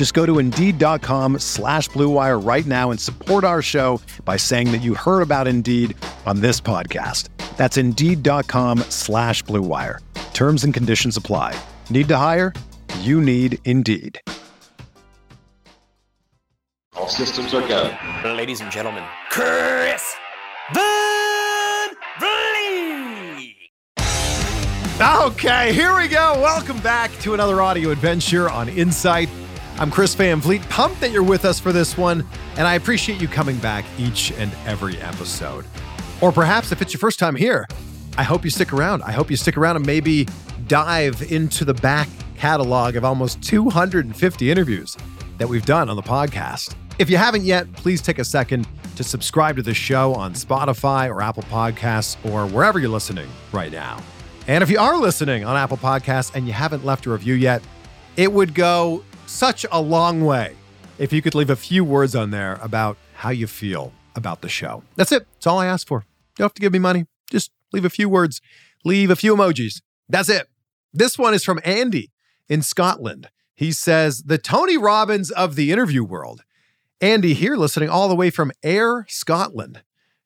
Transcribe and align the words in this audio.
Just 0.00 0.14
go 0.14 0.24
to 0.24 0.38
Indeed.com 0.38 1.40
slash 1.40 1.90
BlueWire 1.90 2.42
right 2.42 2.64
now 2.64 2.90
and 2.90 2.98
support 2.98 3.44
our 3.44 3.60
show 3.60 4.00
by 4.24 4.38
saying 4.38 4.72
that 4.72 4.78
you 4.78 4.94
heard 4.94 5.20
about 5.20 5.46
Indeed 5.46 5.94
on 6.24 6.40
this 6.40 6.58
podcast. 6.58 7.28
That's 7.58 7.76
Indeed.com 7.76 8.78
slash 8.88 9.44
BlueWire. 9.44 9.98
Terms 10.32 10.64
and 10.64 10.72
conditions 10.72 11.18
apply. 11.18 11.54
Need 11.90 12.08
to 12.08 12.16
hire? 12.16 12.54
You 13.00 13.20
need 13.20 13.58
Indeed. 13.66 14.18
All 16.96 17.06
systems 17.06 17.52
are 17.52 17.60
go. 17.68 17.94
Ladies 18.24 18.62
and 18.62 18.72
gentlemen, 18.72 19.04
Chris 19.28 20.16
Van 20.72 21.90
Vliet. 22.18 23.54
Okay, 25.26 25.74
here 25.74 25.94
we 25.94 26.08
go. 26.08 26.40
Welcome 26.40 26.80
back 26.80 27.10
to 27.18 27.34
another 27.34 27.60
audio 27.60 27.90
adventure 27.90 28.48
on 28.48 28.70
Insight. 28.70 29.28
I'm 29.80 29.90
Chris 29.90 30.14
Van 30.14 30.42
Vliet. 30.42 30.60
Pumped 30.68 31.00
that 31.00 31.10
you're 31.10 31.22
with 31.22 31.46
us 31.46 31.58
for 31.58 31.72
this 31.72 31.96
one, 31.96 32.26
and 32.58 32.68
I 32.68 32.74
appreciate 32.74 33.18
you 33.18 33.26
coming 33.26 33.56
back 33.60 33.86
each 33.96 34.30
and 34.32 34.52
every 34.66 34.98
episode. 34.98 35.64
Or 36.20 36.30
perhaps 36.30 36.70
if 36.70 36.82
it's 36.82 36.92
your 36.92 36.98
first 36.98 37.18
time 37.18 37.34
here, 37.34 37.66
I 38.18 38.22
hope 38.22 38.44
you 38.44 38.50
stick 38.50 38.74
around. 38.74 39.02
I 39.04 39.12
hope 39.12 39.30
you 39.30 39.38
stick 39.38 39.56
around 39.56 39.76
and 39.76 39.86
maybe 39.86 40.28
dive 40.68 41.32
into 41.32 41.64
the 41.64 41.72
back 41.72 42.10
catalog 42.36 42.94
of 42.96 43.06
almost 43.06 43.42
250 43.42 44.50
interviews 44.50 44.98
that 45.38 45.48
we've 45.48 45.64
done 45.64 45.88
on 45.88 45.96
the 45.96 46.02
podcast. 46.02 46.74
If 46.98 47.08
you 47.08 47.16
haven't 47.16 47.44
yet, 47.44 47.72
please 47.72 48.02
take 48.02 48.18
a 48.18 48.24
second 48.24 48.68
to 48.96 49.02
subscribe 49.02 49.56
to 49.56 49.62
the 49.62 49.72
show 49.72 50.12
on 50.12 50.34
Spotify 50.34 51.08
or 51.08 51.22
Apple 51.22 51.44
Podcasts 51.44 52.22
or 52.30 52.46
wherever 52.46 52.78
you're 52.78 52.90
listening 52.90 53.30
right 53.50 53.72
now. 53.72 54.02
And 54.46 54.62
if 54.62 54.68
you 54.68 54.78
are 54.78 54.98
listening 54.98 55.46
on 55.46 55.56
Apple 55.56 55.78
Podcasts 55.78 56.34
and 56.34 56.46
you 56.46 56.52
haven't 56.52 56.84
left 56.84 57.06
a 57.06 57.10
review 57.10 57.32
yet, 57.32 57.62
it 58.18 58.30
would 58.30 58.54
go 58.54 59.02
such 59.30 59.64
a 59.70 59.80
long 59.80 60.24
way 60.24 60.56
if 60.98 61.12
you 61.12 61.22
could 61.22 61.34
leave 61.34 61.50
a 61.50 61.56
few 61.56 61.84
words 61.84 62.14
on 62.14 62.30
there 62.30 62.58
about 62.60 62.98
how 63.14 63.30
you 63.30 63.46
feel 63.46 63.92
about 64.16 64.42
the 64.42 64.48
show. 64.48 64.82
That's 64.96 65.12
it. 65.12 65.26
That's 65.34 65.46
all 65.46 65.58
I 65.58 65.66
ask 65.66 65.86
for. 65.86 66.00
You 66.00 66.42
don't 66.42 66.44
have 66.46 66.54
to 66.54 66.60
give 66.60 66.72
me 66.72 66.78
money. 66.78 67.06
Just 67.30 67.50
leave 67.72 67.84
a 67.84 67.90
few 67.90 68.08
words, 68.08 68.40
leave 68.84 69.10
a 69.10 69.16
few 69.16 69.34
emojis. 69.34 69.80
That's 70.08 70.28
it. 70.28 70.48
This 70.92 71.16
one 71.16 71.32
is 71.32 71.44
from 71.44 71.60
Andy 71.64 72.10
in 72.48 72.62
Scotland. 72.62 73.30
He 73.54 73.72
says, 73.72 74.24
The 74.24 74.38
Tony 74.38 74.76
Robbins 74.76 75.30
of 75.30 75.54
the 75.54 75.70
interview 75.70 76.02
world. 76.02 76.42
Andy 77.00 77.32
here, 77.32 77.56
listening 77.56 77.88
all 77.88 78.08
the 78.08 78.16
way 78.16 78.28
from 78.30 78.52
Ayr, 78.62 79.06
Scotland. 79.08 79.82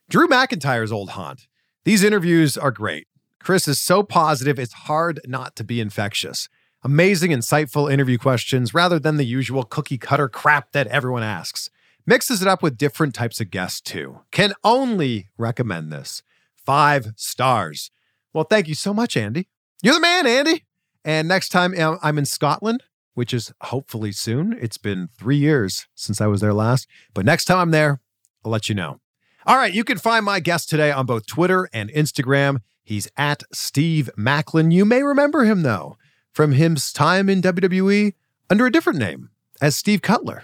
Drew 0.08 0.26
McIntyre's 0.26 0.90
old 0.90 1.10
haunt. 1.10 1.46
These 1.84 2.02
interviews 2.02 2.56
are 2.56 2.70
great. 2.70 3.06
Chris 3.38 3.68
is 3.68 3.80
so 3.80 4.02
positive, 4.02 4.58
it's 4.58 4.72
hard 4.72 5.20
not 5.26 5.54
to 5.56 5.64
be 5.64 5.80
infectious. 5.80 6.48
Amazing, 6.86 7.30
insightful 7.30 7.90
interview 7.90 8.18
questions 8.18 8.74
rather 8.74 8.98
than 8.98 9.16
the 9.16 9.24
usual 9.24 9.62
cookie 9.62 9.96
cutter 9.96 10.28
crap 10.28 10.72
that 10.72 10.86
everyone 10.88 11.22
asks. 11.22 11.70
Mixes 12.04 12.42
it 12.42 12.48
up 12.48 12.62
with 12.62 12.76
different 12.76 13.14
types 13.14 13.40
of 13.40 13.50
guests, 13.50 13.80
too. 13.80 14.20
Can 14.30 14.52
only 14.62 15.30
recommend 15.38 15.90
this. 15.90 16.22
Five 16.54 17.14
stars. 17.16 17.90
Well, 18.34 18.44
thank 18.44 18.68
you 18.68 18.74
so 18.74 18.92
much, 18.92 19.16
Andy. 19.16 19.48
You're 19.82 19.94
the 19.94 20.00
man, 20.00 20.26
Andy. 20.26 20.66
And 21.06 21.26
next 21.26 21.48
time 21.48 21.72
um, 21.80 21.98
I'm 22.02 22.18
in 22.18 22.26
Scotland, 22.26 22.82
which 23.14 23.32
is 23.32 23.50
hopefully 23.62 24.12
soon. 24.12 24.54
It's 24.60 24.76
been 24.76 25.08
three 25.18 25.38
years 25.38 25.86
since 25.94 26.20
I 26.20 26.26
was 26.26 26.42
there 26.42 26.52
last, 26.52 26.86
but 27.14 27.24
next 27.24 27.46
time 27.46 27.56
I'm 27.56 27.70
there, 27.70 28.02
I'll 28.44 28.52
let 28.52 28.68
you 28.68 28.74
know. 28.74 29.00
All 29.46 29.56
right, 29.56 29.72
you 29.72 29.84
can 29.84 29.96
find 29.96 30.22
my 30.22 30.38
guest 30.38 30.68
today 30.68 30.92
on 30.92 31.06
both 31.06 31.26
Twitter 31.26 31.66
and 31.72 31.88
Instagram. 31.90 32.58
He's 32.82 33.08
at 33.16 33.42
Steve 33.52 34.10
Macklin. 34.18 34.70
You 34.70 34.84
may 34.84 35.02
remember 35.02 35.44
him, 35.44 35.62
though, 35.62 35.96
from 36.34 36.52
his 36.52 36.92
time 36.92 37.28
in 37.30 37.40
WWE 37.40 38.12
under 38.50 38.66
a 38.66 38.72
different 38.72 38.98
name 38.98 39.30
as 39.62 39.76
Steve 39.76 40.02
Cutler. 40.02 40.42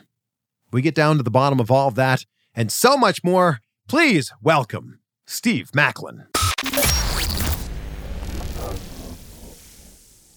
We 0.73 0.83
get 0.83 0.95
down 0.95 1.17
to 1.17 1.23
the 1.25 1.31
bottom 1.33 1.59
of 1.59 1.71
all 1.71 1.89
of 1.89 1.97
that 1.97 2.25
and 2.55 2.71
so 2.71 2.97
much 2.97 3.25
more. 3.25 3.59
Please 3.89 4.33
welcome 4.41 5.01
Steve 5.27 5.75
Macklin. 5.75 6.27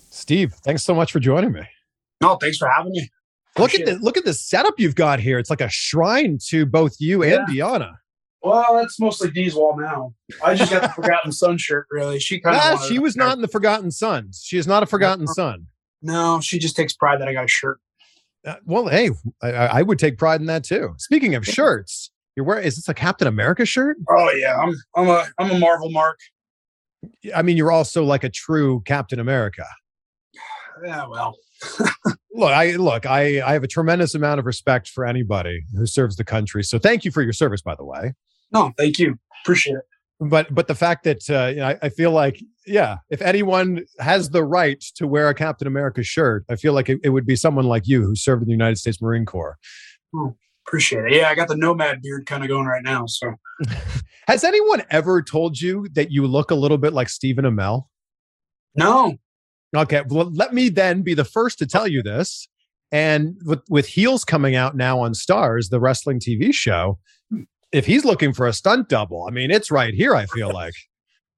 Steve, 0.09 0.53
thanks 0.63 0.83
so 0.83 0.95
much 0.95 1.11
for 1.11 1.19
joining 1.19 1.51
me. 1.51 1.61
No, 2.21 2.35
thanks 2.37 2.57
for 2.57 2.67
having 2.67 2.91
me. 2.91 3.09
Look 3.57 3.75
at 3.75 3.85
the 3.85 3.99
look 3.99 4.17
at 4.17 4.25
the 4.25 4.33
setup 4.33 4.79
you've 4.79 4.95
got 4.95 5.19
here. 5.19 5.37
It's 5.37 5.51
like 5.51 5.61
a 5.61 5.69
shrine 5.69 6.39
to 6.47 6.65
both 6.65 6.95
you 6.99 7.21
and 7.21 7.43
Yeah. 7.53 7.91
Well, 8.43 8.75
that's 8.75 8.99
mostly 8.99 9.31
Dee's 9.31 9.55
wall 9.55 9.79
now. 9.79 10.13
I 10.43 10.55
just 10.55 10.71
got 10.71 10.81
the 10.81 10.89
Forgotten 11.01 11.31
Son 11.31 11.57
shirt, 11.57 11.87
really. 11.89 12.19
She 12.19 12.39
kind 12.39 12.57
of. 12.57 12.85
she 12.85 12.99
was 12.99 13.15
not 13.15 13.35
in 13.35 13.41
the 13.41 13.47
Forgotten 13.47 13.89
Sons. 13.91 14.41
She 14.45 14.57
is 14.57 14.67
not 14.67 14.83
a 14.83 14.85
Forgotten 14.85 15.27
Son. 15.27 15.67
No, 16.01 16.41
she 16.41 16.59
just 16.59 16.75
takes 16.75 16.93
pride 16.93 17.21
that 17.21 17.27
I 17.29 17.33
got 17.33 17.45
a 17.45 17.47
shirt. 17.47 17.79
Uh, 18.45 18.55
well, 18.65 18.87
hey, 18.87 19.11
I, 19.41 19.51
I 19.51 19.65
I 19.65 19.81
would 19.81 19.97
take 19.97 20.17
pride 20.17 20.41
in 20.41 20.47
that 20.47 20.65
too. 20.65 20.93
Speaking 20.97 21.33
of 21.35 21.47
shirts, 21.47 22.11
you're 22.35 22.45
wearing 22.45 22.65
is 22.65 22.75
this 22.75 22.89
a 22.89 22.93
Captain 22.93 23.27
America 23.27 23.65
shirt? 23.65 23.95
Oh 24.09 24.31
yeah, 24.31 24.57
I'm 24.57 24.75
I'm 24.95 25.07
a 25.07 25.25
I'm 25.39 25.51
a 25.51 25.59
Marvel 25.59 25.89
mark. 25.89 26.19
I 27.33 27.41
mean, 27.41 27.55
you're 27.55 27.71
also 27.71 28.03
like 28.03 28.25
a 28.25 28.29
true 28.29 28.81
Captain 28.85 29.19
America. 29.19 29.65
Yeah, 30.83 31.05
well, 31.07 31.37
Look, 32.35 32.51
I 32.51 32.71
look, 32.71 33.05
I 33.05 33.41
I 33.47 33.53
have 33.53 33.63
a 33.63 33.67
tremendous 33.67 34.15
amount 34.15 34.39
of 34.39 34.45
respect 34.45 34.87
for 34.87 35.05
anybody 35.05 35.63
who 35.75 35.85
serves 35.85 36.15
the 36.15 36.23
country. 36.23 36.63
So 36.63 36.79
thank 36.79 37.05
you 37.05 37.11
for 37.11 37.21
your 37.21 37.33
service, 37.33 37.61
by 37.61 37.75
the 37.75 37.85
way. 37.85 38.13
No, 38.53 38.71
thank 38.77 38.99
you, 38.99 39.17
appreciate 39.43 39.75
it. 39.75 39.83
But 40.19 40.53
but 40.53 40.67
the 40.67 40.75
fact 40.75 41.03
that 41.03 41.29
uh, 41.29 41.47
you 41.47 41.57
know, 41.57 41.67
I, 41.67 41.77
I 41.81 41.89
feel 41.89 42.11
like 42.11 42.41
yeah, 42.65 42.97
if 43.09 43.21
anyone 43.21 43.85
has 43.99 44.29
the 44.29 44.43
right 44.43 44.79
to 44.95 45.07
wear 45.07 45.27
a 45.29 45.33
Captain 45.33 45.67
America 45.67 46.03
shirt, 46.03 46.45
I 46.49 46.55
feel 46.55 46.73
like 46.73 46.89
it, 46.89 46.99
it 47.03 47.09
would 47.09 47.25
be 47.25 47.35
someone 47.35 47.65
like 47.65 47.87
you 47.87 48.03
who 48.03 48.15
served 48.15 48.43
in 48.43 48.47
the 48.47 48.53
United 48.53 48.77
States 48.77 49.01
Marine 49.01 49.25
Corps. 49.25 49.57
Appreciate 50.65 51.05
it. 51.05 51.13
Yeah, 51.13 51.29
I 51.29 51.35
got 51.35 51.49
the 51.49 51.57
nomad 51.57 52.01
beard 52.01 52.25
kind 52.25 52.43
of 52.43 52.49
going 52.49 52.67
right 52.67 52.83
now. 52.83 53.05
So 53.05 53.33
Has 54.27 54.43
anyone 54.43 54.83
ever 54.89 55.21
told 55.21 55.59
you 55.59 55.87
that 55.93 56.11
you 56.11 56.25
look 56.25 56.51
a 56.51 56.55
little 56.55 56.77
bit 56.77 56.93
like 56.93 57.09
Stephen 57.09 57.45
Amell? 57.45 57.87
no, 59.73 59.81
Okay, 59.81 60.03
well, 60.07 60.31
let 60.31 60.53
me 60.53 60.69
then 60.69 61.01
be 61.01 61.13
the 61.13 61.25
first 61.25 61.59
to 61.59 61.67
tell 61.67 61.87
you 61.87 62.01
this. 62.01 62.47
And 62.91 63.35
with 63.43 63.61
with 63.69 63.87
Heels 63.87 64.23
coming 64.23 64.55
out 64.55 64.75
now 64.75 64.99
on 64.99 65.13
Starz, 65.13 65.69
the 65.69 65.79
wrestling 65.79 66.19
TV 66.19 66.53
show, 66.53 66.99
if 67.73 67.85
he's 67.85 68.05
looking 68.05 68.33
for 68.33 68.47
a 68.47 68.53
stunt 68.53 68.87
double, 68.89 69.25
I 69.27 69.31
mean, 69.31 69.51
it's 69.51 69.71
right 69.71 69.93
here. 69.93 70.15
I 70.15 70.25
feel 70.27 70.51
like, 70.51 70.73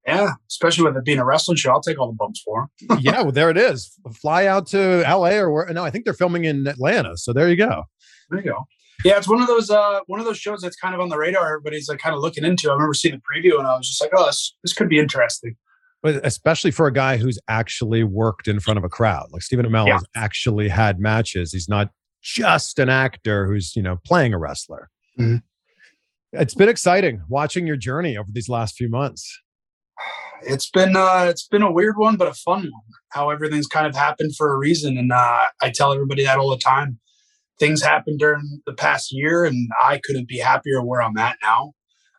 yeah, 0.06 0.34
especially 0.49 0.84
with 0.85 0.97
it 0.97 1.05
being 1.05 1.20
a 1.20 1.26
wrestling 1.26 1.58
show, 1.58 1.72
I'll 1.72 1.82
take 1.82 1.97
all 1.99 2.08
the 2.08 2.14
bumps 2.14 2.41
for 2.41 2.61
him. 2.90 2.97
yeah, 3.02 3.22
well, 3.22 3.32
there 3.32 3.49
it 3.49 3.58
is. 3.58 3.91
Fly 4.14 4.46
out 4.46 4.67
to 4.67 5.03
L.A. 5.05 5.37
or 5.40 5.52
where? 5.52 5.66
No, 5.73 5.84
I 5.84 5.90
think 5.90 6.05
they're 6.05 6.14
filming 6.14 6.43
in 6.46 6.67
Atlanta. 6.67 7.17
So 7.17 7.34
there 7.34 7.49
you 7.49 7.55
go. 7.55 7.84
There 8.29 8.40
you 8.40 8.46
go. 8.52 8.67
Yeah, 9.03 9.17
it's 9.17 9.28
one 9.28 9.41
of 9.41 9.47
those 9.47 9.70
uh 9.70 9.99
one 10.08 10.20
of 10.20 10.26
those 10.26 10.37
shows 10.37 10.61
that's 10.61 10.76
kind 10.78 10.96
of 10.96 11.02
on 11.02 11.09
the 11.09 11.17
radar. 11.17 11.46
Everybody's 11.58 11.90
like 11.90 11.99
kind 11.99 12.16
of 12.16 12.22
looking 12.22 12.43
into. 12.46 12.70
I 12.70 12.73
remember 12.73 12.93
seeing 12.93 13.16
the 13.16 13.22
preview 13.22 13.59
and 13.59 13.67
I 13.67 13.76
was 13.78 13.87
just 13.87 14.02
like, 14.02 14.11
oh, 14.16 14.26
this 14.26 14.55
this 14.64 14.73
could 14.73 14.90
be 14.90 14.99
interesting. 14.99 15.55
But 16.02 16.26
especially 16.26 16.72
for 16.72 16.87
a 16.87 16.93
guy 16.93 17.17
who's 17.17 17.37
actually 17.47 18.03
worked 18.03 18.47
in 18.47 18.59
front 18.59 18.78
of 18.78 18.84
a 18.84 18.90
crowd, 18.90 19.28
like 19.32 19.41
Stephen 19.41 19.66
Amell 19.66 19.87
Yeah. 19.87 19.93
has 19.93 20.05
actually 20.16 20.70
had 20.70 20.99
matches. 20.99 21.52
He's 21.52 21.67
not 21.67 21.90
just 22.22 22.79
an 22.79 22.90
actor 22.90 23.46
who's 23.47 23.76
you 23.76 23.82
know 23.82 23.97
playing 24.05 24.34
a 24.34 24.37
wrestler. 24.40 24.90
Mhm. 25.20 25.41
It's 26.37 26.53
been 26.55 26.70
exciting 26.70 27.22
watching 27.29 27.66
your 27.67 27.78
journey 27.78 28.17
over 28.17 28.29
these 28.32 28.49
last 28.49 28.76
few 28.76 28.90
months. 28.90 29.40
it's 30.43 30.70
been 30.70 30.96
uh 30.96 31.26
it's 31.29 31.47
been 31.47 31.61
a 31.64 31.72
weird 31.72 31.97
one 31.97 32.17
but 32.17 32.28
a 32.28 32.34
fun 32.34 32.64
one 32.64 32.82
how 33.09 33.29
everything's 33.29 33.67
kind 33.67 33.87
of 33.87 33.96
happened 33.96 34.35
for 34.35 34.53
a 34.53 34.58
reason 34.58 34.97
and 34.97 35.11
uh 35.14 35.46
i 35.61 35.70
tell 35.70 35.93
everybody 35.93 36.26
that 36.26 36.37
all 36.37 36.49
the 36.49 36.58
time 36.58 36.99
things 37.58 37.82
happened 37.82 38.20
during 38.20 38.61
the 38.66 38.73
past 38.73 39.14
year 39.14 39.46
and 39.46 39.70
i 39.82 39.99
couldn't 40.03 40.28
be 40.28 40.37
happier 40.37 40.84
where 40.84 41.02
i'm 41.02 41.17
at 41.17 41.37
now 41.41 41.72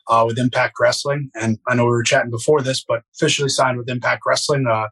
uh, 0.08 0.24
with 0.26 0.38
Impact 0.38 0.74
Wrestling. 0.80 1.30
And 1.34 1.58
I 1.66 1.74
know 1.74 1.84
we 1.84 1.90
were 1.90 2.02
chatting 2.02 2.30
before 2.30 2.62
this, 2.62 2.84
but 2.86 3.02
officially 3.14 3.48
signed 3.48 3.78
with 3.78 3.88
Impact 3.88 4.22
Wrestling. 4.26 4.66
Uh, 4.66 4.88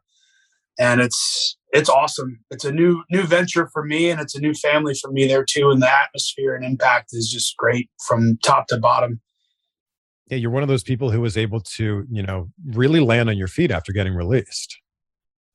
and 0.77 1.01
it's 1.01 1.57
it's 1.71 1.89
awesome. 1.89 2.39
It's 2.51 2.65
a 2.65 2.71
new 2.71 3.03
new 3.09 3.23
venture 3.23 3.69
for 3.73 3.83
me, 3.83 4.09
and 4.09 4.21
it's 4.21 4.35
a 4.35 4.39
new 4.39 4.53
family 4.53 4.93
for 4.93 5.11
me 5.11 5.27
there 5.27 5.43
too. 5.43 5.69
And 5.69 5.81
the 5.81 5.91
atmosphere 5.91 6.55
and 6.55 6.63
impact 6.63 7.09
is 7.13 7.29
just 7.29 7.55
great 7.57 7.89
from 8.07 8.37
top 8.43 8.67
to 8.67 8.77
bottom. 8.77 9.21
Yeah, 10.29 10.37
you're 10.37 10.51
one 10.51 10.63
of 10.63 10.69
those 10.69 10.83
people 10.83 11.11
who 11.11 11.21
was 11.21 11.37
able 11.37 11.59
to, 11.61 12.05
you 12.09 12.23
know, 12.23 12.49
really 12.71 12.99
land 12.99 13.29
on 13.29 13.37
your 13.37 13.47
feet 13.47 13.69
after 13.69 13.91
getting 13.91 14.15
released. 14.15 14.75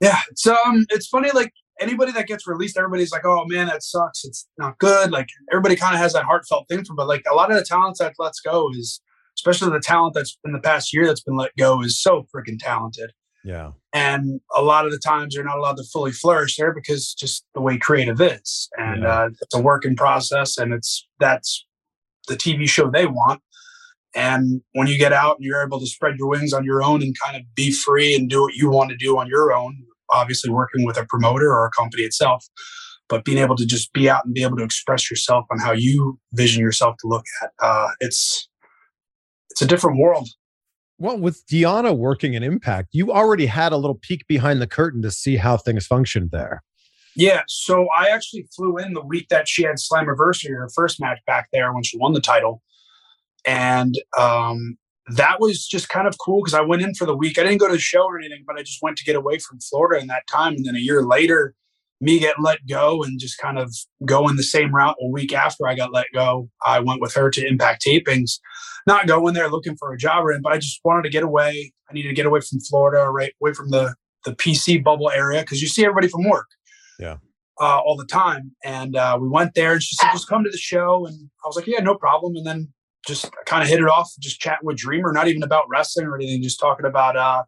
Yeah, 0.01 0.19
it's 0.31 0.47
um, 0.47 0.87
it's 0.91 1.09
funny. 1.09 1.31
Like 1.33 1.53
anybody 1.81 2.13
that 2.13 2.27
gets 2.27 2.47
released, 2.47 2.77
everybody's 2.77 3.13
like, 3.13 3.25
"Oh 3.25 3.45
man, 3.47 3.67
that 3.67 3.83
sucks. 3.83 4.25
It's 4.25 4.49
not 4.59 4.79
good." 4.79 5.11
Like 5.11 5.29
everybody 5.51 5.77
kind 5.77 5.95
of 5.95 6.01
has 6.01 6.13
that 6.13 6.25
heartfelt 6.25 6.69
thing 6.69 6.85
for, 6.85 6.95
but 6.95 7.09
like 7.09 7.25
a 7.31 7.35
lot 7.35 7.51
of 7.51 7.57
the 7.57 7.65
talents 7.65 7.99
that 7.99 8.15
lets 8.19 8.41
go 8.41 8.71
is, 8.73 9.01
especially 9.37 9.71
the 9.71 9.81
talent 9.81 10.15
that's 10.15 10.39
in 10.45 10.53
the 10.53 10.61
past 10.61 10.95
year 10.95 11.07
that's 11.07 11.23
been 11.23 11.37
let 11.37 11.55
go, 11.57 11.83
is 11.83 12.01
so 12.01 12.27
freaking 12.35 12.59
talented. 12.59 13.13
Yeah. 13.45 13.73
And 13.93 14.41
a 14.57 14.63
lot 14.63 14.85
of 14.87 14.93
the 14.93 14.99
times 14.99 15.35
they're 15.35 15.45
not 15.45 15.59
allowed 15.59 15.77
to 15.79 15.85
fully 15.85 16.13
flourish 16.13 16.57
there 16.57 16.73
because 16.75 17.15
just 17.15 17.45
the 17.55 17.61
way 17.61 17.79
creative 17.79 18.21
is. 18.21 18.69
And 18.77 19.03
Yeah. 19.03 19.09
uh, 19.23 19.29
it's 19.41 19.55
a 19.55 19.61
work 19.61 19.85
in 19.85 19.97
process 19.97 20.59
and 20.59 20.73
it's 20.73 21.07
that's 21.19 21.67
the 22.29 22.37
TV 22.37 22.69
show 22.69 22.91
they 22.91 23.07
want. 23.07 23.43
And 24.15 24.61
when 24.73 24.89
you 24.89 24.99
get 24.99 25.13
out 25.13 25.37
and 25.37 25.45
you're 25.45 25.63
able 25.63 25.81
to 25.81 25.87
spread 25.87 26.17
your 26.19 26.29
wings 26.29 26.53
on 26.53 26.65
your 26.65 26.83
own 26.83 27.03
and 27.03 27.15
kind 27.25 27.37
of 27.37 27.43
be 27.55 27.71
free 27.73 28.15
and 28.15 28.29
do 28.29 28.43
what 28.43 28.55
you 28.55 28.71
want 28.71 28.91
to 28.91 28.97
do 28.97 29.17
on 29.19 29.29
your 29.29 29.53
own, 29.53 29.77
obviously 30.11 30.51
working 30.51 30.85
with 30.85 30.97
a 30.97 31.07
promoter 31.07 31.53
or 31.53 31.65
a 31.67 31.71
company 31.71 32.03
itself, 32.03 32.45
but 33.09 33.25
being 33.25 33.39
able 33.39 33.57
to 33.57 33.65
just 33.65 33.93
be 33.93 34.11
out 34.11 34.25
and 34.25 34.35
be 34.35 34.43
able 34.43 34.57
to 34.57 34.65
express 34.65 35.11
yourself 35.11 35.45
on 35.51 35.59
how 35.61 35.73
you 35.73 36.19
vision 36.33 36.61
yourself 36.61 36.97
to 37.01 37.07
look 37.07 37.25
at, 37.43 37.51
uh, 37.61 37.89
it's 38.01 38.49
it's 39.51 39.63
a 39.63 39.67
different 39.67 39.99
world. 39.99 40.29
Well, 41.01 41.19
with 41.19 41.47
Deonna 41.47 41.97
working 41.97 42.35
in 42.35 42.43
Impact, 42.43 42.91
you 42.93 43.11
already 43.11 43.47
had 43.47 43.73
a 43.73 43.79
little 43.79 43.95
peek 43.95 44.27
behind 44.27 44.61
the 44.61 44.67
curtain 44.67 45.01
to 45.01 45.11
see 45.11 45.37
how 45.37 45.57
things 45.57 45.87
functioned 45.87 46.31
there. 46.31 46.63
Yeah, 47.17 47.43
so 47.49 47.89
I 47.89 48.09
actually 48.09 48.47
flew 48.55 48.77
in 48.77 48.93
the 48.93 49.01
week 49.01 49.29
that 49.31 49.49
she 49.49 49.65
had 49.65 49.77
Slammiversary, 49.77 50.51
her 50.51 50.69
first 50.75 51.01
match 51.01 51.19
back 51.27 51.49
there 51.55 51.73
when 51.73 51.83
she 51.83 51.97
won 51.97 52.13
the 52.13 52.21
title, 52.21 52.63
and 53.47 53.95
um, 54.19 54.77
that 55.09 55.41
was 55.41 55.67
just 55.67 55.89
kind 55.89 56.07
of 56.07 56.17
cool 56.19 56.43
because 56.43 56.55
I 56.55 56.61
went 56.61 56.83
in 56.83 56.95
for 56.95 57.07
the 57.07 57.17
week. 57.17 57.39
I 57.39 57.45
didn't 57.45 57.59
go 57.59 57.67
to 57.67 57.73
the 57.73 57.81
show 57.81 58.03
or 58.03 58.19
anything, 58.19 58.45
but 58.47 58.57
I 58.57 58.63
just 58.63 58.83
went 58.83 58.99
to 58.99 59.05
get 59.05 59.17
away 59.17 59.39
from 59.39 59.59
Florida 59.59 60.01
in 60.01 60.07
that 60.09 60.27
time. 60.31 60.55
And 60.55 60.67
then 60.67 60.77
a 60.77 60.81
year 60.81 61.03
later, 61.03 61.55
me 62.01 62.19
get 62.19 62.41
let 62.41 62.67
go 62.67 63.03
and 63.03 63.21
just 63.21 63.39
kind 63.39 63.59
of 63.59 63.75
going 64.05 64.37
the 64.37 64.43
same 64.43 64.75
route 64.75 64.97
a 65.01 65.09
week 65.09 65.33
after 65.33 65.67
I 65.67 65.75
got 65.75 65.93
let 65.93 66.07
go, 66.15 66.49
I 66.65 66.81
went 66.81 67.01
with 67.01 67.15
her 67.15 67.31
to 67.31 67.47
Impact 67.47 67.85
Tapings. 67.85 68.39
Not 68.87 69.07
going 69.07 69.35
there 69.35 69.51
looking 69.51 69.77
for 69.77 69.93
a 69.93 69.99
job 69.99 70.25
or 70.25 70.33
anything, 70.33 70.43
but 70.43 70.53
I 70.53 70.59
just 70.59 70.81
wanted 70.85 71.03
to 71.03 71.11
get 71.11 71.23
away. 71.23 71.73
I 71.89 71.93
needed 71.93 72.09
to 72.09 72.15
get 72.15 72.27
away 72.27 72.41
from 72.41 72.61
Florida, 72.61 73.11
right 73.11 73.33
away 73.41 73.53
from 73.53 73.71
the 73.71 73.95
the 74.25 74.35
PC 74.35 74.83
bubble 74.83 75.11
area 75.11 75.41
because 75.41 75.63
you 75.63 75.69
see 75.69 75.83
everybody 75.83 76.09
from 76.09 76.29
work 76.29 76.47
uh, 77.61 77.79
all 77.79 77.97
the 77.97 78.07
time. 78.07 78.53
And 78.65 78.97
uh, 78.97 79.19
we 79.21 79.29
went 79.29 79.55
there, 79.55 79.73
and 79.73 79.83
she 79.83 79.95
said, 79.97 80.11
"Just 80.13 80.29
come 80.29 80.45
to 80.45 80.51
the 80.51 80.59
show." 80.59 81.07
And 81.07 81.31
I 81.45 81.49
was 81.49 81.57
like, 81.57 81.67
"Yeah, 81.67 81.81
no 81.81 81.95
problem." 81.95 82.37
And 82.37 82.47
then 82.47 82.73
just 83.07 83.31
kind 83.47 83.63
of 83.63 83.69
hit 83.69 83.81
it 83.81 83.89
off, 83.89 84.11
just 84.21 84.41
chatting 84.41 84.67
with 84.67 84.77
Dreamer, 84.77 85.13
not 85.13 85.29
even 85.29 85.43
about 85.43 85.65
wrestling 85.71 86.07
or 86.07 86.17
anything, 86.17 86.43
just 86.43 86.61
talking 86.61 86.87
about 86.87 87.17
uh, 87.17 87.43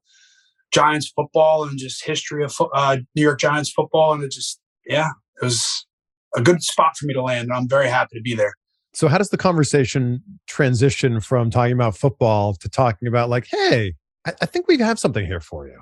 Giants 0.73 1.13
football 1.15 1.65
and 1.65 1.79
just 1.79 2.05
history 2.05 2.45
of 2.45 2.53
fo- 2.53 2.71
uh, 2.75 2.99
New 3.15 3.23
York 3.23 3.41
Giants 3.41 3.71
football. 3.71 4.13
And 4.13 4.23
it 4.23 4.33
just, 4.33 4.61
yeah, 4.87 5.11
it 5.41 5.45
was 5.45 5.87
a 6.35 6.43
good 6.43 6.63
spot 6.63 6.97
for 6.97 7.07
me 7.07 7.15
to 7.15 7.23
land. 7.23 7.45
And 7.45 7.53
I'm 7.53 7.69
very 7.69 7.89
happy 7.89 8.17
to 8.17 8.23
be 8.23 8.35
there. 8.35 8.55
So, 8.95 9.09
how 9.09 9.19
does 9.19 9.31
the 9.31 9.39
conversation 9.39 10.23
transition 10.47 11.21
from 11.21 11.51
talking 11.51 11.73
about 11.73 11.97
football 11.97 12.55
to 12.55 12.69
talking 12.69 13.09
about, 13.09 13.31
like, 13.31 13.47
hey, 13.51 13.95
I, 14.27 14.33
I 14.43 14.47
think 14.47 14.69
we 14.69 14.77
have 14.79 14.99
something 14.99 15.25
here 15.25 15.41
for 15.41 15.67
you? 15.67 15.81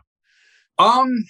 Um, 0.78 1.24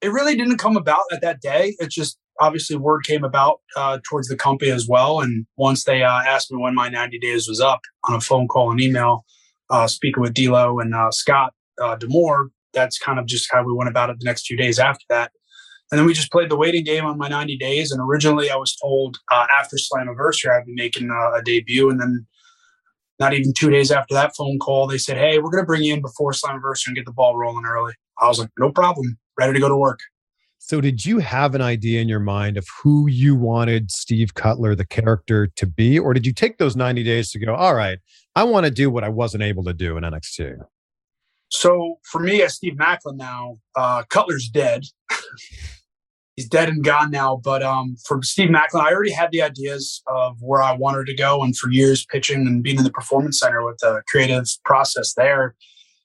it 0.00 0.10
really 0.10 0.36
didn't 0.36 0.58
come 0.58 0.76
about 0.76 1.04
at 1.12 1.20
that 1.20 1.40
day. 1.40 1.76
It 1.78 1.90
just 1.90 2.18
obviously 2.40 2.76
word 2.76 3.04
came 3.04 3.24
about 3.24 3.60
uh, 3.76 3.98
towards 4.04 4.28
the 4.28 4.36
company 4.36 4.70
as 4.70 4.86
well. 4.88 5.20
And 5.20 5.46
once 5.56 5.84
they 5.84 6.02
uh, 6.02 6.20
asked 6.22 6.52
me 6.52 6.60
when 6.60 6.74
my 6.74 6.88
90 6.88 7.18
days 7.18 7.48
was 7.48 7.60
up 7.60 7.80
on 8.04 8.14
a 8.14 8.20
phone 8.20 8.48
call 8.48 8.70
and 8.70 8.80
email, 8.80 9.24
uh, 9.70 9.86
speaking 9.86 10.22
with 10.22 10.34
D'Lo 10.34 10.78
and 10.78 10.94
uh, 10.94 11.10
Scott 11.10 11.52
uh, 11.82 11.96
D'Amore, 11.96 12.50
that's 12.72 12.98
kind 12.98 13.18
of 13.18 13.26
just 13.26 13.48
how 13.50 13.62
we 13.62 13.72
went 13.72 13.90
about 13.90 14.10
it 14.10 14.16
the 14.18 14.24
next 14.24 14.46
few 14.46 14.56
days 14.56 14.78
after 14.78 15.04
that. 15.08 15.32
And 15.90 15.98
then 15.98 16.06
we 16.06 16.12
just 16.12 16.30
played 16.30 16.50
the 16.50 16.56
waiting 16.56 16.84
game 16.84 17.04
on 17.04 17.16
my 17.16 17.28
90 17.28 17.56
days. 17.56 17.90
And 17.90 18.00
originally 18.00 18.50
I 18.50 18.56
was 18.56 18.76
told 18.76 19.18
uh, 19.30 19.46
after 19.58 19.76
Slammiversary 19.76 20.54
I'd 20.54 20.66
be 20.66 20.74
making 20.74 21.10
uh, 21.10 21.38
a 21.38 21.42
debut. 21.42 21.88
And 21.88 22.00
then 22.00 22.26
not 23.18 23.32
even 23.32 23.52
two 23.52 23.70
days 23.70 23.90
after 23.90 24.14
that 24.14 24.32
phone 24.36 24.58
call, 24.58 24.86
they 24.86 24.98
said, 24.98 25.16
Hey, 25.16 25.38
we're 25.38 25.50
going 25.50 25.62
to 25.62 25.66
bring 25.66 25.82
you 25.82 25.94
in 25.94 26.02
before 26.02 26.32
Slammiversary 26.32 26.88
and 26.88 26.96
get 26.96 27.06
the 27.06 27.12
ball 27.12 27.36
rolling 27.36 27.64
early. 27.64 27.94
I 28.20 28.28
was 28.28 28.38
like, 28.38 28.50
No 28.58 28.70
problem. 28.70 29.18
Ready 29.38 29.54
to 29.54 29.60
go 29.60 29.68
to 29.68 29.76
work. 29.76 30.00
So, 30.60 30.80
did 30.80 31.06
you 31.06 31.18
have 31.20 31.54
an 31.54 31.62
idea 31.62 32.02
in 32.02 32.08
your 32.08 32.20
mind 32.20 32.58
of 32.58 32.66
who 32.82 33.08
you 33.08 33.34
wanted 33.34 33.90
Steve 33.90 34.34
Cutler, 34.34 34.74
the 34.74 34.84
character, 34.84 35.46
to 35.46 35.66
be? 35.66 35.98
Or 35.98 36.12
did 36.12 36.26
you 36.26 36.34
take 36.34 36.58
those 36.58 36.76
90 36.76 37.04
days 37.04 37.30
to 37.30 37.38
go, 37.38 37.54
all 37.54 37.74
right, 37.74 37.98
I 38.34 38.44
want 38.44 38.66
to 38.66 38.70
do 38.70 38.90
what 38.90 39.04
I 39.04 39.08
wasn't 39.08 39.44
able 39.44 39.64
to 39.64 39.72
do 39.72 39.96
in 39.96 40.04
NXT? 40.04 40.58
So 41.50 41.98
for 42.04 42.20
me, 42.20 42.42
as 42.42 42.54
Steve 42.54 42.76
Macklin 42.76 43.16
now, 43.16 43.56
uh, 43.76 44.04
Cutler's 44.08 44.48
dead. 44.48 44.84
He's 46.36 46.48
dead 46.48 46.68
and 46.68 46.84
gone 46.84 47.10
now. 47.10 47.40
But 47.42 47.64
um, 47.64 47.96
for 48.06 48.22
Steve 48.22 48.50
Macklin, 48.50 48.84
I 48.84 48.92
already 48.92 49.10
had 49.10 49.32
the 49.32 49.42
ideas 49.42 50.02
of 50.06 50.36
where 50.40 50.62
I 50.62 50.72
wanted 50.72 51.06
to 51.06 51.14
go. 51.16 51.42
And 51.42 51.56
for 51.56 51.70
years, 51.70 52.06
pitching 52.06 52.46
and 52.46 52.62
being 52.62 52.78
in 52.78 52.84
the 52.84 52.92
performance 52.92 53.40
center 53.40 53.64
with 53.64 53.78
the 53.78 54.02
creative 54.06 54.46
process 54.64 55.14
there, 55.14 55.56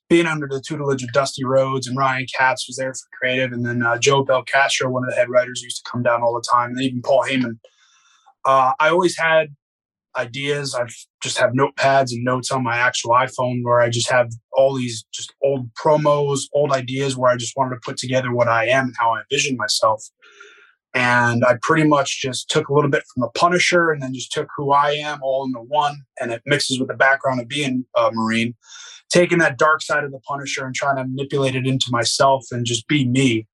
being 0.09 0.25
under 0.25 0.47
the 0.47 0.61
tutelage 0.61 1.03
of 1.03 1.11
Dusty 1.11 1.43
Rhodes 1.43 1.87
and 1.87 1.97
Ryan 1.97 2.25
Katz 2.35 2.67
was 2.67 2.77
there 2.77 2.93
for 2.93 3.07
creative. 3.19 3.51
And 3.51 3.63
then 3.63 3.83
uh, 3.83 3.99
Joe 3.99 4.25
Belcastro, 4.25 4.89
one 4.89 5.03
of 5.03 5.11
the 5.11 5.15
head 5.15 5.29
writers, 5.29 5.61
used 5.61 5.83
to 5.83 5.91
come 5.91 6.01
down 6.01 6.23
all 6.23 6.33
the 6.33 6.47
time. 6.51 6.71
And 6.71 6.81
even 6.81 7.01
Paul 7.03 7.25
Heyman. 7.29 7.59
Uh, 8.45 8.73
I 8.79 8.89
always 8.89 9.17
had 9.17 9.55
ideas. 10.15 10.75
I 10.75 10.85
just 11.21 11.37
have 11.37 11.51
notepads 11.51 12.11
and 12.11 12.23
notes 12.23 12.51
on 12.51 12.63
my 12.63 12.77
actual 12.77 13.11
iPhone 13.11 13.63
where 13.63 13.81
I 13.81 13.89
just 13.89 14.09
have 14.09 14.29
all 14.51 14.75
these 14.75 15.05
just 15.13 15.33
old 15.43 15.69
promos, 15.73 16.41
old 16.53 16.71
ideas 16.71 17.17
where 17.17 17.31
I 17.31 17.37
just 17.37 17.55
wanted 17.55 17.75
to 17.75 17.81
put 17.83 17.97
together 17.97 18.33
what 18.33 18.47
I 18.47 18.67
am 18.67 18.85
and 18.85 18.95
how 18.97 19.11
I 19.13 19.21
envision 19.21 19.57
myself. 19.57 20.03
And 20.93 21.43
I 21.43 21.57
pretty 21.61 21.87
much 21.87 22.21
just 22.21 22.49
took 22.49 22.69
a 22.69 22.73
little 22.73 22.89
bit 22.89 23.03
from 23.11 23.21
the 23.21 23.29
Punisher 23.29 23.89
and 23.89 24.01
then 24.01 24.13
just 24.13 24.31
took 24.31 24.47
who 24.55 24.71
I 24.71 24.91
am 24.91 25.19
all 25.23 25.45
into 25.45 25.59
one. 25.59 25.95
And 26.19 26.31
it 26.31 26.43
mixes 26.45 26.79
with 26.79 26.87
the 26.87 26.93
background 26.93 27.41
of 27.41 27.47
being 27.47 27.85
a 27.95 28.11
Marine, 28.11 28.53
taking 29.09 29.39
that 29.39 29.57
dark 29.57 29.81
side 29.81 30.03
of 30.03 30.11
the 30.11 30.19
Punisher 30.19 30.65
and 30.65 30.75
trying 30.75 30.97
to 30.97 31.05
manipulate 31.05 31.55
it 31.55 31.65
into 31.65 31.87
myself 31.89 32.45
and 32.51 32.65
just 32.65 32.87
be 32.87 33.07
me. 33.07 33.47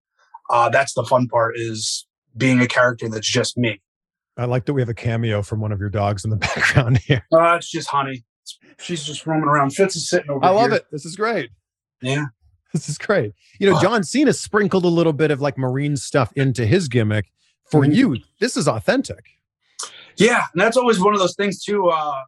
Uh, 0.49 0.67
that's 0.67 0.93
the 0.93 1.05
fun 1.05 1.27
part 1.27 1.57
is 1.57 2.05
being 2.35 2.59
a 2.59 2.67
character 2.67 3.07
that's 3.07 3.29
just 3.29 3.57
me. 3.57 3.79
I 4.39 4.45
like 4.45 4.65
that 4.65 4.73
we 4.73 4.81
have 4.81 4.89
a 4.89 4.93
cameo 4.93 5.41
from 5.41 5.59
one 5.59 5.71
of 5.71 5.79
your 5.79 5.89
dogs 5.89 6.23
in 6.23 6.29
the 6.31 6.35
background 6.55 6.97
here. 6.99 7.25
Uh, 7.31 7.55
it's 7.55 7.69
just 7.69 7.89
honey. 7.89 8.23
She's 8.79 9.03
just 9.03 9.27
roaming 9.27 9.49
around. 9.49 9.71
Fitz 9.71 9.95
is 9.95 10.09
sitting 10.09 10.29
over 10.31 10.43
I 10.43 10.49
love 10.49 10.69
here. 10.71 10.77
it. 10.77 10.85
This 10.91 11.05
is 11.05 11.15
great. 11.15 11.49
Yeah. 12.01 12.25
This 12.71 12.87
is 12.87 12.99
great. 12.99 13.33
You 13.59 13.67
know, 13.71 13.81
John 13.81 14.03
Cena 14.03 14.31
sprinkled 14.31 14.85
a 14.85 14.89
little 14.89 15.11
bit 15.11 15.31
of 15.31 15.41
like 15.41 15.57
Marine 15.57 15.97
stuff 15.97 16.31
into 16.35 16.67
his 16.67 16.87
gimmick. 16.87 17.25
For 17.71 17.81
Mhm. 17.81 17.95
you, 17.95 18.17
this 18.39 18.55
is 18.55 18.67
authentic. 18.67 19.25
Yeah. 20.17 20.43
And 20.53 20.61
that's 20.61 20.77
always 20.77 20.99
one 20.99 21.15
of 21.15 21.19
those 21.19 21.33
things, 21.35 21.63
too. 21.63 21.87
Uh, 21.89 22.21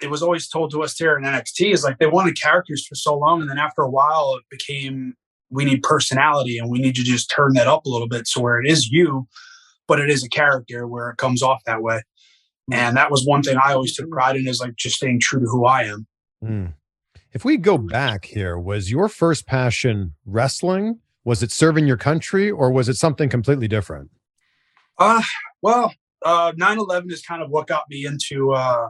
it 0.00 0.08
was 0.08 0.22
always 0.22 0.48
told 0.48 0.70
to 0.70 0.82
us 0.82 0.96
here 0.96 1.18
in 1.18 1.24
NXT 1.24 1.70
is 1.74 1.84
like 1.84 1.98
they 1.98 2.06
wanted 2.06 2.40
characters 2.40 2.86
for 2.86 2.94
so 2.94 3.14
long. 3.18 3.42
And 3.42 3.50
then 3.50 3.58
after 3.58 3.82
a 3.82 3.90
while, 3.90 4.36
it 4.38 4.44
became 4.50 5.14
we 5.50 5.66
need 5.66 5.82
personality 5.82 6.56
and 6.56 6.70
we 6.70 6.78
need 6.78 6.94
to 6.94 7.02
just 7.02 7.30
turn 7.30 7.52
that 7.52 7.66
up 7.66 7.84
a 7.84 7.90
little 7.90 8.08
bit. 8.08 8.26
So 8.26 8.40
where 8.40 8.58
it 8.62 8.66
is 8.70 8.88
you, 8.88 9.28
but 9.88 9.98
it 9.98 10.10
is 10.10 10.22
a 10.22 10.28
character 10.28 10.86
where 10.86 11.10
it 11.10 11.16
comes 11.16 11.42
off 11.42 11.64
that 11.64 11.82
way. 11.82 12.02
And 12.70 12.96
that 12.98 13.10
was 13.10 13.24
one 13.26 13.42
thing 13.42 13.56
I 13.56 13.72
always 13.72 13.96
took 13.96 14.10
pride 14.10 14.36
in 14.36 14.46
is 14.46 14.60
like 14.60 14.76
just 14.76 14.96
staying 14.96 15.20
true 15.20 15.40
to 15.40 15.46
who 15.46 15.64
I 15.64 15.84
am. 15.84 16.06
Mm. 16.44 16.74
If 17.32 17.44
we 17.44 17.56
go 17.56 17.78
back 17.78 18.26
here, 18.26 18.58
was 18.58 18.90
your 18.90 19.08
first 19.08 19.46
passion 19.46 20.14
wrestling? 20.26 21.00
Was 21.24 21.42
it 21.42 21.50
serving 21.50 21.86
your 21.86 21.96
country 21.96 22.50
or 22.50 22.70
was 22.70 22.88
it 22.88 22.96
something 22.96 23.28
completely 23.28 23.68
different? 23.68 24.10
Uh, 24.98 25.22
well, 25.62 25.94
uh, 26.24 26.52
9-11 26.52 27.10
is 27.10 27.22
kind 27.22 27.42
of 27.42 27.50
what 27.50 27.66
got 27.66 27.84
me 27.88 28.04
into 28.04 28.52
uh, 28.52 28.88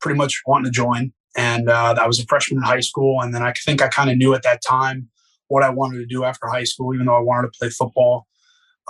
pretty 0.00 0.16
much 0.16 0.42
wanting 0.46 0.66
to 0.66 0.70
join. 0.70 1.12
And 1.36 1.68
uh, 1.68 1.96
I 2.00 2.06
was 2.06 2.20
a 2.20 2.26
freshman 2.26 2.58
in 2.58 2.64
high 2.64 2.80
school. 2.80 3.20
And 3.20 3.34
then 3.34 3.42
I 3.42 3.52
think 3.52 3.82
I 3.82 3.88
kind 3.88 4.10
of 4.10 4.16
knew 4.16 4.34
at 4.34 4.42
that 4.42 4.60
time 4.62 5.08
what 5.48 5.62
I 5.62 5.70
wanted 5.70 5.98
to 5.98 6.06
do 6.06 6.24
after 6.24 6.46
high 6.46 6.64
school, 6.64 6.94
even 6.94 7.06
though 7.06 7.16
I 7.16 7.20
wanted 7.20 7.52
to 7.52 7.58
play 7.58 7.70
football. 7.70 8.26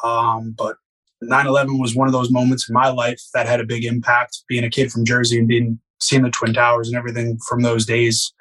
Um, 0.03 0.55
but 0.57 0.77
9-11 1.23 1.81
was 1.81 1.95
one 1.95 2.09
of 2.09 2.13
those 2.13 2.31
moments 2.31 2.69
in 2.69 2.75
my 2.75 2.89
life 2.89 3.21
that 3.35 3.47
had 3.47 3.61
a 3.61 3.67
big 3.67 3.85
impact, 3.85 4.43
being 4.49 4.65
a 4.65 4.71
kid 4.71 4.91
from 4.91 5.05
Jersey 5.05 5.39
and 5.39 5.49
being 5.49 5.79
seeing 6.01 6.23
the 6.23 6.31
Twin 6.31 6.53
Towers 6.53 6.89
and 6.89 6.97
everything 6.97 7.39
from 7.49 7.63
those 7.63 7.87
days 7.87 8.33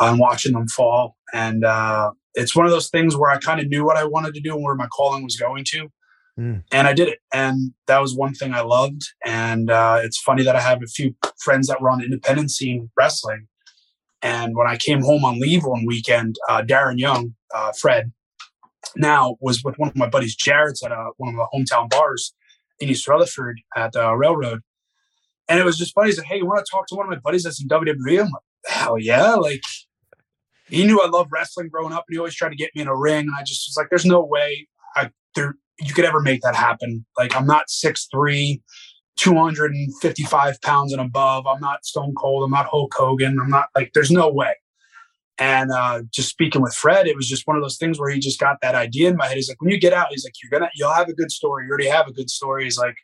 uh, 0.00 0.06
and 0.10 0.18
watching 0.18 0.52
them 0.52 0.68
fall. 0.68 1.16
And 1.32 1.64
uh, 1.64 2.10
it's 2.34 2.54
one 2.54 2.66
of 2.66 2.72
those 2.72 2.90
things 2.90 3.16
where 3.16 3.30
I 3.30 3.38
kind 3.38 3.60
of 3.60 3.68
knew 3.68 3.84
what 3.84 3.96
I 3.96 4.04
wanted 4.04 4.34
to 4.34 4.40
do 4.40 4.54
and 4.54 4.62
where 4.62 4.74
my 4.74 4.88
calling 4.88 5.24
was 5.24 5.36
going 5.36 5.64
to 5.68 5.88
and 6.70 6.86
I 6.86 6.92
did 6.92 7.08
it. 7.08 7.18
And 7.32 7.72
that 7.86 8.00
was 8.00 8.14
one 8.14 8.32
thing 8.32 8.54
I 8.54 8.60
loved. 8.60 9.02
And 9.26 9.70
uh, 9.70 10.00
it's 10.02 10.20
funny 10.20 10.44
that 10.44 10.54
I 10.54 10.60
have 10.60 10.82
a 10.82 10.86
few 10.86 11.14
friends 11.42 11.66
that 11.66 11.80
were 11.80 11.90
on 11.90 12.02
independent 12.02 12.50
scene 12.52 12.90
wrestling 12.96 13.48
And 14.22 14.56
when 14.56 14.68
I 14.68 14.76
came 14.76 15.02
home 15.02 15.24
on 15.24 15.40
leave 15.40 15.64
one 15.64 15.84
weekend, 15.84 16.36
uh, 16.48 16.62
Darren 16.62 16.98
Young, 16.98 17.34
uh, 17.54 17.72
Fred, 17.72 18.12
now 18.96 19.36
was 19.40 19.62
with 19.62 19.78
one 19.78 19.88
of 19.88 19.96
my 19.96 20.08
buddies, 20.08 20.34
Jared's 20.36 20.82
at 20.82 20.92
uh, 20.92 21.10
one 21.16 21.34
of 21.34 21.36
the 21.36 21.48
hometown 21.52 21.88
bars 21.90 22.34
in 22.80 22.88
East 22.88 23.08
Rutherford 23.08 23.60
at 23.76 23.92
the 23.92 24.14
railroad. 24.14 24.60
And 25.48 25.58
it 25.58 25.64
was 25.64 25.78
just 25.78 25.94
funny. 25.94 26.08
He's 26.08 26.18
like, 26.18 26.26
"Hey, 26.26 26.38
you 26.38 26.46
want 26.46 26.64
to 26.64 26.70
talk 26.70 26.86
to 26.88 26.94
one 26.94 27.06
of 27.06 27.10
my 27.10 27.18
buddies 27.18 27.44
that's 27.44 27.60
in 27.60 27.68
WWE?" 27.68 28.20
I'm 28.20 28.30
like, 28.30 28.42
"Hell 28.66 28.98
yeah!" 28.98 29.34
Like 29.34 29.62
he 30.68 30.84
knew 30.84 31.00
I 31.00 31.08
loved 31.08 31.30
wrestling 31.32 31.68
growing 31.68 31.92
up, 31.92 32.04
and 32.08 32.14
he 32.14 32.18
always 32.18 32.34
tried 32.34 32.50
to 32.50 32.56
get 32.56 32.70
me 32.74 32.82
in 32.82 32.88
a 32.88 32.96
ring. 32.96 33.26
And 33.26 33.34
I 33.38 33.42
just 33.42 33.68
was 33.68 33.76
like, 33.76 33.88
"There's 33.90 34.04
no 34.04 34.22
way 34.22 34.68
I 34.94 35.10
there 35.34 35.54
you 35.80 35.94
could 35.94 36.04
ever 36.04 36.20
make 36.20 36.42
that 36.42 36.54
happen." 36.54 37.06
Like 37.16 37.34
I'm 37.34 37.46
not 37.46 37.70
six 37.70 38.08
three, 38.12 38.62
255 39.16 40.60
pounds 40.60 40.92
and 40.92 41.00
above. 41.00 41.46
I'm 41.46 41.60
not 41.60 41.84
Stone 41.84 42.14
Cold. 42.14 42.44
I'm 42.44 42.50
not 42.50 42.66
Hulk 42.66 42.92
Hogan. 42.94 43.38
I'm 43.40 43.50
not 43.50 43.68
like 43.74 43.92
there's 43.94 44.10
no 44.10 44.28
way. 44.28 44.54
And 45.38 45.70
uh, 45.70 46.02
just 46.12 46.28
speaking 46.28 46.62
with 46.62 46.74
Fred, 46.74 47.06
it 47.06 47.14
was 47.14 47.28
just 47.28 47.46
one 47.46 47.56
of 47.56 47.62
those 47.62 47.76
things 47.76 48.00
where 48.00 48.10
he 48.10 48.18
just 48.18 48.40
got 48.40 48.56
that 48.60 48.74
idea 48.74 49.08
in 49.08 49.16
my 49.16 49.26
head. 49.26 49.36
He's 49.36 49.48
like, 49.48 49.60
when 49.60 49.70
you 49.70 49.78
get 49.78 49.92
out, 49.92 50.08
he's 50.10 50.24
like, 50.24 50.34
you're 50.42 50.58
gonna, 50.58 50.70
you'll 50.74 50.92
have 50.92 51.08
a 51.08 51.12
good 51.12 51.30
story. 51.30 51.64
You 51.64 51.70
already 51.70 51.88
have 51.88 52.08
a 52.08 52.12
good 52.12 52.28
story. 52.28 52.64
He's 52.64 52.78
like, 52.78 52.96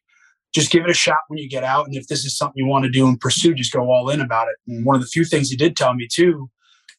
just 0.53 0.71
give 0.71 0.85
it 0.85 0.91
a 0.91 0.95
shot 0.95 1.19
when 1.29 1.39
you 1.39 1.49
get 1.49 1.65
out. 1.65 1.87
And 1.87 1.97
if 1.97 2.09
this 2.09 2.25
is 2.25 2.37
something 2.37 2.57
you 2.57 2.67
want 2.67 2.85
to 2.85 2.91
do 2.91 3.07
and 3.07 3.21
pursue, 3.21 3.55
just 3.55 3.73
go 3.73 3.91
all 3.91 4.11
in 4.11 4.21
about 4.21 4.49
it. 4.49 4.57
And 4.67 4.85
one 4.85 4.97
of 4.97 5.03
the 5.03 5.09
few 5.09 5.25
things 5.25 5.49
he 5.49 5.57
did 5.57 5.77
tell 5.77 5.95
me 5.95 6.09
too 6.11 6.51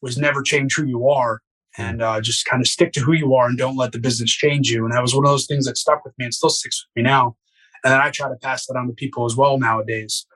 was 0.02 0.18
never 0.18 0.42
change 0.42 0.74
who 0.74 0.86
you 0.86 1.08
are 1.08 1.40
and 1.78 2.02
uh, 2.02 2.20
just 2.20 2.46
kind 2.46 2.62
of 2.62 2.68
stick 2.68 2.92
to 2.92 3.00
who 3.00 3.12
you 3.12 3.34
are 3.34 3.46
and 3.46 3.58
don't 3.58 3.76
let 3.76 3.92
the 3.92 3.98
business 3.98 4.30
change 4.30 4.70
you. 4.70 4.84
And 4.84 4.94
that 4.94 5.02
was 5.02 5.14
one 5.14 5.24
of 5.24 5.30
those 5.30 5.46
things 5.46 5.66
that 5.66 5.76
stuck 5.76 6.04
with 6.04 6.14
me 6.18 6.26
and 6.26 6.34
still 6.34 6.50
sticks 6.50 6.86
with 6.86 7.02
me 7.02 7.08
now. 7.08 7.36
And 7.84 7.92
then 7.92 8.00
I 8.00 8.10
try 8.10 8.28
to 8.28 8.36
pass 8.36 8.66
that 8.66 8.76
on 8.76 8.88
to 8.88 8.94
people 8.94 9.26
as 9.26 9.36
well 9.36 9.58
nowadays. 9.58 10.26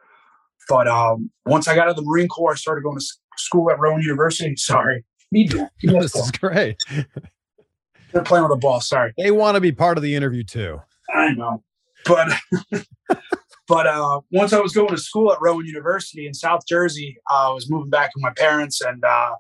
But 0.69 0.87
um, 0.87 1.31
once 1.47 1.67
I 1.67 1.75
got 1.75 1.85
out 1.85 1.91
of 1.91 1.97
the 1.97 2.03
Marine 2.03 2.29
Corps, 2.29 2.53
I 2.53 2.57
started 2.57 2.83
going 2.83 2.99
to 2.99 3.05
school 3.41 3.71
at 3.71 3.79
Rowan 3.79 4.03
University. 4.03 4.55
Sorry. 4.57 5.05
Me 5.33 5.47
too. 5.47 5.67
This 5.83 6.15
is 6.15 6.31
great. 6.33 6.77
They're 8.13 8.23
playing 8.23 8.43
with 8.43 8.53
the 8.53 8.59
ball. 8.59 8.81
Sorry. 8.81 9.13
They 9.17 9.31
want 9.31 9.55
to 9.55 9.61
be 9.61 9.71
part 9.71 9.97
of 9.97 10.03
the 10.03 10.17
interview 10.17 10.43
too. 10.43 10.81
I 11.15 11.33
know. 11.33 11.63
But 12.07 12.29
but 13.69 13.87
uh, 13.87 14.21
once 14.33 14.53
I 14.53 14.59
was 14.59 14.73
going 14.73 14.89
to 14.89 14.99
school 14.99 15.33
at 15.33 15.39
Rowan 15.41 15.65
University 15.65 16.27
in 16.27 16.35
South 16.35 16.63
Jersey, 16.69 17.17
uh, 17.31 17.51
I 17.51 17.53
was 17.53 17.71
moving 17.71 17.91
back 17.91 18.11
with 18.17 18.23
my 18.23 18.33
parents, 18.37 18.81
and 18.81 19.05
uh, 19.05 19.37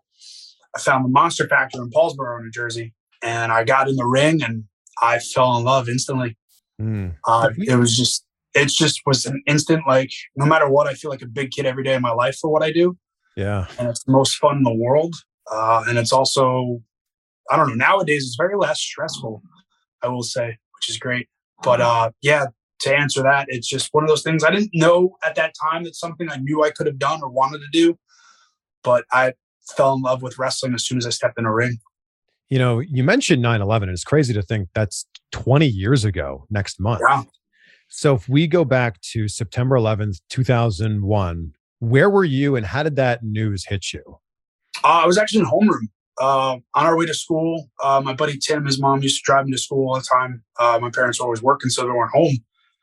I 0.77 0.79
found 0.79 1.05
the 1.05 1.09
Monster 1.09 1.49
Factory 1.49 1.81
in 1.81 1.91
Paulsboro, 1.91 2.41
New 2.41 2.51
Jersey, 2.53 2.95
and 3.23 3.51
I 3.51 3.65
got 3.65 3.89
in 3.89 3.97
the 3.97 4.07
ring, 4.07 4.41
and 4.43 4.65
I 5.03 5.19
fell 5.19 5.57
in 5.57 5.65
love 5.65 5.89
instantly. 5.89 6.37
Mm. 6.81 7.15
it 7.59 7.77
was 7.77 7.95
just 7.95 8.25
it 8.55 8.69
just 8.69 9.03
was 9.05 9.27
an 9.27 9.43
instant 9.47 9.83
like 9.87 10.11
no 10.37 10.47
matter 10.47 10.69
what, 10.69 10.87
I 10.87 10.95
feel 10.95 11.11
like 11.11 11.23
a 11.23 11.27
big 11.27 11.51
kid 11.51 11.67
every 11.67 11.85
day 11.85 11.95
of 11.95 12.03
my 12.03 12.13
life 12.13 12.37
for 12.41 12.51
what 12.51 12.63
I 12.63 12.73
do. 12.73 12.97
Yeah, 13.37 13.67
and 13.79 13.89
it's 13.89 14.05
the 14.05 14.13
most 14.13 14.37
fun 14.37 14.59
in 14.59 14.63
the 14.63 14.75
world, 14.75 15.15
uh, 15.51 15.85
and 15.87 15.99
it's 15.99 16.13
also 16.13 16.83
I 17.51 17.57
don't 17.57 17.69
know 17.69 17.75
nowadays 17.75 18.25
it's 18.25 18.37
very 18.37 18.57
less 18.57 18.81
stressful. 18.81 19.43
I 20.03 20.09
will 20.09 20.23
say, 20.23 20.59
which 20.77 20.89
is 20.89 20.97
great. 20.97 21.29
But 21.63 21.81
uh, 21.81 22.11
yeah, 22.23 22.47
to 22.81 22.97
answer 22.97 23.23
that, 23.23 23.47
it's 23.49 23.69
just 23.69 23.89
one 23.93 24.05
of 24.05 24.09
those 24.09 24.23
things 24.23 24.43
I 24.43 24.51
didn't 24.51 24.71
know 24.73 25.17
at 25.25 25.35
that 25.35 25.55
time 25.71 25.85
that 25.85 25.95
something 25.95 26.31
I 26.31 26.37
knew 26.37 26.65
I 26.65 26.71
could 26.71 26.87
have 26.87 26.99
done 26.99 27.21
or 27.23 27.29
wanted 27.29 27.59
to 27.59 27.69
do, 27.73 27.99
but 28.83 29.05
I 29.13 29.35
fell 29.77 29.95
in 29.95 30.03
love 30.03 30.23
with 30.23 30.39
wrestling 30.39 30.75
as 30.75 30.85
soon 30.87 30.99
as 30.99 31.07
I 31.07 31.11
stepped 31.11 31.39
in 31.39 31.45
a 31.45 31.53
ring. 31.53 31.79
You 32.49 32.59
know, 32.59 32.81
you 32.81 33.05
mentioned 33.05 33.43
9 33.43 33.61
11, 33.61 33.89
and 33.89 33.95
it's 33.95 34.05
crazy 34.05 34.35
to 34.35 34.43
think 34.43 34.69
that's 34.75 35.07
20 35.33 35.67
years 35.67 36.05
ago 36.05 36.47
next 36.51 36.81
month. 36.81 37.03
Yeah. 37.09 37.23
So 37.89 38.15
if 38.15 38.29
we 38.29 38.47
go 38.47 38.65
back 38.65 39.01
to 39.13 39.29
September 39.29 39.77
11th, 39.77 40.21
2001, 40.31 41.53
where 41.81 42.09
were 42.09 42.25
you 42.25 42.57
and 42.57 42.65
how 42.65 42.83
did 42.83 42.97
that 42.97 43.23
news 43.23 43.65
hit 43.67 43.93
you? 43.93 44.03
Uh, 44.85 45.01
I 45.03 45.07
was 45.07 45.19
actually 45.19 45.41
in 45.41 45.47
homeroom 45.47 45.89
uh, 46.21 46.59
on 46.75 46.87
our 46.87 46.97
way 46.97 47.07
to 47.07 47.15
school. 47.15 47.69
Uh, 47.83 48.01
my 48.05 48.15
buddy 48.15 48.39
Tim, 48.39 48.65
his 48.65 48.81
mom 48.81 49.03
used 49.03 49.19
to 49.19 49.23
drive 49.25 49.47
me 49.47 49.53
to 49.53 49.59
school 49.59 49.89
all 49.89 49.95
the 49.97 50.07
time. 50.11 50.45
Uh, 50.59 50.79
my 50.81 50.91
parents 50.91 51.19
were 51.19 51.25
always 51.25 51.43
working, 51.43 51.71
so 51.71 51.83
they 51.83 51.91
weren't 51.91 52.13
home. 52.13 52.37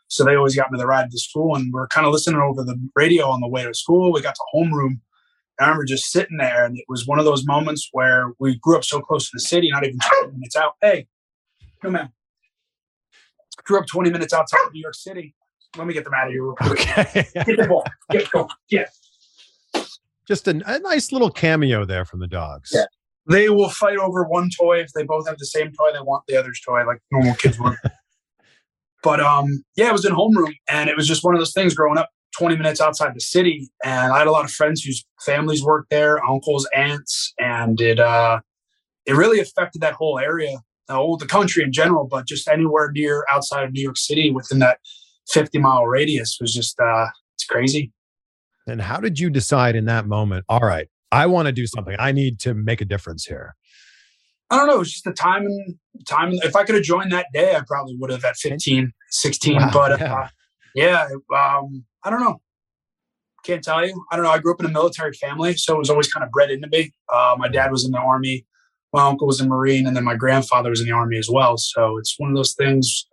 So 0.09 0.23
they 0.23 0.35
always 0.35 0.55
got 0.55 0.71
me 0.71 0.79
the 0.79 0.87
ride 0.87 1.11
to 1.11 1.19
school, 1.19 1.55
and 1.55 1.71
we 1.73 1.79
are 1.79 1.87
kind 1.87 2.07
of 2.07 2.13
listening 2.13 2.39
over 2.39 2.63
the 2.63 2.77
radio 2.95 3.29
on 3.29 3.41
the 3.41 3.47
way 3.47 3.63
to 3.63 3.73
school. 3.73 4.11
We 4.11 4.21
got 4.21 4.35
to 4.35 4.43
homeroom. 4.55 4.99
I 5.59 5.65
remember 5.65 5.85
just 5.85 6.11
sitting 6.11 6.37
there, 6.37 6.65
and 6.65 6.77
it 6.77 6.85
was 6.87 7.07
one 7.07 7.19
of 7.19 7.25
those 7.25 7.45
moments 7.45 7.89
where 7.91 8.31
we 8.39 8.57
grew 8.59 8.77
up 8.77 8.85
so 8.85 9.01
close 9.01 9.25
to 9.25 9.31
the 9.33 9.39
city, 9.39 9.69
not 9.71 9.83
even 9.83 9.99
20 10.21 10.33
minutes 10.33 10.55
out. 10.55 10.73
Hey, 10.81 11.07
come 11.81 11.95
in. 11.95 12.09
Grew 13.63 13.79
up 13.79 13.87
20 13.87 14.11
minutes 14.11 14.33
outside 14.33 14.65
of 14.65 14.73
New 14.73 14.81
York 14.81 14.95
City. 14.95 15.35
Let 15.77 15.87
me 15.87 15.93
get 15.93 16.03
them 16.03 16.13
out 16.13 16.27
of 16.27 16.33
here. 16.33 16.51
Okay. 16.71 17.27
get 17.33 17.45
the 17.45 17.67
ball. 17.67 17.83
Get 18.11 18.29
go. 18.31 18.47
Get. 18.69 18.89
Just 20.27 20.47
a, 20.47 20.61
a, 20.65 20.79
nice 20.79 21.11
little 21.11 21.29
cameo 21.29 21.85
there 21.85 22.03
from 22.03 22.19
the 22.19 22.27
dogs. 22.27 22.71
Yeah. 22.73 22.85
They 23.29 23.49
will 23.49 23.69
fight 23.69 23.97
over 23.97 24.23
one 24.23 24.49
toy 24.49 24.79
if 24.79 24.91
they 24.93 25.03
both 25.03 25.27
have 25.27 25.37
the 25.37 25.45
same 25.45 25.71
toy. 25.71 25.91
They 25.93 26.01
want 26.01 26.23
the 26.27 26.37
other's 26.37 26.59
toy, 26.61 26.85
like 26.85 26.99
normal 27.11 27.35
kids 27.35 27.59
would. 27.59 27.77
but 29.03 29.19
um, 29.19 29.63
yeah, 29.75 29.87
it 29.89 29.93
was 29.93 30.05
in 30.05 30.13
homeroom, 30.13 30.53
and 30.69 30.89
it 30.89 30.97
was 30.97 31.07
just 31.07 31.23
one 31.23 31.33
of 31.33 31.39
those 31.39 31.53
things. 31.53 31.73
Growing 31.73 31.97
up 31.97 32.09
20 32.37 32.57
minutes 32.57 32.81
outside 32.81 33.13
the 33.15 33.21
city, 33.21 33.69
and 33.83 34.13
I 34.13 34.19
had 34.19 34.27
a 34.27 34.31
lot 34.31 34.45
of 34.45 34.51
friends 34.51 34.83
whose 34.83 35.05
families 35.21 35.63
worked 35.63 35.89
there, 35.89 36.23
uncles, 36.25 36.67
aunts, 36.73 37.33
and 37.39 37.79
it 37.79 37.99
uh, 37.99 38.39
it 39.05 39.13
really 39.13 39.39
affected 39.39 39.81
that 39.81 39.93
whole 39.93 40.19
area, 40.19 40.59
the 40.87 40.95
whole 40.95 41.17
the 41.17 41.25
country 41.25 41.63
in 41.63 41.71
general, 41.71 42.05
but 42.05 42.27
just 42.27 42.47
anywhere 42.47 42.91
near 42.91 43.25
outside 43.31 43.63
of 43.63 43.71
New 43.71 43.81
York 43.81 43.97
City 43.97 44.31
within 44.31 44.59
that 44.59 44.79
50 45.29 45.59
mile 45.59 45.85
radius 45.85 46.37
was 46.39 46.53
just 46.53 46.79
uh, 46.79 47.07
it's 47.35 47.45
crazy. 47.45 47.91
And 48.67 48.81
how 48.81 48.99
did 48.99 49.19
you 49.19 49.29
decide 49.29 49.75
in 49.75 49.85
that 49.85 50.05
moment? 50.05 50.45
All 50.49 50.59
right, 50.59 50.87
I 51.11 51.25
want 51.27 51.47
to 51.47 51.51
do 51.51 51.65
something. 51.67 51.95
I 51.97 52.11
need 52.11 52.39
to 52.41 52.53
make 52.53 52.81
a 52.81 52.85
difference 52.85 53.25
here. 53.25 53.55
I 54.49 54.57
don't 54.57 54.67
know. 54.67 54.75
It 54.75 54.79
was 54.79 54.91
just 54.91 55.03
the 55.03 55.13
time 55.13 55.45
and 55.45 55.75
time. 56.07 56.31
If 56.33 56.55
I 56.55 56.63
could 56.63 56.75
have 56.75 56.83
joined 56.83 57.11
that 57.11 57.27
day, 57.33 57.55
I 57.55 57.61
probably 57.67 57.95
would 57.99 58.09
have 58.11 58.23
at 58.23 58.37
15, 58.37 58.93
16. 59.09 59.55
Wow, 59.55 59.69
but 59.73 59.99
yeah, 59.99 60.13
uh, 60.13 60.27
yeah 60.75 61.07
um, 61.35 61.85
I 62.03 62.09
don't 62.09 62.21
know. 62.21 62.41
Can't 63.43 63.63
tell 63.63 63.85
you. 63.85 64.05
I 64.11 64.15
don't 64.15 64.25
know. 64.25 64.31
I 64.31 64.39
grew 64.39 64.53
up 64.53 64.59
in 64.59 64.65
a 64.65 64.71
military 64.71 65.13
family, 65.13 65.55
so 65.55 65.75
it 65.75 65.79
was 65.79 65.89
always 65.89 66.11
kind 66.11 66.23
of 66.23 66.31
bred 66.31 66.49
into 66.49 66.67
me. 66.67 66.91
Uh, 67.11 67.35
my 67.37 67.47
dad 67.47 67.71
was 67.71 67.85
in 67.85 67.91
the 67.91 67.99
army, 67.99 68.45
my 68.93 69.05
uncle 69.05 69.27
was 69.27 69.39
a 69.39 69.47
Marine, 69.47 69.85
and 69.85 69.95
then 69.95 70.03
my 70.03 70.15
grandfather 70.15 70.69
was 70.69 70.81
in 70.81 70.87
the 70.87 70.93
army 70.93 71.17
as 71.17 71.29
well. 71.31 71.57
So 71.57 71.97
it's 71.97 72.15
one 72.17 72.29
of 72.29 72.35
those 72.35 72.53
things. 72.53 73.05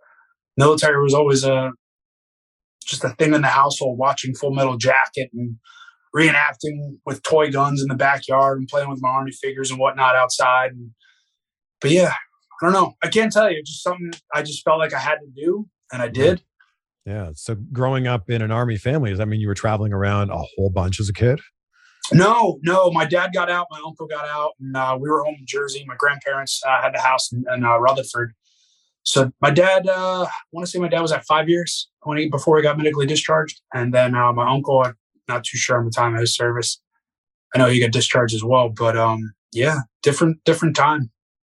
Military 0.57 1.01
was 1.01 1.13
always 1.13 1.43
a 1.43 1.71
just 2.85 3.03
a 3.03 3.09
thing 3.09 3.33
in 3.33 3.41
the 3.41 3.47
household. 3.47 3.97
Watching 3.97 4.33
Full 4.35 4.53
Metal 4.53 4.77
Jacket 4.77 5.29
and 5.33 5.57
reenacting 6.15 6.97
with 7.05 7.21
toy 7.23 7.51
guns 7.51 7.81
in 7.81 7.87
the 7.89 7.95
backyard 7.95 8.57
and 8.57 8.67
playing 8.67 8.89
with 8.89 9.01
my 9.01 9.09
army 9.09 9.31
figures 9.31 9.69
and 9.69 9.79
whatnot 9.79 10.15
outside. 10.15 10.71
And, 10.71 10.91
but 11.81 11.91
yeah, 11.91 12.13
I 12.61 12.65
don't 12.65 12.73
know. 12.73 12.93
I 13.03 13.09
can't 13.09 13.31
tell 13.31 13.51
you. 13.51 13.61
Just 13.63 13.83
something 13.83 14.11
I 14.33 14.41
just 14.41 14.63
felt 14.63 14.79
like 14.79 14.93
I 14.93 14.99
had 14.99 15.15
to 15.15 15.27
do, 15.35 15.67
and 15.91 16.01
I 16.01 16.07
did. 16.07 16.41
Yeah. 17.05 17.31
So 17.35 17.55
growing 17.71 18.07
up 18.07 18.29
in 18.29 18.41
an 18.41 18.51
army 18.51 18.77
family, 18.77 19.09
does 19.09 19.19
that 19.19 19.27
mean 19.27 19.39
you 19.39 19.47
were 19.47 19.55
traveling 19.55 19.93
around 19.93 20.31
a 20.31 20.37
whole 20.37 20.69
bunch 20.69 20.99
as 20.99 21.09
a 21.09 21.13
kid? 21.13 21.39
No, 22.11 22.59
no. 22.63 22.91
My 22.91 23.05
dad 23.05 23.31
got 23.33 23.49
out, 23.49 23.67
my 23.71 23.79
uncle 23.85 24.07
got 24.07 24.27
out, 24.27 24.51
and 24.59 24.75
uh, 24.75 24.97
we 24.99 25.09
were 25.09 25.23
home 25.23 25.35
in 25.39 25.45
Jersey. 25.45 25.83
My 25.87 25.95
grandparents 25.97 26.61
uh, 26.65 26.81
had 26.81 26.93
the 26.93 27.01
house 27.01 27.31
in, 27.31 27.43
in 27.53 27.63
uh, 27.63 27.77
Rutherford. 27.77 28.33
So 29.05 29.31
my 29.39 29.51
dad, 29.51 29.87
uh, 29.87 30.25
I 30.25 30.29
want 30.51 30.65
to 30.65 30.71
say 30.71 30.79
my 30.79 30.87
dad 30.87 31.01
was 31.01 31.11
at 31.11 31.25
five 31.25 31.47
years 31.47 31.89
when 32.03 32.17
he 32.17 32.27
before 32.27 32.57
he 32.57 32.63
got 32.63 32.77
medically 32.77 33.05
discharged, 33.05 33.61
and 33.73 33.93
then 33.93 34.15
uh, 34.15 34.33
my 34.33 34.49
uncle, 34.49 34.81
I'm 34.83 34.95
not 35.27 35.43
too 35.43 35.57
sure 35.57 35.77
on 35.77 35.85
the 35.85 35.91
time 35.91 36.15
of 36.15 36.21
his 36.21 36.35
service. 36.35 36.81
I 37.53 37.59
know 37.59 37.67
he 37.67 37.79
got 37.79 37.91
discharged 37.91 38.33
as 38.33 38.43
well, 38.43 38.69
but 38.69 38.97
um, 38.97 39.33
yeah, 39.53 39.79
different 40.01 40.43
different 40.43 40.75
time. 40.75 41.11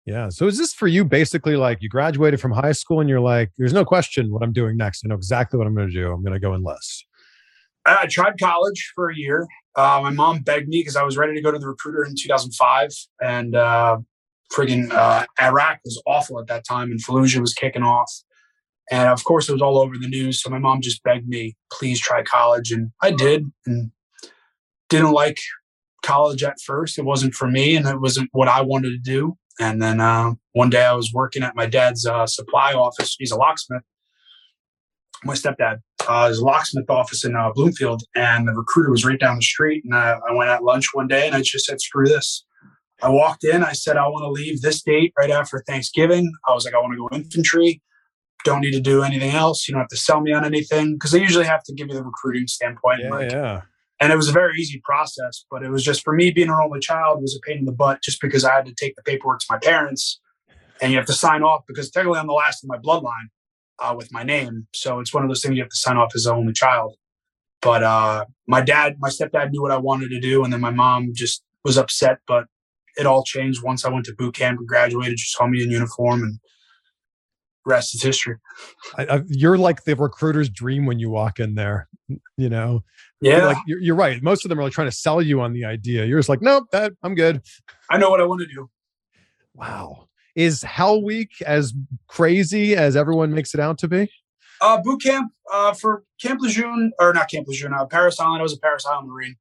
Yeah. 0.09 0.31
So 0.31 0.47
is 0.47 0.57
this 0.57 0.73
for 0.73 0.89
you 0.89 1.05
basically 1.05 1.57
like 1.57 1.83
you 1.83 1.91
graduated 1.91 2.41
from 2.41 2.53
high 2.53 2.73
school 2.73 3.01
and 3.01 3.11
you're 3.11 3.21
like, 3.21 3.51
there's 3.59 3.75
no 3.75 3.85
question 3.85 4.33
what 4.33 4.43
I'm 4.43 4.55
doing 4.55 4.79
next. 4.79 5.05
I 5.05 5.09
know 5.09 5.15
exactly 5.15 5.59
what 5.59 5.67
I'm 5.67 5.75
going 5.75 5.89
to 5.89 5.93
do. 5.93 6.11
I'm 6.11 6.23
going 6.23 6.33
to 6.33 6.41
go 6.41 6.55
enlist. 6.55 7.05
I 7.85 8.07
tried 8.07 8.39
college 8.41 8.93
for 8.95 9.11
a 9.11 9.17
year. 9.17 9.47
Uh, 9.77 10.01
my 10.03 10.11
mom 10.11 10.41
begged 10.41 10.69
me 10.69 10.81
because 10.81 10.97
I 10.97 11.03
was 11.03 11.19
ready 11.19 11.35
to 11.35 11.43
go 11.43 11.53
to 11.53 11.59
the 11.59 11.69
recruiter 11.69 12.05
in 12.05 12.15
2005. 12.19 12.89
And 13.21 13.55
uh, 13.55 13.99
friggin' 14.53 14.91
uh, 14.93 15.27
Iraq 15.41 15.81
was 15.85 16.03
awful 16.07 16.41
at 16.41 16.47
that 16.47 16.65
time 16.67 16.91
and 16.91 17.03
Fallujah 17.05 17.41
was 17.41 17.55
kicking 17.55 17.83
off. 17.83 18.13
And 18.91 19.09
of 19.09 19.23
course, 19.25 19.49
it 19.49 19.53
was 19.53 19.63
all 19.63 19.79
over 19.79 19.95
the 20.01 20.09
news. 20.09 20.43
So 20.43 20.49
my 20.49 20.59
mom 20.59 20.81
just 20.81 21.03
begged 21.03 21.29
me, 21.29 21.57
please 21.71 22.01
try 22.01 22.23
college. 22.23 22.73
And 22.73 22.91
I 23.03 23.11
did. 23.11 23.45
And 23.67 23.91
didn't 24.89 25.13
like 25.13 25.39
college 26.03 26.43
at 26.43 26.61
first. 26.65 26.99
It 26.99 27.05
wasn't 27.05 27.35
for 27.35 27.49
me 27.49 27.77
and 27.77 27.87
it 27.87 28.01
wasn't 28.01 28.31
what 28.33 28.49
I 28.49 28.63
wanted 28.63 28.91
to 28.91 28.99
do. 28.99 29.37
And 29.61 29.83
then 29.83 30.01
uh, 30.01 30.35
one 30.53 30.71
day 30.71 30.85
I 30.85 30.95
was 30.95 31.13
working 31.13 31.43
at 31.43 31.57
my 31.57 31.67
dad's 31.67 32.07
uh, 32.07 32.27
supply 32.27 32.73
office. 32.73 33.17
He's 33.19 33.33
a 33.33 33.37
locksmith. 33.37 33.83
My 35.25 35.35
stepdad, 35.35 35.79
uh, 36.07 36.29
his 36.29 36.41
locksmith 36.41 36.89
office 36.89 37.25
in 37.25 37.35
uh, 37.35 37.51
Bloomfield, 37.53 38.05
and 38.15 38.47
the 38.47 38.53
recruiter 38.53 38.91
was 38.91 39.05
right 39.05 39.19
down 39.19 39.35
the 39.35 39.43
street. 39.43 39.83
And 39.85 39.93
I, 39.93 40.17
I 40.29 40.33
went 40.33 40.49
at 40.49 40.63
lunch 40.63 40.87
one 40.93 41.09
day, 41.09 41.27
and 41.27 41.35
I 41.35 41.43
just 41.43 41.65
said, 41.65 41.81
"Screw 41.81 42.07
this." 42.07 42.45
I 43.03 43.11
walked 43.11 43.45
in. 43.45 43.63
I 43.63 43.73
said, 43.73 43.97
"I 43.97 44.07
want 44.09 44.25
to 44.25 44.31
leave 44.31 44.61
this 44.61 44.83
date 44.83 45.13
right 45.19 45.31
after 45.31 45.63
Thanksgiving." 45.67 46.33
I 46.47 46.53
was 46.53 46.65
like, 46.65 46.75
"I 46.75 46.79
want 46.79 46.95
to 46.95 46.99
go 46.99 47.09
infantry. 47.13 47.81
Don't 48.45 48.61
need 48.61 48.73
to 48.73 48.81
do 48.81 49.03
anything 49.03 49.31
else. 49.31 49.67
You 49.67 49.73
don't 49.73 49.81
have 49.81 49.89
to 49.89 49.97
sell 49.97 50.21
me 50.21 50.33
on 50.33 50.45
anything 50.45 50.95
because 50.95 51.11
they 51.11 51.21
usually 51.21 51.45
have 51.45 51.63
to 51.65 51.75
give 51.75 51.89
you 51.89 51.95
the 51.95 52.05
recruiting 52.05 52.47
standpoint. 52.47 53.01
Yeah, 53.03 53.11
like, 53.11 53.31
yeah. 53.31 53.63
and 54.01 54.13
it 54.13 54.17
was 54.17 54.29
a 54.29 54.33
very 54.33 54.59
easy 54.59 54.81
process. 54.85 55.45
But 55.51 55.63
it 55.63 55.71
was 55.71 55.85
just 55.85 56.03
for 56.05 56.15
me 56.15 56.31
being 56.31 56.49
an 56.49 56.55
only 56.55 56.81
child 56.81 57.21
was 57.21 57.37
a 57.37 57.41
pain 57.49 57.59
in 57.59 57.65
the 57.65 57.73
butt, 57.73 58.03
just 58.03 58.21
because 58.21 58.45
I 58.45 58.55
had 58.55 58.67
to 58.67 58.75
take 58.75 58.97
the 58.97 59.03
paperwork 59.03 59.41
to 59.41 59.47
my 59.51 59.59
parents, 59.59 60.21
and 60.81 60.91
you 60.93 60.99
have 60.99 61.07
to 61.07 61.13
sign 61.13 61.43
off 61.43 61.63
because 61.67 61.91
technically 61.91 62.19
I'm 62.19 62.27
the 62.27 62.33
last 62.33 62.65
in 62.65 62.69
my 62.69 62.79
bloodline 62.79 63.29
uh, 63.79 63.95
with 63.97 64.13
my 64.13 64.23
name. 64.23 64.67
So 64.75 65.01
it's 65.01 65.15
one 65.15 65.23
of 65.23 65.31
those 65.31 65.43
things 65.43 65.57
you 65.57 65.63
have 65.63 65.71
to 65.71 65.77
sign 65.77 65.97
off 65.97 66.13
as 66.15 66.25
the 66.25 66.33
only 66.33 66.53
child. 66.53 66.95
But 67.61 67.83
uh, 67.83 68.25
my 68.47 68.61
dad, 68.61 68.97
my 69.01 69.09
stepdad 69.09 69.51
knew 69.51 69.63
what 69.63 69.73
I 69.73 69.79
wanted 69.79 70.11
to 70.11 70.21
do, 70.21 70.45
and 70.45 70.53
then 70.53 70.61
my 70.61 70.71
mom 70.71 71.11
just 71.15 71.43
was 71.65 71.77
upset. 71.77 72.19
But 72.27 72.45
it 72.99 73.07
all 73.07 73.23
changed 73.23 73.63
once 73.63 73.85
I 73.85 73.91
went 73.91 74.07
to 74.07 74.15
boot 74.15 74.35
camp 74.35 74.59
and 74.59 74.69
graduated. 74.69 75.19
She 75.19 75.31
saw 75.31 75.47
me 75.47 75.63
in 75.63 75.71
uniform, 75.71 76.23
and 76.23 76.39
rest 77.65 77.95
is 77.95 78.03
history. 78.03 78.37
I, 78.97 79.07
I, 79.07 79.23
you're 79.29 79.57
like 79.57 79.85
the 79.85 79.95
recruiter's 79.95 80.51
dream 80.51 80.85
when 80.87 80.99
you 80.99 81.11
walk 81.11 81.39
in 81.39 81.55
there. 81.55 81.89
You 82.37 82.49
know, 82.49 82.85
yeah, 83.21 83.47
like 83.47 83.59
you're, 83.67 83.81
you're, 83.81 83.95
right. 83.95 84.23
Most 84.23 84.45
of 84.45 84.49
them 84.49 84.59
are 84.59 84.63
like 84.63 84.73
trying 84.73 84.89
to 84.89 84.97
sell 84.97 85.21
you 85.21 85.41
on 85.41 85.53
the 85.53 85.65
idea. 85.65 86.07
You're 86.07 86.19
just 86.19 86.29
like, 86.29 86.41
nope, 86.41 86.65
that 86.73 86.93
I'm 87.03 87.15
good. 87.15 87.43
I 87.91 87.99
know 87.99 88.11
what 88.11 88.21
I 88.21 88.25
want 88.25 88.41
to 88.41 88.47
do. 88.47 88.71
Wow, 89.55 90.09
is 90.35 90.63
Hell 90.63 91.03
Week 91.03 91.31
as 91.47 91.75
crazy 92.07 92.75
as 92.75 92.97
everyone 92.97 93.35
makes 93.35 93.55
it 93.55 93.61
out 93.61 93.79
to 93.79 93.89
be? 93.89 94.11
Uh, 94.61 94.81
boot 94.83 95.03
camp 95.03 95.33
uh, 95.53 95.73
for 95.73 96.03
Camp 96.21 96.41
Lejeune, 96.41 96.93
or 96.99 97.13
not 97.13 97.31
Camp 97.31 97.47
Lejeune, 97.47 97.75
uh, 97.75 97.85
Parris 97.87 98.19
Island. 98.19 98.41
I 98.41 98.43
was 98.43 98.55
a 98.55 98.59
Parris 98.59 98.87
Island 98.87 99.09
Marine. 99.09 99.37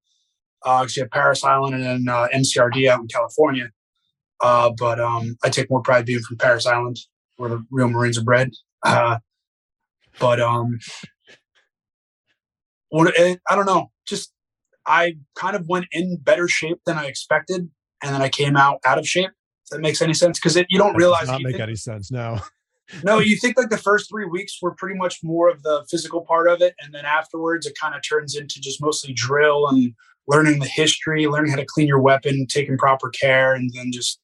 Uh, 0.66 0.84
actually, 0.84 1.04
at 1.04 1.12
Parris 1.12 1.44
Island 1.44 1.76
and 1.76 1.84
then 1.84 2.14
uh, 2.14 2.28
MCRD 2.34 2.88
out 2.90 3.00
in 3.00 3.08
California. 3.08 3.70
Uh, 4.42 4.72
but 4.78 5.00
um, 5.00 5.38
I 5.44 5.50
take 5.50 5.70
more 5.70 5.82
pride 5.82 6.06
being 6.06 6.20
from 6.20 6.38
Parris 6.38 6.66
Island, 6.66 6.98
where 7.38 7.50
the 7.50 7.66
real 7.72 7.90
Marines 7.90 8.18
are 8.18 8.24
bred. 8.24 8.52
Uh, 8.84 9.18
but 10.20 10.40
um, 10.40 10.78
what 12.90 13.14
it, 13.16 13.40
I 13.50 13.56
don't 13.56 13.66
know. 13.66 13.92
Just 14.08 14.32
I 14.86 15.18
kind 15.36 15.56
of 15.56 15.68
went 15.68 15.88
in 15.92 16.18
better 16.18 16.48
shape 16.48 16.80
than 16.86 16.98
I 16.98 17.06
expected, 17.06 17.70
and 18.04 18.14
then 18.14 18.22
I 18.22 18.30
came 18.30 18.56
out 18.56 18.80
out 18.86 18.98
of 18.98 19.08
shape. 19.08 19.32
If 19.66 19.72
that 19.72 19.82
makes 19.82 20.02
any 20.02 20.14
sense 20.14 20.40
because 20.40 20.56
you 20.70 20.78
don't 20.78 20.94
that 20.94 21.00
realize. 21.00 21.22
Does 21.22 21.30
not 21.30 21.42
make 21.42 21.54
think, 21.54 21.64
any 21.64 21.76
sense. 21.76 22.12
No. 22.12 22.40
no, 23.04 23.20
you 23.20 23.38
think 23.38 23.58
like 23.58 23.70
the 23.70 23.78
first 23.78 24.10
three 24.10 24.26
weeks 24.26 24.58
were 24.62 24.74
pretty 24.76 24.98
much 24.98 25.20
more 25.24 25.50
of 25.50 25.62
the 25.64 25.86
physical 25.90 26.22
part 26.22 26.48
of 26.48 26.62
it, 26.62 26.74
and 26.80 26.94
then 26.94 27.06
afterwards 27.06 27.66
it 27.66 27.78
kind 27.80 27.96
of 27.96 28.02
turns 28.08 28.36
into 28.36 28.62
just 28.62 28.82
mostly 28.82 29.14
drill 29.14 29.68
and 29.68 29.94
learning 30.28 30.60
the 30.60 30.68
history, 30.68 31.28
learning 31.28 31.52
how 31.52 31.58
to 31.58 31.66
clean 31.66 31.88
your 31.88 32.02
weapon, 32.02 32.46
taking 32.50 32.78
proper 32.78 33.10
care, 33.10 33.54
and 33.54 33.72
then 33.74 33.92
just 33.92 34.20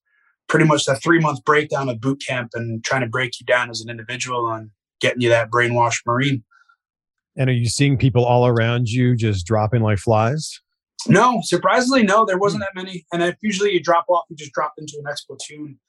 pretty 0.47 0.65
much 0.65 0.85
that 0.85 1.01
three 1.01 1.19
month 1.19 1.43
breakdown 1.45 1.89
of 1.89 2.01
boot 2.01 2.21
camp 2.25 2.51
and 2.53 2.83
trying 2.83 3.01
to 3.01 3.07
break 3.07 3.39
you 3.39 3.45
down 3.45 3.69
as 3.69 3.81
an 3.81 3.89
individual 3.89 4.51
and 4.51 4.69
getting 4.99 5.21
you 5.21 5.29
that 5.29 5.49
brainwashed 5.49 6.01
Marine. 6.05 6.43
And 7.35 7.49
are 7.49 7.53
you 7.53 7.67
seeing 7.67 7.97
people 7.97 8.23
all 8.23 8.45
around 8.45 8.89
you 8.89 9.15
just 9.15 9.45
dropping 9.45 9.81
like 9.81 9.97
flies? 9.97 10.59
No, 11.07 11.41
surprisingly, 11.43 12.03
no. 12.03 12.25
There 12.25 12.37
wasn't 12.37 12.63
hmm. 12.63 12.77
that 12.77 12.83
many. 12.83 13.05
And 13.11 13.23
if 13.23 13.35
usually 13.41 13.71
you 13.71 13.81
drop 13.81 14.05
off, 14.09 14.25
you 14.29 14.35
just 14.35 14.53
drop 14.53 14.73
into 14.77 14.93
an 14.97 15.03
next 15.05 15.25
platoon 15.25 15.79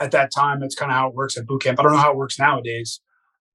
at 0.00 0.10
that 0.12 0.30
time. 0.34 0.60
That's 0.60 0.74
kind 0.74 0.90
of 0.90 0.96
how 0.96 1.08
it 1.08 1.14
works 1.14 1.36
at 1.36 1.46
boot 1.46 1.62
camp. 1.62 1.78
I 1.78 1.82
don't 1.82 1.92
know 1.92 1.98
how 1.98 2.12
it 2.12 2.16
works 2.16 2.38
nowadays. 2.38 3.00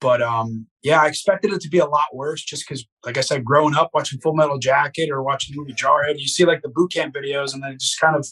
But 0.02 0.22
um, 0.22 0.66
yeah, 0.82 1.02
I 1.02 1.08
expected 1.08 1.54
it 1.54 1.62
to 1.62 1.70
be 1.70 1.78
a 1.78 1.86
lot 1.86 2.08
worse 2.14 2.44
just 2.44 2.68
because, 2.68 2.86
like 3.06 3.18
I 3.18 3.22
said, 3.22 3.46
growing 3.46 3.76
up 3.76 3.92
watching 3.94 4.20
Full 4.20 4.34
Metal 4.34 4.58
Jacket 4.58 5.12
or 5.12 5.22
watching 5.22 5.56
the 5.56 5.62
movie 5.62 5.74
Jarhead, 5.74 6.20
you 6.20 6.28
see 6.28 6.44
like 6.44 6.64
the 6.64 6.70
boot 6.70 6.92
camp 6.92 7.14
videos, 7.14 7.54
and 7.54 7.64
then 7.64 7.74
it 7.74 7.80
just 7.80 8.00
kind 8.00 8.16
of 8.16 8.28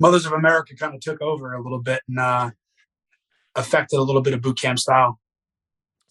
Mothers 0.00 0.26
of 0.26 0.32
America 0.32 0.74
kind 0.74 0.94
of 0.94 1.00
took 1.00 1.22
over 1.22 1.52
a 1.52 1.62
little 1.62 1.80
bit 1.80 2.02
and 2.08 2.18
uh, 2.18 2.50
affected 3.54 3.96
a 3.96 4.02
little 4.02 4.22
bit 4.22 4.34
of 4.34 4.42
boot 4.42 4.60
camp 4.60 4.80
style. 4.80 5.20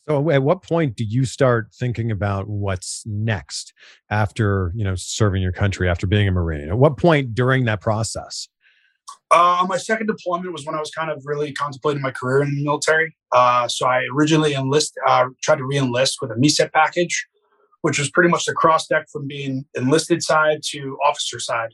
So, 0.08 0.30
at 0.32 0.44
what 0.44 0.64
point 0.64 0.96
do 0.96 1.04
you 1.04 1.26
start 1.26 1.70
thinking 1.74 2.10
about 2.12 2.48
what's 2.48 3.04
next 3.06 3.74
after 4.10 4.72
you 4.76 4.84
know 4.84 4.96
serving 4.96 5.42
your 5.42 5.52
country, 5.52 5.90
after 5.90 6.08
being 6.08 6.28
a 6.28 6.32
Marine? 6.32 6.70
At 6.70 6.78
what 6.78 6.98
point 6.98 7.36
during 7.36 7.66
that 7.66 7.82
process? 7.82 8.48
Uh, 9.32 9.66
my 9.68 9.78
second 9.78 10.08
deployment 10.08 10.54
was 10.54 10.66
when 10.66 10.76
I 10.76 10.80
was 10.80 10.92
kind 10.92 11.10
of 11.10 11.24
really 11.26 11.52
contemplating 11.54 12.02
my 12.02 12.12
career 12.12 12.44
in 12.44 12.54
the 12.54 12.64
military. 12.64 13.16
Uh, 13.32 13.68
so 13.68 13.88
I 13.88 14.04
originally 14.16 14.54
enlist, 14.54 14.94
uh, 15.08 15.26
tried 15.42 15.58
to 15.58 15.66
re-enlist 15.66 16.20
with 16.22 16.30
a 16.30 16.36
MECEP 16.36 16.72
package, 16.72 17.26
which 17.82 17.98
was 17.98 18.12
pretty 18.12 18.30
much 18.30 18.46
the 18.46 18.54
cross 18.54 18.86
deck 18.88 19.08
from 19.12 19.28
being 19.28 19.66
enlisted 19.76 20.22
side 20.22 20.60
to 20.70 20.98
officer 21.04 21.40
side. 21.40 21.74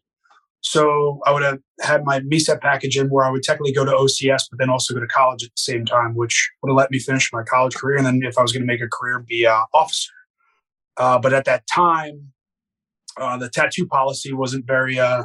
So 0.62 1.20
I 1.26 1.32
would 1.32 1.44
have 1.44 1.60
had 1.82 2.06
my 2.06 2.22
MECEP 2.22 2.62
package 2.62 2.98
in 2.98 3.08
where 3.08 3.26
I 3.26 3.30
would 3.30 3.44
technically 3.44 3.74
go 3.74 3.84
to 3.84 3.92
OCS, 3.92 4.46
but 4.50 4.58
then 4.58 4.70
also 4.70 4.94
go 4.94 5.02
to 5.02 5.08
college 5.08 5.44
at 5.44 5.50
the 5.50 5.62
same 5.62 5.86
time, 5.86 6.16
which 6.16 6.50
would 6.62 6.70
have 6.70 6.78
let 6.78 6.92
me 6.92 7.00
finish 7.00 7.30
my 7.34 7.44
college 7.44 7.76
career. 7.76 7.98
And 7.98 8.06
then 8.06 8.22
if 8.24 8.38
I 8.38 8.42
was 8.42 8.52
going 8.52 8.64
to 8.64 8.68
make 8.68 8.82
a 8.82 8.88
career, 8.88 9.20
be 9.28 9.46
an 9.46 9.64
officer. 9.74 10.12
Uh, 10.98 11.20
but 11.20 11.34
at 11.34 11.46
that 11.46 11.64
time, 11.68 12.32
uh, 13.18 13.38
the 13.38 13.50
tattoo 13.50 13.86
policy 13.88 14.34
wasn't 14.34 14.66
very 14.66 15.00
uh, 15.00 15.24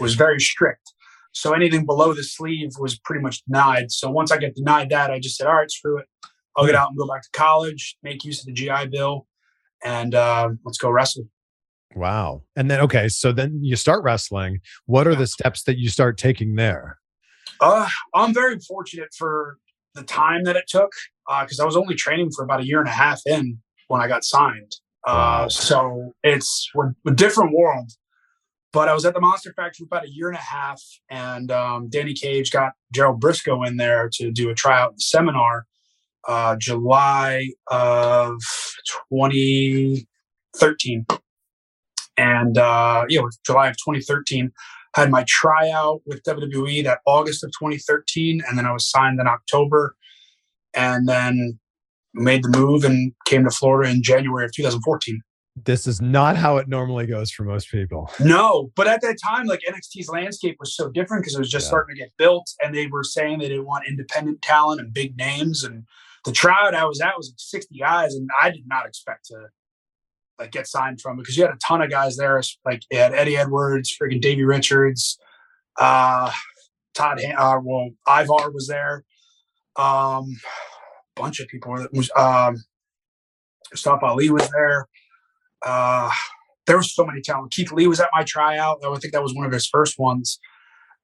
was 0.00 0.14
very 0.14 0.40
strict. 0.40 0.93
So 1.34 1.52
anything 1.52 1.84
below 1.84 2.14
the 2.14 2.22
sleeve 2.22 2.70
was 2.78 2.98
pretty 2.98 3.20
much 3.20 3.42
denied. 3.44 3.90
So 3.90 4.08
once 4.08 4.30
I 4.30 4.38
get 4.38 4.54
denied 4.54 4.90
that, 4.90 5.10
I 5.10 5.18
just 5.18 5.36
said, 5.36 5.48
all 5.48 5.56
right, 5.56 5.70
screw 5.70 5.98
it. 5.98 6.06
I'll 6.56 6.64
get 6.64 6.76
out 6.76 6.88
and 6.88 6.96
go 6.96 7.08
back 7.08 7.22
to 7.22 7.30
college, 7.32 7.96
make 8.04 8.24
use 8.24 8.40
of 8.40 8.46
the 8.46 8.52
GI 8.52 8.86
Bill, 8.90 9.26
and 9.84 10.14
uh, 10.14 10.50
let's 10.64 10.78
go 10.78 10.90
wrestle. 10.90 11.28
Wow. 11.96 12.42
And 12.54 12.70
then, 12.70 12.80
okay, 12.82 13.08
so 13.08 13.32
then 13.32 13.58
you 13.62 13.74
start 13.74 14.04
wrestling. 14.04 14.60
What 14.86 15.08
are 15.08 15.16
the 15.16 15.26
steps 15.26 15.64
that 15.64 15.76
you 15.76 15.88
start 15.88 16.18
taking 16.18 16.54
there? 16.54 16.98
Uh, 17.60 17.88
I'm 18.14 18.32
very 18.32 18.58
fortunate 18.60 19.08
for 19.16 19.58
the 19.94 20.02
time 20.02 20.44
that 20.44 20.56
it 20.56 20.64
took 20.68 20.92
because 21.26 21.58
uh, 21.58 21.64
I 21.64 21.66
was 21.66 21.76
only 21.76 21.96
training 21.96 22.30
for 22.34 22.44
about 22.44 22.60
a 22.60 22.66
year 22.66 22.78
and 22.78 22.88
a 22.88 22.92
half 22.92 23.20
in 23.26 23.58
when 23.88 24.00
I 24.00 24.06
got 24.06 24.24
signed. 24.24 24.72
Uh, 25.06 25.42
wow. 25.42 25.48
So 25.48 26.12
it's 26.22 26.70
a 27.06 27.10
different 27.10 27.56
world. 27.56 27.90
But 28.74 28.88
I 28.88 28.92
was 28.92 29.04
at 29.04 29.14
the 29.14 29.20
Monster 29.20 29.54
Factory 29.54 29.86
for 29.86 29.96
about 29.96 30.04
a 30.04 30.10
year 30.10 30.26
and 30.26 30.36
a 30.36 30.40
half, 30.40 30.82
and 31.08 31.52
um, 31.52 31.88
Danny 31.88 32.12
Cage 32.12 32.50
got 32.50 32.72
Gerald 32.92 33.22
Brisco 33.22 33.64
in 33.64 33.76
there 33.76 34.10
to 34.14 34.32
do 34.32 34.50
a 34.50 34.54
tryout 34.54 35.00
seminar 35.00 35.66
uh, 36.26 36.56
July 36.56 37.50
of 37.68 38.40
2013 39.10 41.06
and 42.16 42.58
uh, 42.58 43.04
you 43.08 43.20
know, 43.20 43.30
July 43.46 43.68
of 43.68 43.76
2013. 43.76 44.50
Had 44.96 45.10
my 45.10 45.24
tryout 45.28 46.02
with 46.06 46.22
WWE 46.24 46.82
that 46.84 46.98
August 47.06 47.44
of 47.44 47.50
2013, 47.50 48.42
and 48.48 48.58
then 48.58 48.66
I 48.66 48.72
was 48.72 48.90
signed 48.90 49.20
in 49.20 49.28
October, 49.28 49.94
and 50.74 51.08
then 51.08 51.60
made 52.12 52.42
the 52.42 52.48
move 52.48 52.84
and 52.84 53.12
came 53.24 53.44
to 53.44 53.50
Florida 53.50 53.90
in 53.90 54.02
January 54.02 54.44
of 54.44 54.52
2014. 54.52 55.20
This 55.56 55.86
is 55.86 56.00
not 56.00 56.36
how 56.36 56.56
it 56.56 56.66
normally 56.66 57.06
goes 57.06 57.30
for 57.30 57.44
most 57.44 57.70
people. 57.70 58.10
No, 58.20 58.72
but 58.74 58.88
at 58.88 59.00
that 59.02 59.18
time, 59.24 59.46
like 59.46 59.60
NXT's 59.68 60.08
landscape 60.08 60.56
was 60.58 60.74
so 60.74 60.90
different 60.90 61.22
because 61.22 61.36
it 61.36 61.38
was 61.38 61.50
just 61.50 61.66
yeah. 61.66 61.68
starting 61.68 61.94
to 61.94 62.00
get 62.00 62.10
built, 62.18 62.50
and 62.62 62.74
they 62.74 62.88
were 62.88 63.04
saying 63.04 63.38
they 63.38 63.48
didn't 63.48 63.66
want 63.66 63.86
independent 63.86 64.42
talent 64.42 64.80
and 64.80 64.92
big 64.92 65.16
names. 65.16 65.62
And 65.62 65.84
the 66.24 66.32
tryout 66.32 66.74
I 66.74 66.84
was 66.84 67.00
at 67.00 67.16
was 67.16 67.32
60 67.36 67.78
guys, 67.78 68.14
and 68.14 68.28
I 68.40 68.50
did 68.50 68.66
not 68.66 68.86
expect 68.86 69.26
to 69.26 69.48
like 70.38 70.50
get 70.50 70.66
signed 70.66 71.00
from 71.00 71.16
because 71.16 71.36
you 71.36 71.44
had 71.44 71.54
a 71.54 71.58
ton 71.66 71.82
of 71.82 71.90
guys 71.90 72.16
there. 72.16 72.42
Like 72.64 72.82
you 72.90 72.98
had 72.98 73.14
Eddie 73.14 73.36
Edwards, 73.36 73.96
freaking 73.96 74.20
Davey 74.20 74.44
Richards, 74.44 75.18
uh, 75.78 76.32
Todd, 76.94 77.20
uh, 77.24 77.58
well, 77.62 77.90
Ivar 78.08 78.50
was 78.50 78.66
there. 78.66 79.04
Um, 79.76 80.36
a 81.16 81.20
bunch 81.20 81.38
of 81.40 81.46
people 81.48 81.72
were. 81.72 81.88
Um, 82.16 82.56
Mustafa 83.72 84.06
Ali 84.06 84.30
was 84.30 84.48
there. 84.50 84.86
Uh, 85.64 86.10
there 86.66 86.76
was 86.76 86.94
so 86.94 87.04
many 87.04 87.20
talent. 87.20 87.52
Keith 87.52 87.72
Lee 87.72 87.86
was 87.86 88.00
at 88.00 88.08
my 88.14 88.22
tryout. 88.22 88.78
I 88.84 88.96
think 88.96 89.12
that 89.12 89.22
was 89.22 89.34
one 89.34 89.46
of 89.46 89.52
his 89.52 89.66
first 89.66 89.98
ones. 89.98 90.38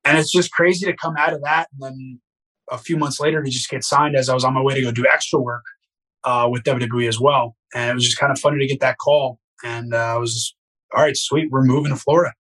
And 0.05 0.19
it's 0.19 0.33
just 0.33 0.53
crazy 0.53 0.87
to 0.87 0.97
come 0.97 1.15
out 1.19 1.33
of 1.33 1.43
that 1.43 1.69
and 1.73 1.83
then 1.83 2.21
a 2.71 2.79
few 2.79 2.97
months 2.97 3.21
later 3.21 3.43
to 3.43 3.51
just 3.51 3.69
get 3.69 3.85
signed 3.85 4.17
as 4.17 4.29
I 4.29 4.35
was 4.35 4.45
on 4.45 4.55
my 4.55 4.63
way 4.63 4.75
to 4.75 4.83
go 4.83 4.93
do 4.93 5.07
extra 5.13 5.41
work 5.41 5.65
uh, 6.25 6.49
with 6.51 6.63
WWE 6.63 7.09
as 7.09 7.21
well. 7.21 7.57
And 7.75 7.91
it 7.91 7.95
was 7.95 8.05
just 8.05 8.19
kind 8.19 8.33
of 8.33 8.39
funny 8.39 8.59
to 8.59 8.67
get 8.67 8.81
that 8.81 8.97
call. 8.99 9.39
And 9.63 9.93
uh, 9.93 9.99
I 9.99 10.17
was, 10.17 10.55
all 10.95 11.03
right, 11.03 11.17
sweet, 11.17 11.51
we're 11.51 11.65
moving 11.65 11.93
to 11.93 11.99
Florida. 11.99 12.33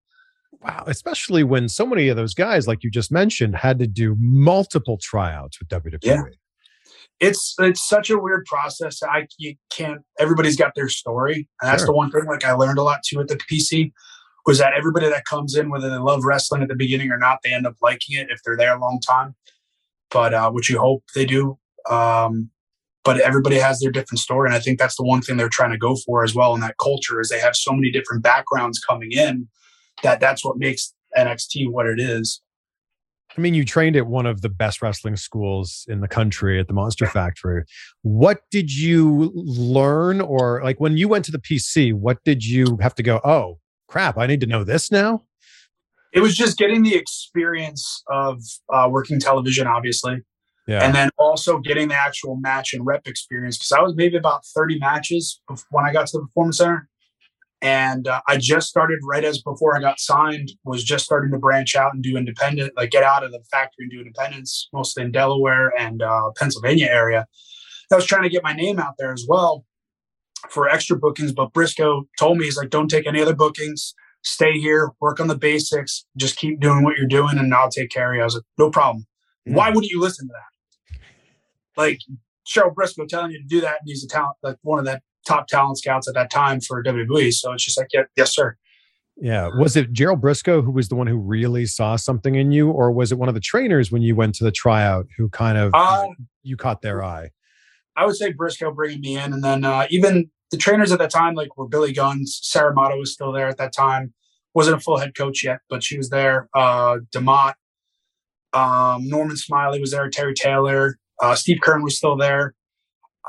Wow, 0.62 0.84
especially 0.86 1.42
when 1.42 1.68
so 1.68 1.86
many 1.86 2.08
of 2.08 2.16
those 2.16 2.34
guys, 2.34 2.68
like 2.68 2.82
you 2.82 2.90
just 2.90 3.10
mentioned, 3.10 3.56
had 3.56 3.78
to 3.78 3.86
do 3.86 4.16
multiple 4.18 4.98
tryouts 5.00 5.58
with 5.58 5.68
WWE. 5.68 5.98
Yeah. 6.02 6.22
It's 7.20 7.54
it's 7.58 7.86
such 7.86 8.10
a 8.10 8.18
weird 8.18 8.46
process. 8.46 9.02
I 9.02 9.26
you 9.38 9.54
can't. 9.70 10.00
Everybody's 10.18 10.56
got 10.56 10.72
their 10.74 10.88
story, 10.88 11.48
and 11.60 11.70
that's 11.70 11.82
sure. 11.82 11.88
the 11.88 11.92
one 11.92 12.10
thing. 12.10 12.24
Like 12.24 12.44
I 12.44 12.52
learned 12.52 12.78
a 12.78 12.82
lot 12.82 13.00
too 13.06 13.20
at 13.20 13.28
the 13.28 13.38
PC 13.50 13.92
was 14.46 14.58
that 14.58 14.72
everybody 14.72 15.08
that 15.08 15.26
comes 15.26 15.54
in, 15.54 15.70
whether 15.70 15.90
they 15.90 15.98
love 15.98 16.24
wrestling 16.24 16.62
at 16.62 16.68
the 16.68 16.74
beginning 16.74 17.10
or 17.10 17.18
not, 17.18 17.38
they 17.44 17.52
end 17.52 17.66
up 17.66 17.74
liking 17.82 18.18
it 18.18 18.28
if 18.30 18.40
they're 18.44 18.56
there 18.56 18.74
a 18.74 18.80
long 18.80 19.00
time. 19.06 19.34
But 20.10 20.32
uh, 20.32 20.50
which 20.50 20.70
you 20.70 20.78
hope 20.78 21.04
they 21.14 21.26
do. 21.26 21.58
Um, 21.88 22.50
but 23.04 23.20
everybody 23.20 23.56
has 23.56 23.80
their 23.80 23.90
different 23.90 24.18
story 24.18 24.48
and 24.48 24.54
i 24.54 24.60
think 24.60 24.78
that's 24.78 24.96
the 24.96 25.04
one 25.04 25.20
thing 25.20 25.36
they're 25.36 25.48
trying 25.48 25.70
to 25.70 25.78
go 25.78 25.96
for 26.04 26.22
as 26.22 26.34
well 26.34 26.54
in 26.54 26.60
that 26.60 26.76
culture 26.80 27.20
is 27.20 27.28
they 27.28 27.40
have 27.40 27.56
so 27.56 27.72
many 27.72 27.90
different 27.90 28.22
backgrounds 28.22 28.78
coming 28.78 29.10
in 29.12 29.48
that 30.02 30.20
that's 30.20 30.44
what 30.44 30.58
makes 30.58 30.94
nxt 31.16 31.68
what 31.70 31.86
it 31.86 31.98
is 31.98 32.42
I 33.40 33.42
mean, 33.42 33.54
you 33.54 33.64
trained 33.64 33.96
at 33.96 34.06
one 34.06 34.26
of 34.26 34.42
the 34.42 34.50
best 34.50 34.82
wrestling 34.82 35.16
schools 35.16 35.86
in 35.88 36.02
the 36.02 36.08
country 36.08 36.60
at 36.60 36.68
the 36.68 36.74
Monster 36.74 37.06
Factory. 37.06 37.64
What 38.02 38.42
did 38.50 38.70
you 38.70 39.32
learn, 39.34 40.20
or 40.20 40.60
like 40.62 40.78
when 40.78 40.98
you 40.98 41.08
went 41.08 41.24
to 41.24 41.32
the 41.32 41.38
PC, 41.38 41.94
what 41.94 42.22
did 42.22 42.44
you 42.44 42.76
have 42.82 42.94
to 42.96 43.02
go? 43.02 43.18
Oh, 43.24 43.58
crap, 43.88 44.18
I 44.18 44.26
need 44.26 44.40
to 44.42 44.46
know 44.46 44.62
this 44.62 44.92
now. 44.92 45.22
It 46.12 46.20
was 46.20 46.36
just 46.36 46.58
getting 46.58 46.82
the 46.82 46.94
experience 46.94 48.02
of 48.10 48.42
uh, 48.70 48.88
working 48.90 49.18
television, 49.18 49.66
obviously, 49.66 50.18
Yeah. 50.66 50.84
and 50.84 50.94
then 50.94 51.08
also 51.18 51.60
getting 51.60 51.88
the 51.88 51.96
actual 51.96 52.36
match 52.36 52.74
and 52.74 52.84
rep 52.84 53.06
experience 53.06 53.56
because 53.56 53.72
I 53.72 53.80
was 53.80 53.94
maybe 53.96 54.18
about 54.18 54.44
30 54.54 54.78
matches 54.80 55.40
when 55.70 55.86
I 55.86 55.94
got 55.94 56.08
to 56.08 56.18
the 56.18 56.26
performance 56.26 56.58
center. 56.58 56.89
And 57.62 58.08
uh, 58.08 58.22
I 58.26 58.38
just 58.38 58.68
started 58.68 59.00
right 59.06 59.24
as 59.24 59.42
before 59.42 59.76
I 59.76 59.80
got 59.80 60.00
signed, 60.00 60.50
was 60.64 60.82
just 60.82 61.04
starting 61.04 61.30
to 61.32 61.38
branch 61.38 61.76
out 61.76 61.92
and 61.92 62.02
do 62.02 62.16
independent, 62.16 62.72
like 62.76 62.90
get 62.90 63.02
out 63.02 63.22
of 63.22 63.32
the 63.32 63.40
factory 63.50 63.84
and 63.84 63.90
do 63.90 63.98
independence, 63.98 64.68
mostly 64.72 65.02
in 65.02 65.12
Delaware 65.12 65.72
and 65.78 66.02
uh, 66.02 66.30
Pennsylvania 66.36 66.86
area. 66.86 67.26
I 67.92 67.96
was 67.96 68.06
trying 68.06 68.22
to 68.22 68.28
get 68.28 68.42
my 68.42 68.52
name 68.52 68.78
out 68.78 68.94
there 68.98 69.12
as 69.12 69.26
well 69.28 69.64
for 70.48 70.68
extra 70.68 70.96
bookings. 70.96 71.32
But 71.32 71.52
Brisco 71.52 72.04
told 72.18 72.38
me, 72.38 72.44
he's 72.44 72.56
like, 72.56 72.70
don't 72.70 72.88
take 72.88 73.06
any 73.06 73.20
other 73.20 73.34
bookings. 73.34 73.94
Stay 74.22 74.58
here, 74.58 74.90
work 75.00 75.18
on 75.18 75.28
the 75.28 75.36
basics, 75.36 76.04
just 76.16 76.36
keep 76.36 76.60
doing 76.60 76.84
what 76.84 76.96
you're 76.96 77.08
doing, 77.08 77.38
and 77.38 77.54
I'll 77.54 77.70
take 77.70 77.90
care 77.90 78.12
of 78.12 78.16
you. 78.16 78.20
I 78.20 78.24
was 78.24 78.34
like, 78.34 78.44
no 78.58 78.70
problem. 78.70 79.06
Why 79.44 79.68
wouldn't 79.70 79.90
you 79.90 79.98
listen 79.98 80.28
to 80.28 80.34
that? 80.34 80.98
Like 81.76 82.00
Gerald 82.46 82.76
Brisco 82.76 83.08
telling 83.08 83.30
you 83.30 83.38
to 83.38 83.46
do 83.46 83.60
that, 83.62 83.78
and 83.80 83.86
he's 83.86 84.04
a 84.04 84.08
talent, 84.08 84.36
like 84.42 84.56
one 84.60 84.78
of 84.78 84.84
the 84.84 85.00
top 85.30 85.46
talent 85.46 85.78
scouts 85.78 86.08
at 86.08 86.14
that 86.14 86.30
time 86.30 86.60
for 86.60 86.82
WWE. 86.82 87.32
So 87.32 87.52
it's 87.52 87.64
just 87.64 87.78
like, 87.78 87.88
yeah, 87.92 88.02
yes, 88.16 88.34
sir. 88.34 88.56
Yeah. 89.16 89.50
Was 89.58 89.76
it 89.76 89.92
Gerald 89.92 90.20
Brisco 90.22 90.64
who 90.64 90.70
was 90.70 90.88
the 90.88 90.94
one 90.94 91.06
who 91.06 91.18
really 91.18 91.66
saw 91.66 91.96
something 91.96 92.34
in 92.34 92.52
you, 92.52 92.70
or 92.70 92.90
was 92.90 93.12
it 93.12 93.18
one 93.18 93.28
of 93.28 93.34
the 93.34 93.40
trainers 93.40 93.92
when 93.92 94.02
you 94.02 94.16
went 94.16 94.34
to 94.36 94.44
the 94.44 94.50
tryout 94.50 95.06
who 95.16 95.28
kind 95.28 95.58
of 95.58 95.72
Uh, 95.74 96.06
you 96.42 96.56
caught 96.56 96.80
their 96.82 97.04
eye? 97.04 97.30
I 97.96 98.06
would 98.06 98.16
say 98.16 98.32
Brisco 98.32 98.74
bringing 98.74 99.00
me 99.00 99.16
in, 99.18 99.32
and 99.32 99.44
then 99.44 99.64
uh, 99.64 99.86
even 99.90 100.30
the 100.50 100.56
trainers 100.56 100.90
at 100.90 100.98
that 101.00 101.10
time, 101.10 101.34
like 101.34 101.56
were 101.58 101.68
Billy 101.68 101.92
Guns, 101.92 102.40
Sara 102.42 102.70
Amato 102.70 102.98
was 102.98 103.12
still 103.12 103.30
there 103.32 103.48
at 103.48 103.58
that 103.58 103.72
time. 103.74 104.14
wasn't 104.54 104.76
a 104.76 104.80
full 104.80 104.96
head 104.98 105.14
coach 105.14 105.44
yet, 105.44 105.58
but 105.68 105.82
she 105.82 105.98
was 105.98 106.08
there. 106.08 106.48
Uh, 106.54 106.98
DeMott, 107.14 107.54
um, 108.52 109.06
Norman 109.06 109.36
Smiley 109.36 109.80
was 109.80 109.90
there. 109.90 110.08
Terry 110.08 110.34
Taylor, 110.34 110.96
uh, 111.20 111.34
Steve 111.34 111.58
Keirn 111.62 111.84
was 111.84 111.96
still 111.96 112.16
there. 112.16 112.54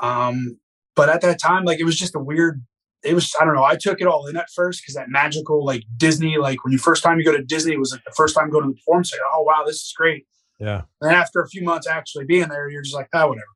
Um, 0.00 0.58
but 0.94 1.08
at 1.08 1.20
that 1.22 1.40
time, 1.40 1.64
like 1.64 1.80
it 1.80 1.84
was 1.84 1.96
just 1.96 2.14
a 2.14 2.20
weird. 2.20 2.64
It 3.04 3.14
was 3.14 3.34
I 3.40 3.44
don't 3.44 3.54
know. 3.54 3.64
I 3.64 3.76
took 3.76 4.00
it 4.00 4.06
all 4.06 4.26
in 4.28 4.36
at 4.36 4.46
first 4.54 4.82
because 4.82 4.94
that 4.94 5.08
magical 5.08 5.64
like 5.64 5.82
Disney, 5.96 6.38
like 6.38 6.64
when 6.64 6.72
you 6.72 6.78
first 6.78 7.02
time 7.02 7.18
you 7.18 7.24
go 7.24 7.36
to 7.36 7.42
Disney, 7.42 7.72
it 7.72 7.80
was 7.80 7.92
like 7.92 8.04
the 8.04 8.12
first 8.16 8.36
time 8.36 8.48
going 8.50 8.64
to 8.64 8.68
the 8.70 8.74
performance. 8.74 9.12
Like, 9.12 9.22
oh 9.34 9.42
wow, 9.42 9.64
this 9.66 9.76
is 9.76 9.92
great. 9.96 10.26
Yeah. 10.60 10.82
And 11.00 11.10
after 11.12 11.40
a 11.40 11.48
few 11.48 11.64
months 11.64 11.88
actually 11.88 12.24
being 12.24 12.48
there, 12.48 12.68
you're 12.68 12.82
just 12.82 12.94
like, 12.94 13.08
oh 13.12 13.28
whatever. 13.28 13.46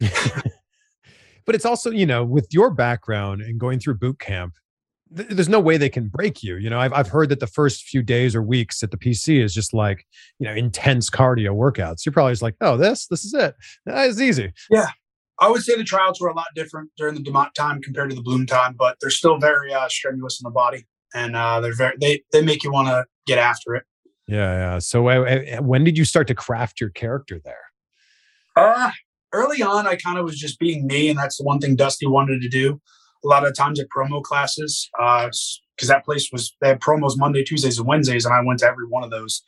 but 1.46 1.54
it's 1.54 1.64
also, 1.64 1.90
you 1.90 2.06
know, 2.06 2.24
with 2.24 2.48
your 2.50 2.70
background 2.70 3.42
and 3.42 3.58
going 3.58 3.78
through 3.78 3.94
boot 3.94 4.18
camp, 4.18 4.54
th- 5.16 5.28
there's 5.28 5.48
no 5.48 5.60
way 5.60 5.76
they 5.76 5.88
can 5.88 6.08
break 6.08 6.42
you. 6.42 6.56
You 6.56 6.70
know, 6.70 6.78
I've, 6.78 6.92
I've 6.92 7.08
heard 7.08 7.28
that 7.30 7.40
the 7.40 7.46
first 7.46 7.84
few 7.84 8.02
days 8.02 8.34
or 8.34 8.42
weeks 8.42 8.82
at 8.82 8.90
the 8.90 8.96
PC 8.96 9.42
is 9.42 9.54
just 9.54 9.72
like, 9.72 10.06
you 10.38 10.46
know, 10.46 10.54
intense 10.54 11.10
cardio 11.10 11.54
workouts. 11.54 12.04
You're 12.04 12.12
probably 12.12 12.32
just 12.32 12.42
like, 12.42 12.56
oh, 12.60 12.76
this, 12.76 13.06
this 13.06 13.24
is 13.24 13.34
it. 13.34 13.54
Ah, 13.88 14.04
It's 14.04 14.20
easy. 14.20 14.52
I 15.40 15.48
would 15.48 15.62
say 15.62 15.74
the 15.74 15.84
tryouts 15.84 16.20
were 16.20 16.28
a 16.28 16.34
lot 16.34 16.48
different 16.54 16.90
during 16.98 17.14
the 17.14 17.22
DeMott 17.22 17.54
time 17.54 17.80
compared 17.80 18.10
to 18.10 18.16
the 18.16 18.22
Bloom 18.22 18.46
time, 18.46 18.74
but 18.78 18.96
they're 19.00 19.10
still 19.10 19.38
very 19.38 19.72
uh, 19.72 19.88
strenuous 19.88 20.38
in 20.40 20.44
the 20.44 20.50
body, 20.50 20.86
and 21.14 21.34
uh, 21.34 21.60
they're 21.60 21.74
very 21.74 21.94
they 22.00 22.22
they 22.32 22.42
make 22.42 22.62
you 22.62 22.70
want 22.70 22.88
to 22.88 23.06
get 23.26 23.38
after 23.38 23.74
it. 23.74 23.84
Yeah. 24.28 24.52
Yeah. 24.52 24.78
So 24.78 25.08
uh, 25.08 25.12
uh, 25.12 25.62
when 25.62 25.82
did 25.82 25.96
you 25.96 26.04
start 26.04 26.28
to 26.28 26.34
craft 26.34 26.80
your 26.80 26.90
character 26.90 27.40
there? 27.42 27.64
Uh, 28.54 28.90
early 29.32 29.62
on, 29.62 29.86
I 29.86 29.96
kind 29.96 30.18
of 30.18 30.24
was 30.24 30.38
just 30.38 30.58
being 30.58 30.86
me, 30.86 31.08
and 31.08 31.18
that's 31.18 31.38
the 31.38 31.44
one 31.44 31.58
thing 31.58 31.74
Dusty 31.74 32.06
wanted 32.06 32.42
to 32.42 32.48
do. 32.48 32.80
A 33.24 33.28
lot 33.28 33.46
of 33.46 33.54
times 33.54 33.80
at 33.80 33.86
promo 33.94 34.22
classes, 34.22 34.88
because 34.96 35.88
that 35.88 36.04
place 36.04 36.30
was 36.32 36.54
they 36.60 36.68
had 36.68 36.80
promos 36.80 37.16
Monday, 37.16 37.42
Tuesdays, 37.42 37.78
and 37.78 37.86
Wednesdays, 37.86 38.24
and 38.24 38.34
I 38.34 38.42
went 38.42 38.60
to 38.60 38.66
every 38.66 38.86
one 38.86 39.04
of 39.04 39.10
those. 39.10 39.42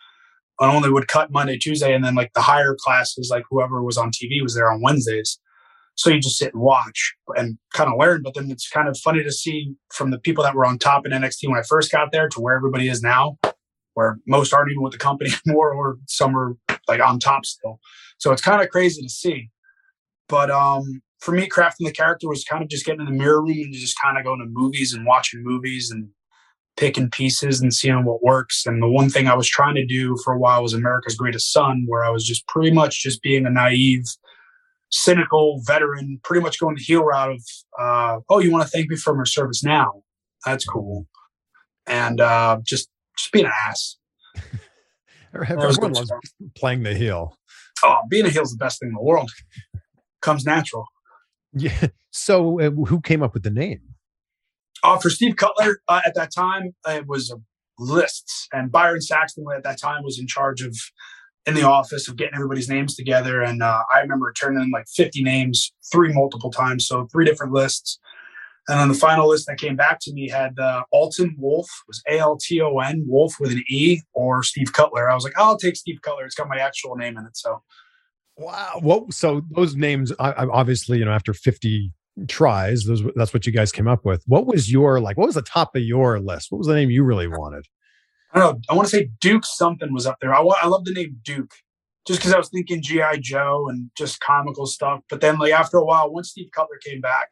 I 0.60 0.74
only 0.74 0.90
would 0.90 1.08
cut 1.08 1.32
Monday, 1.32 1.58
Tuesday, 1.58 1.94
and 1.94 2.04
then 2.04 2.14
like 2.14 2.32
the 2.34 2.42
higher 2.42 2.76
classes, 2.78 3.30
like 3.30 3.44
whoever 3.50 3.82
was 3.82 3.96
on 3.96 4.10
TV 4.10 4.42
was 4.42 4.54
there 4.54 4.70
on 4.70 4.82
Wednesdays. 4.82 5.38
So 5.94 6.10
you 6.10 6.20
just 6.20 6.38
sit 6.38 6.54
and 6.54 6.62
watch 6.62 7.14
and 7.36 7.58
kind 7.74 7.92
of 7.92 7.98
learn. 7.98 8.22
But 8.22 8.34
then 8.34 8.50
it's 8.50 8.68
kind 8.68 8.88
of 8.88 8.98
funny 8.98 9.22
to 9.22 9.32
see 9.32 9.74
from 9.92 10.10
the 10.10 10.18
people 10.18 10.42
that 10.44 10.54
were 10.54 10.64
on 10.64 10.78
top 10.78 11.06
in 11.06 11.12
NXT 11.12 11.48
when 11.48 11.58
I 11.58 11.62
first 11.62 11.92
got 11.92 12.12
there 12.12 12.28
to 12.28 12.40
where 12.40 12.56
everybody 12.56 12.88
is 12.88 13.02
now, 13.02 13.38
where 13.94 14.18
most 14.26 14.54
aren't 14.54 14.70
even 14.70 14.82
with 14.82 14.92
the 14.92 14.98
company 14.98 15.30
anymore, 15.46 15.72
or 15.72 15.98
some 16.06 16.36
are 16.36 16.56
like 16.88 17.00
on 17.00 17.18
top 17.18 17.44
still. 17.44 17.78
So 18.18 18.32
it's 18.32 18.42
kind 18.42 18.62
of 18.62 18.68
crazy 18.70 19.02
to 19.02 19.08
see. 19.08 19.50
But 20.28 20.50
um, 20.50 21.02
for 21.20 21.32
me, 21.32 21.48
crafting 21.48 21.86
the 21.86 21.92
character 21.92 22.28
was 22.28 22.44
kind 22.44 22.62
of 22.62 22.68
just 22.68 22.86
getting 22.86 23.00
in 23.00 23.06
the 23.06 23.12
mirror 23.12 23.42
room 23.42 23.50
and 23.50 23.74
just 23.74 24.00
kind 24.00 24.18
of 24.18 24.24
going 24.24 24.40
to 24.40 24.46
movies 24.46 24.94
and 24.94 25.06
watching 25.06 25.42
movies 25.44 25.90
and 25.90 26.08
picking 26.76 27.10
pieces 27.10 27.60
and 27.60 27.72
seeing 27.72 28.04
what 28.04 28.22
works. 28.22 28.66
And 28.66 28.82
the 28.82 28.88
one 28.88 29.10
thing 29.10 29.28
I 29.28 29.34
was 29.34 29.48
trying 29.48 29.74
to 29.74 29.86
do 29.86 30.16
for 30.24 30.32
a 30.32 30.38
while 30.38 30.62
was 30.62 30.72
America's 30.72 31.14
Greatest 31.14 31.52
Son, 31.52 31.84
where 31.86 32.04
I 32.04 32.10
was 32.10 32.24
just 32.24 32.46
pretty 32.48 32.70
much 32.70 33.02
just 33.02 33.22
being 33.22 33.46
a 33.46 33.50
naive, 33.50 34.04
cynical 34.92 35.60
veteran, 35.64 36.20
pretty 36.22 36.42
much 36.42 36.60
going 36.60 36.76
the 36.76 36.82
heel 36.82 37.02
route 37.02 37.30
of, 37.30 37.42
uh, 37.80 38.20
oh, 38.28 38.38
you 38.38 38.52
want 38.52 38.64
to 38.64 38.68
thank 38.68 38.88
me 38.88 38.96
for 38.96 39.14
my 39.14 39.24
service 39.24 39.64
now? 39.64 40.02
That's 40.44 40.64
cool. 40.64 41.06
And 41.86 42.20
uh, 42.20 42.60
just 42.64 42.88
just 43.18 43.32
being 43.32 43.46
an 43.46 43.52
ass. 43.66 43.96
Everyone 45.34 45.92
loves 45.92 46.12
playing 46.56 46.82
the 46.82 46.94
heel. 46.94 47.36
Oh, 47.82 47.98
being 48.08 48.26
a 48.26 48.28
heel 48.28 48.42
is 48.42 48.50
the 48.50 48.56
best 48.56 48.80
thing 48.80 48.90
in 48.90 48.94
the 48.94 49.02
world. 49.02 49.30
Comes 50.20 50.44
natural. 50.44 50.86
Yeah. 51.52 51.88
So 52.10 52.60
uh, 52.60 52.70
who 52.70 53.00
came 53.00 53.22
up 53.22 53.34
with 53.34 53.42
the 53.42 53.50
name? 53.50 53.80
Uh, 54.82 54.98
for 54.98 55.10
Steve 55.10 55.36
Cutler 55.36 55.80
uh, 55.88 56.02
at 56.04 56.14
that 56.14 56.30
time, 56.34 56.74
it 56.86 57.06
was 57.06 57.34
lists, 57.78 58.48
and 58.52 58.70
Byron 58.70 59.00
Saxton 59.00 59.44
at 59.54 59.62
that 59.64 59.80
time 59.80 60.02
was 60.02 60.18
in 60.18 60.26
charge 60.26 60.60
of 60.62 60.76
in 61.46 61.54
the 61.54 61.62
office 61.62 62.08
of 62.08 62.16
getting 62.16 62.34
everybody's 62.34 62.68
names 62.68 62.94
together. 62.94 63.42
And 63.42 63.62
uh, 63.62 63.82
I 63.92 64.00
remember 64.00 64.32
turning 64.32 64.62
in 64.62 64.70
like 64.70 64.86
50 64.88 65.22
names, 65.22 65.72
three 65.90 66.12
multiple 66.12 66.50
times, 66.50 66.86
so 66.86 67.06
three 67.06 67.24
different 67.24 67.52
lists. 67.52 67.98
And 68.68 68.78
then 68.78 68.88
the 68.88 68.94
final 68.94 69.28
list 69.28 69.46
that 69.48 69.58
came 69.58 69.74
back 69.74 69.98
to 70.02 70.12
me 70.12 70.28
had 70.28 70.56
uh, 70.56 70.84
Alton 70.92 71.34
Wolf, 71.36 71.68
was 71.88 72.00
A 72.08 72.18
L 72.18 72.36
T 72.40 72.60
O 72.60 72.78
N 72.78 73.04
Wolf 73.08 73.34
with 73.40 73.50
an 73.50 73.64
E, 73.68 74.00
or 74.12 74.44
Steve 74.44 74.72
Cutler. 74.72 75.10
I 75.10 75.14
was 75.14 75.24
like, 75.24 75.36
I'll 75.36 75.58
take 75.58 75.74
Steve 75.74 76.00
Cutler. 76.02 76.24
It's 76.24 76.36
got 76.36 76.48
my 76.48 76.58
actual 76.58 76.94
name 76.94 77.18
in 77.18 77.24
it. 77.26 77.36
So 77.36 77.60
Wow. 78.36 78.78
What? 78.80 79.12
So 79.12 79.42
those 79.50 79.74
names, 79.76 80.12
I, 80.18 80.32
I 80.32 80.46
obviously, 80.46 80.98
you 80.98 81.04
know, 81.04 81.12
after 81.12 81.34
50 81.34 81.92
tries, 82.28 82.84
those 82.84 83.02
that's 83.14 83.34
what 83.34 83.46
you 83.46 83.52
guys 83.52 83.72
came 83.72 83.88
up 83.88 84.04
with. 84.04 84.22
What 84.26 84.46
was 84.46 84.70
your 84.70 85.00
like? 85.00 85.16
What 85.16 85.26
was 85.26 85.34
the 85.34 85.42
top 85.42 85.74
of 85.76 85.82
your 85.82 86.20
list? 86.20 86.50
What 86.50 86.58
was 86.58 86.66
the 86.66 86.74
name 86.74 86.90
you 86.90 87.04
really 87.04 87.28
wanted? 87.28 87.66
I 88.32 88.38
don't 88.38 88.54
know. 88.54 88.60
I 88.70 88.74
want 88.74 88.88
to 88.88 88.96
say 88.96 89.10
Duke 89.20 89.44
something 89.44 89.92
was 89.92 90.06
up 90.06 90.16
there. 90.20 90.34
I, 90.34 90.40
I 90.40 90.66
love 90.66 90.84
the 90.84 90.92
name 90.92 91.16
Duke 91.22 91.52
just 92.06 92.18
because 92.20 92.32
I 92.32 92.38
was 92.38 92.48
thinking 92.48 92.82
G.I. 92.82 93.18
Joe 93.18 93.68
and 93.68 93.90
just 93.96 94.20
comical 94.20 94.66
stuff. 94.66 95.00
But 95.10 95.20
then, 95.20 95.38
like, 95.38 95.52
after 95.52 95.76
a 95.76 95.84
while, 95.84 96.12
once 96.12 96.30
Steve 96.30 96.48
Cutler 96.54 96.78
came 96.84 97.00
back, 97.00 97.30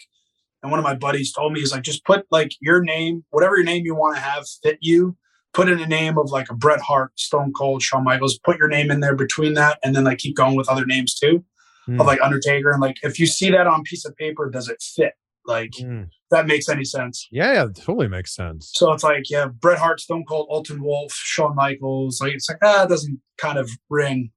and 0.62 0.70
one 0.70 0.78
of 0.78 0.84
my 0.84 0.94
buddies 0.94 1.32
told 1.32 1.52
me, 1.52 1.60
he's 1.60 1.72
like, 1.72 1.82
just 1.82 2.04
put 2.04 2.26
like 2.30 2.50
your 2.60 2.82
name, 2.82 3.24
whatever 3.30 3.56
your 3.56 3.64
name 3.64 3.84
you 3.86 3.94
want 3.94 4.16
to 4.16 4.20
have 4.20 4.44
fit 4.62 4.76
you, 4.82 5.16
put 5.54 5.68
in 5.70 5.80
a 5.80 5.86
name 5.86 6.18
of 6.18 6.30
like 6.30 6.50
a 6.50 6.54
Bret 6.54 6.80
Hart, 6.80 7.18
Stone 7.18 7.52
Cold, 7.56 7.82
Shawn 7.82 8.04
Michaels, 8.04 8.38
put 8.44 8.58
your 8.58 8.68
name 8.68 8.90
in 8.90 9.00
there 9.00 9.16
between 9.16 9.54
that, 9.54 9.78
and 9.82 9.96
then 9.96 10.04
like 10.04 10.18
keep 10.18 10.36
going 10.36 10.54
with 10.54 10.68
other 10.68 10.84
names 10.84 11.14
too, 11.14 11.42
Hmm. 11.86 11.98
of 11.98 12.06
like 12.06 12.20
Undertaker. 12.20 12.70
And 12.70 12.80
like, 12.82 12.98
if 13.02 13.18
you 13.18 13.26
see 13.26 13.50
that 13.50 13.66
on 13.66 13.82
piece 13.84 14.04
of 14.04 14.14
paper, 14.16 14.50
does 14.50 14.68
it 14.68 14.82
fit? 14.82 15.14
Like, 15.46 15.72
Hmm. 15.80 16.02
That 16.30 16.46
makes 16.46 16.68
any 16.68 16.84
sense. 16.84 17.26
Yeah, 17.30 17.52
yeah, 17.52 17.66
totally 17.74 18.08
makes 18.08 18.34
sense. 18.34 18.70
So 18.74 18.92
it's 18.92 19.02
like, 19.04 19.28
yeah, 19.30 19.46
Bret 19.46 19.78
Hart, 19.78 20.00
Stone 20.00 20.24
Cold, 20.28 20.46
Alton 20.50 20.82
Wolf, 20.82 21.12
Shawn 21.12 21.54
Michaels. 21.56 22.20
Like, 22.20 22.34
it's 22.34 22.48
like, 22.48 22.58
ah, 22.62 22.84
it 22.84 22.88
doesn't 22.88 23.20
kind 23.38 23.58
of 23.58 23.68
ring. 23.88 24.30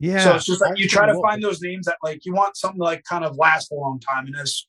Yeah. 0.00 0.24
so 0.24 0.34
it's 0.34 0.46
just 0.46 0.60
like 0.60 0.76
you 0.78 0.88
try 0.88 1.06
to 1.06 1.14
find 1.22 1.40
those 1.44 1.60
names 1.62 1.86
that 1.86 1.96
like 2.02 2.24
you 2.24 2.34
want 2.34 2.56
something 2.56 2.80
to 2.80 2.84
like 2.84 3.04
kind 3.08 3.24
of 3.24 3.36
last 3.36 3.70
a 3.70 3.76
long 3.76 4.00
time. 4.00 4.26
And 4.26 4.34
as 4.36 4.66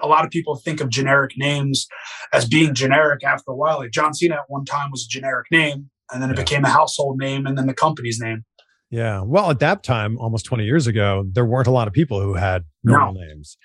a 0.00 0.06
lot 0.06 0.24
of 0.24 0.30
people 0.30 0.54
think 0.54 0.80
of 0.80 0.90
generic 0.90 1.32
names 1.36 1.88
as 2.32 2.46
being 2.46 2.72
generic 2.72 3.24
after 3.24 3.50
a 3.50 3.56
while, 3.56 3.78
like 3.78 3.90
John 3.90 4.14
Cena 4.14 4.36
at 4.36 4.40
one 4.46 4.64
time 4.64 4.92
was 4.92 5.02
a 5.04 5.08
generic 5.08 5.46
name, 5.50 5.90
and 6.12 6.22
then 6.22 6.30
it 6.30 6.36
Yeah. 6.38 6.44
became 6.44 6.64
a 6.64 6.68
household 6.68 7.18
name, 7.18 7.46
and 7.46 7.58
then 7.58 7.66
the 7.66 7.74
company's 7.74 8.20
name. 8.20 8.44
Yeah. 8.88 9.22
Well, 9.22 9.50
at 9.50 9.58
that 9.58 9.82
time, 9.82 10.18
almost 10.18 10.44
20 10.44 10.64
years 10.64 10.86
ago, 10.86 11.24
there 11.32 11.44
weren't 11.44 11.66
a 11.66 11.72
lot 11.72 11.88
of 11.88 11.92
people 11.92 12.20
who 12.22 12.34
had 12.34 12.62
normal 12.84 13.14
names. 13.14 13.56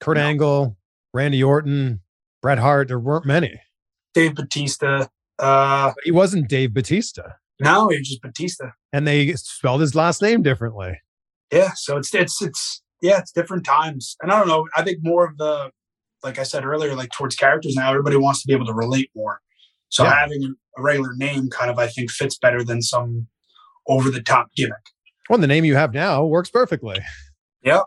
Kurt 0.00 0.16
No. 0.16 0.22
Angle, 0.22 0.76
Randy 1.12 1.42
Orton, 1.42 2.00
Bret 2.42 2.58
Hart, 2.58 2.88
there 2.88 2.98
weren't 2.98 3.26
many. 3.26 3.60
Dave 4.14 4.34
Batista. 4.34 5.06
Uh, 5.38 5.92
he 6.04 6.10
wasn't 6.10 6.48
Dave 6.48 6.74
Batista. 6.74 7.22
no, 7.60 7.88
he 7.88 7.98
was 7.98 8.08
just 8.08 8.22
Batista. 8.22 8.70
And 8.92 9.06
they 9.06 9.32
spelled 9.34 9.80
his 9.80 9.94
last 9.94 10.20
name 10.22 10.42
differently. 10.42 11.00
Yeah, 11.52 11.72
so 11.74 11.96
it's 11.96 12.14
it's 12.14 12.40
it's 12.42 12.82
yeah, 13.02 13.18
it's 13.18 13.32
different 13.32 13.64
times, 13.64 14.16
and 14.22 14.30
I 14.30 14.38
don't 14.38 14.46
know. 14.48 14.68
I 14.76 14.82
think 14.82 14.98
more 15.02 15.24
of 15.26 15.36
the, 15.38 15.70
like 16.22 16.38
I 16.38 16.42
said 16.42 16.64
earlier, 16.64 16.94
like 16.94 17.10
towards 17.16 17.34
characters 17.34 17.74
now, 17.74 17.88
everybody 17.90 18.16
wants 18.16 18.42
to 18.42 18.46
be 18.46 18.52
able 18.54 18.66
to 18.66 18.74
relate 18.74 19.10
more. 19.16 19.40
So 19.88 20.04
Yeah. 20.04 20.18
having 20.20 20.54
a 20.78 20.82
regular 20.82 21.14
name 21.16 21.48
kind 21.50 21.70
of 21.70 21.78
I 21.78 21.86
think 21.88 22.10
fits 22.10 22.38
better 22.38 22.62
than 22.62 22.82
some 22.82 23.26
over 23.88 24.10
the 24.10 24.22
top 24.22 24.48
gimmick. 24.54 24.74
Well, 25.28 25.38
the 25.38 25.46
name 25.46 25.64
you 25.64 25.74
have 25.76 25.94
now 25.94 26.24
works 26.24 26.50
perfectly. 26.50 26.98
Yep, 27.62 27.84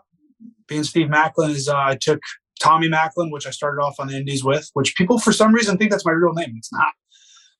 being 0.68 0.84
Steve 0.84 1.08
Macklin 1.08 1.50
is 1.52 1.68
uh, 1.68 1.76
I 1.76 1.96
took 2.00 2.20
Tommy 2.60 2.88
Macklin, 2.88 3.30
which 3.30 3.46
I 3.46 3.50
started 3.50 3.80
off 3.80 3.96
on 3.98 4.08
the 4.08 4.16
Indies 4.16 4.44
with, 4.44 4.68
which 4.74 4.94
people 4.96 5.18
for 5.18 5.32
some 5.32 5.52
reason 5.52 5.76
think 5.76 5.90
that's 5.90 6.04
my 6.04 6.12
real 6.12 6.32
name. 6.32 6.54
It's 6.56 6.72
not. 6.72 6.92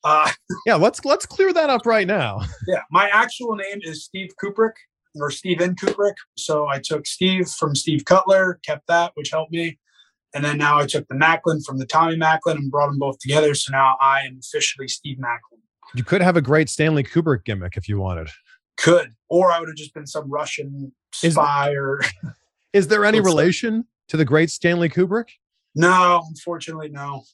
Uh, 0.05 0.31
Yeah, 0.67 0.75
let's 0.77 1.05
let's 1.05 1.27
clear 1.27 1.53
that 1.53 1.71
up 1.71 1.87
right 1.87 2.07
now. 2.07 2.41
yeah, 2.67 2.81
my 2.91 3.09
actual 3.13 3.57
name 3.57 3.79
is 3.83 4.05
Steve 4.05 4.31
Kubrick 4.43 4.73
or 5.21 5.31
Steven 5.31 5.75
Kubrick. 5.75 6.15
So 6.37 6.67
I 6.69 6.79
took 6.83 7.07
Steve 7.07 7.49
from 7.49 7.75
Steve 7.75 8.05
Cutler, 8.05 8.59
kept 8.65 8.87
that, 8.89 9.13
which 9.15 9.31
helped 9.31 9.53
me. 9.53 9.79
And 10.35 10.45
then 10.45 10.59
now 10.59 10.79
I 10.81 10.87
took 10.87 11.07
the 11.09 11.15
Macklin 11.15 11.61
from 11.63 11.79
the 11.79 11.87
Tommy 11.87 12.17
Macklin 12.17 12.57
and 12.57 12.71
brought 12.71 12.89
them 12.89 12.99
both 12.99 13.19
together. 13.21 13.55
So 13.55 13.71
now 13.73 13.97
I 14.01 14.21
am 14.23 14.41
officially 14.41 14.89
Steve 14.89 15.19
Macklin. 15.21 15.61
You 15.95 16.03
could 16.03 16.21
have 16.23 16.37
a 16.37 16.43
great 16.43 16.69
Stanley 16.69 17.05
Kubrick 17.05 17.45
gimmick 17.45 17.77
if 17.77 17.89
you 17.89 18.01
wanted. 18.01 18.29
Could, 18.77 19.15
or 19.29 19.53
I 19.53 19.61
would 19.61 19.69
have 19.69 19.77
just 19.77 19.95
been 19.95 20.07
some 20.09 20.29
Russian 20.31 20.93
Is- 21.23 21.35
spy 21.35 21.71
or 21.75 22.01
Is 22.73 22.89
there 22.89 23.05
any 23.05 23.21
relation 23.21 23.85
to 24.09 24.17
the 24.17 24.25
great 24.25 24.51
Stanley 24.51 24.89
Kubrick? 24.89 25.29
no, 25.75 26.23
unfortunately, 26.29 26.89
no. 26.89 27.25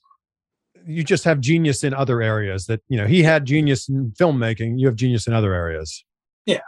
You 0.86 1.04
just 1.04 1.24
have 1.24 1.40
genius 1.40 1.84
in 1.84 1.92
other 1.92 2.22
areas 2.22 2.66
that, 2.66 2.80
you 2.88 2.96
know, 2.96 3.06
he 3.06 3.22
had 3.22 3.44
genius 3.44 3.88
in 3.88 4.12
filmmaking, 4.12 4.78
you 4.80 4.86
have 4.86 4.96
genius 4.96 5.26
in 5.26 5.34
other 5.34 5.52
areas. 5.52 6.04
Yeah. 6.46 6.60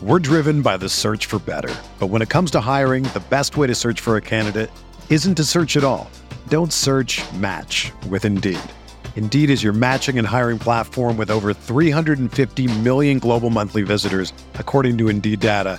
We're 0.00 0.20
driven 0.20 0.62
by 0.62 0.76
the 0.76 0.88
search 0.88 1.26
for 1.26 1.38
better. 1.40 1.74
But 1.98 2.08
when 2.08 2.22
it 2.22 2.28
comes 2.28 2.50
to 2.52 2.60
hiring, 2.60 3.04
the 3.04 3.22
best 3.28 3.56
way 3.56 3.66
to 3.66 3.74
search 3.74 4.00
for 4.00 4.16
a 4.16 4.20
candidate 4.20 4.70
isn't 5.10 5.34
to 5.36 5.44
search 5.44 5.76
at 5.76 5.84
all. 5.84 6.10
Don't 6.48 6.72
search, 6.72 7.20
match 7.34 7.92
with 8.08 8.24
Indeed. 8.24 8.60
Indeed 9.16 9.50
is 9.50 9.62
your 9.62 9.72
matching 9.72 10.18
and 10.18 10.26
hiring 10.26 10.58
platform 10.58 11.16
with 11.16 11.30
over 11.30 11.54
350 11.54 12.78
million 12.80 13.18
global 13.20 13.50
monthly 13.50 13.82
visitors, 13.82 14.32
according 14.54 14.98
to 14.98 15.08
Indeed 15.08 15.40
data, 15.40 15.78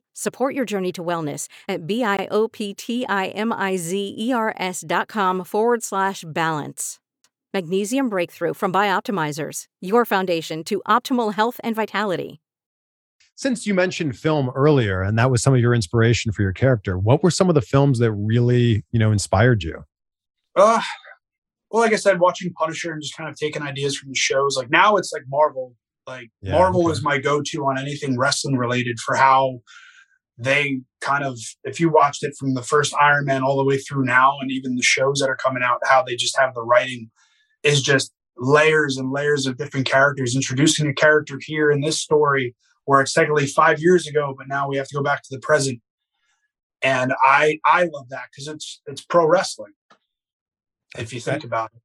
Support 0.13 0.55
your 0.55 0.65
journey 0.65 0.91
to 0.93 1.03
wellness 1.03 1.47
at 1.67 1.87
B-I-O-P-T-I-M-I-Z-E-R-S 1.87 4.83
dot 4.85 5.07
com 5.07 5.43
forward 5.43 5.83
slash 5.83 6.23
balance. 6.27 6.99
Magnesium 7.53 8.09
Breakthrough 8.09 8.53
from 8.53 8.71
Bioptimizers, 8.71 9.65
your 9.81 10.05
foundation 10.05 10.63
to 10.65 10.81
optimal 10.87 11.33
health 11.33 11.59
and 11.63 11.75
vitality. 11.75 12.41
Since 13.35 13.65
you 13.65 13.73
mentioned 13.73 14.17
film 14.17 14.51
earlier, 14.55 15.01
and 15.01 15.17
that 15.17 15.31
was 15.31 15.41
some 15.41 15.53
of 15.53 15.59
your 15.59 15.73
inspiration 15.73 16.31
for 16.31 16.43
your 16.43 16.53
character, 16.53 16.97
what 16.97 17.23
were 17.23 17.31
some 17.31 17.49
of 17.49 17.55
the 17.55 17.61
films 17.61 17.99
that 17.99 18.11
really, 18.13 18.85
you 18.91 18.99
know, 18.99 19.11
inspired 19.11 19.63
you? 19.63 19.83
Uh, 20.55 20.81
well, 21.71 21.81
like 21.81 21.93
I 21.93 21.97
said, 21.97 22.19
watching 22.19 22.53
Punisher 22.53 22.91
and 22.91 23.01
just 23.01 23.17
kind 23.17 23.29
of 23.29 23.37
taking 23.37 23.61
ideas 23.61 23.97
from 23.97 24.09
the 24.09 24.15
shows. 24.15 24.57
Like 24.57 24.69
now 24.69 24.97
it's 24.97 25.11
like 25.11 25.23
Marvel. 25.27 25.75
Like 26.05 26.29
Yeah, 26.41 26.53
Marvel 26.53 26.83
okay. 26.83 26.91
is 26.91 27.03
my 27.03 27.17
go-to 27.17 27.65
on 27.65 27.77
anything 27.77 28.17
wrestling 28.17 28.57
related 28.57 28.99
for 28.99 29.15
how 29.15 29.59
they 30.37 30.81
kind 31.01 31.23
of, 31.23 31.37
if 31.63 31.79
you 31.79 31.89
watched 31.89 32.23
it 32.23 32.35
from 32.37 32.53
the 32.53 32.63
first 32.63 32.93
Iron 32.99 33.25
Man 33.25 33.43
all 33.43 33.57
the 33.57 33.63
way 33.63 33.77
through 33.77 34.05
now, 34.05 34.37
and 34.41 34.51
even 34.51 34.75
the 34.75 34.81
shows 34.81 35.19
that 35.19 35.29
are 35.29 35.35
coming 35.35 35.63
out, 35.63 35.79
how 35.85 36.03
they 36.03 36.15
just 36.15 36.37
have 36.39 36.53
the 36.53 36.63
writing 36.63 37.11
is 37.63 37.81
just 37.81 38.11
layers 38.37 38.97
and 38.97 39.11
layers 39.11 39.45
of 39.45 39.57
different 39.57 39.85
characters, 39.85 40.35
introducing 40.35 40.87
a 40.87 40.93
character 40.93 41.39
here 41.41 41.71
in 41.71 41.81
this 41.81 41.99
story 41.99 42.55
where 42.85 43.01
it's 43.01 43.13
technically 43.13 43.45
five 43.45 43.79
years 43.79 44.07
ago, 44.07 44.33
but 44.37 44.47
now 44.47 44.67
we 44.67 44.77
have 44.77 44.87
to 44.87 44.95
go 44.95 45.03
back 45.03 45.21
to 45.23 45.29
the 45.31 45.39
present. 45.39 45.79
And 46.81 47.13
I 47.21 47.59
I 47.63 47.83
love 47.83 48.09
that 48.09 48.25
because 48.31 48.47
it's 48.47 48.81
it's 48.87 49.01
pro 49.01 49.27
wrestling. 49.27 49.73
If 50.97 51.13
you 51.13 51.19
think 51.19 51.43
about 51.43 51.71
it. 51.75 51.81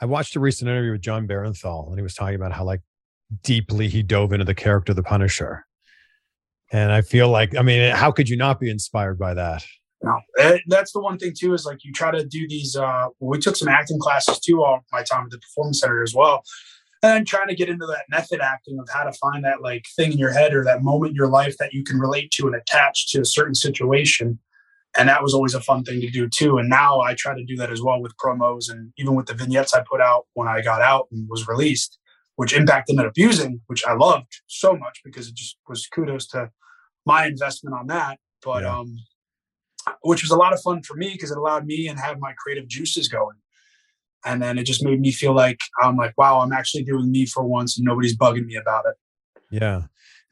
I 0.00 0.06
watched 0.06 0.34
a 0.34 0.40
recent 0.40 0.68
interview 0.68 0.92
with 0.92 1.02
Jon 1.02 1.28
Bernthal, 1.28 1.88
and 1.88 1.96
he 1.96 2.02
was 2.02 2.14
talking 2.14 2.34
about 2.34 2.52
how 2.52 2.64
like 2.64 2.80
deeply 3.42 3.88
he 3.88 4.02
dove 4.02 4.32
into 4.32 4.44
the 4.44 4.54
character 4.54 4.92
of 4.92 4.96
the 4.96 5.02
Punisher. 5.02 5.66
And 6.72 6.92
I 6.92 7.02
feel 7.02 7.28
like, 7.28 7.56
I 7.56 7.62
mean, 7.62 7.94
how 7.94 8.12
could 8.12 8.28
you 8.28 8.36
not 8.36 8.60
be 8.60 8.70
inspired 8.70 9.18
by 9.18 9.34
that? 9.34 9.64
No, 10.02 10.18
that's 10.66 10.92
the 10.92 11.00
one 11.00 11.18
thing 11.18 11.34
too. 11.38 11.52
Is 11.52 11.66
like 11.66 11.84
you 11.84 11.92
try 11.92 12.10
to 12.10 12.24
do 12.24 12.48
these. 12.48 12.74
uh 12.74 13.08
We 13.20 13.38
took 13.38 13.56
some 13.56 13.68
acting 13.68 13.98
classes 13.98 14.38
too, 14.40 14.62
all 14.62 14.80
my 14.92 15.02
time 15.02 15.24
at 15.24 15.30
the 15.30 15.38
Performance 15.38 15.80
Center 15.80 16.02
as 16.02 16.14
well, 16.14 16.42
and 17.02 17.26
trying 17.26 17.48
to 17.48 17.54
get 17.54 17.68
into 17.68 17.86
that 17.86 18.04
method 18.08 18.40
acting 18.40 18.78
of 18.78 18.88
how 18.90 19.04
to 19.04 19.12
find 19.12 19.44
that 19.44 19.60
like 19.60 19.84
thing 19.96 20.12
in 20.12 20.18
your 20.18 20.32
head 20.32 20.54
or 20.54 20.64
that 20.64 20.82
moment 20.82 21.10
in 21.10 21.16
your 21.16 21.28
life 21.28 21.56
that 21.58 21.74
you 21.74 21.84
can 21.84 21.98
relate 21.98 22.30
to 22.32 22.46
and 22.46 22.56
attach 22.56 23.10
to 23.12 23.20
a 23.20 23.26
certain 23.26 23.54
situation. 23.54 24.38
And 24.96 25.08
that 25.08 25.22
was 25.22 25.34
always 25.34 25.54
a 25.54 25.60
fun 25.60 25.84
thing 25.84 26.00
to 26.00 26.10
do 26.10 26.28
too. 26.28 26.58
And 26.58 26.68
now 26.68 27.00
I 27.00 27.14
try 27.14 27.34
to 27.34 27.44
do 27.44 27.56
that 27.56 27.70
as 27.70 27.82
well 27.82 28.00
with 28.02 28.16
promos 28.16 28.70
and 28.70 28.92
even 28.96 29.14
with 29.14 29.26
the 29.26 29.34
vignettes 29.34 29.74
I 29.74 29.84
put 29.88 30.00
out 30.00 30.26
when 30.32 30.48
I 30.48 30.62
got 30.62 30.80
out 30.80 31.08
and 31.12 31.28
was 31.28 31.46
released, 31.46 31.98
which 32.36 32.54
Impact 32.54 32.90
ended 32.90 33.06
up 33.06 33.12
using, 33.16 33.60
which 33.66 33.84
I 33.84 33.92
loved 33.92 34.40
so 34.46 34.76
much 34.76 35.00
because 35.04 35.28
it 35.28 35.34
just 35.36 35.58
was 35.68 35.86
kudos 35.86 36.26
to 36.28 36.50
my 37.10 37.26
investment 37.26 37.74
on 37.74 37.86
that. 37.88 38.18
But 38.42 38.62
Yeah. 38.62 38.78
um, 38.78 38.96
which 40.02 40.22
was 40.22 40.30
a 40.30 40.36
lot 40.36 40.52
of 40.52 40.60
fun 40.60 40.82
for 40.82 40.94
me 40.94 41.08
because 41.12 41.30
it 41.30 41.38
allowed 41.38 41.66
me 41.66 41.88
and 41.88 41.98
have 41.98 42.18
my 42.20 42.32
creative 42.38 42.68
juices 42.68 43.08
going. 43.08 43.36
And 44.24 44.40
then 44.42 44.58
it 44.58 44.64
just 44.64 44.84
made 44.84 45.00
me 45.00 45.10
feel 45.10 45.34
like 45.34 45.58
I'm 45.82 45.96
like, 45.96 46.14
wow, 46.18 46.40
I'm 46.40 46.52
actually 46.52 46.84
doing 46.84 47.10
me 47.10 47.24
for 47.26 47.42
once 47.42 47.76
and 47.78 47.84
nobody's 47.86 48.16
bugging 48.16 48.44
me 48.44 48.56
about 48.56 48.84
it. 48.86 48.94
Yeah. 49.50 49.82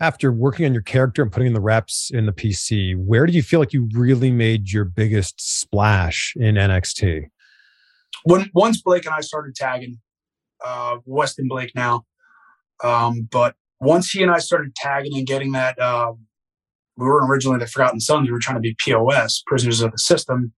After 0.01 0.31
working 0.31 0.67
on 0.67 0.73
your 0.75 0.83
character 0.83 1.23
and 1.23 1.33
putting 1.33 1.49
in 1.49 1.55
the 1.55 1.61
reps 1.61 2.11
in 2.13 2.27
the 2.27 2.33
PC, 2.33 2.95
where 2.97 3.27
do 3.27 3.33
you 3.33 3.43
feel 3.43 3.59
like 3.59 3.73
you 3.73 3.89
really 3.95 4.31
made 4.31 4.71
your 4.71 4.85
biggest 4.85 5.41
splash 5.41 6.35
in 6.37 6.55
NXT? 6.55 7.25
When 8.25 8.51
once 8.55 8.81
Blake 8.83 9.07
and 9.07 9.15
I 9.15 9.23
started 9.23 9.55
tagging, 9.57 9.99
uh, 10.65 10.99
Weston 11.05 11.49
Blake 11.49 11.73
now, 11.75 12.05
um, 12.85 13.29
but 13.31 13.57
once 13.81 14.11
he 14.11 14.23
and 14.23 14.31
I 14.31 14.39
started 14.39 14.75
tagging 14.77 15.17
and 15.17 15.27
getting 15.27 15.53
that, 15.53 15.81
um, 15.81 16.28
we 16.99 17.07
were 17.07 17.25
originally 17.27 17.59
the 17.59 17.67
Forgotten 17.67 18.01
Sons. 18.01 18.27
We 18.27 18.33
were 18.33 18.41
trying 18.41 18.57
to 18.57 18.61
be 18.61 18.77
POS, 18.79 19.43
prisoners 19.47 19.81
of 19.81 19.93
the 19.93 19.99
system, 19.99 20.53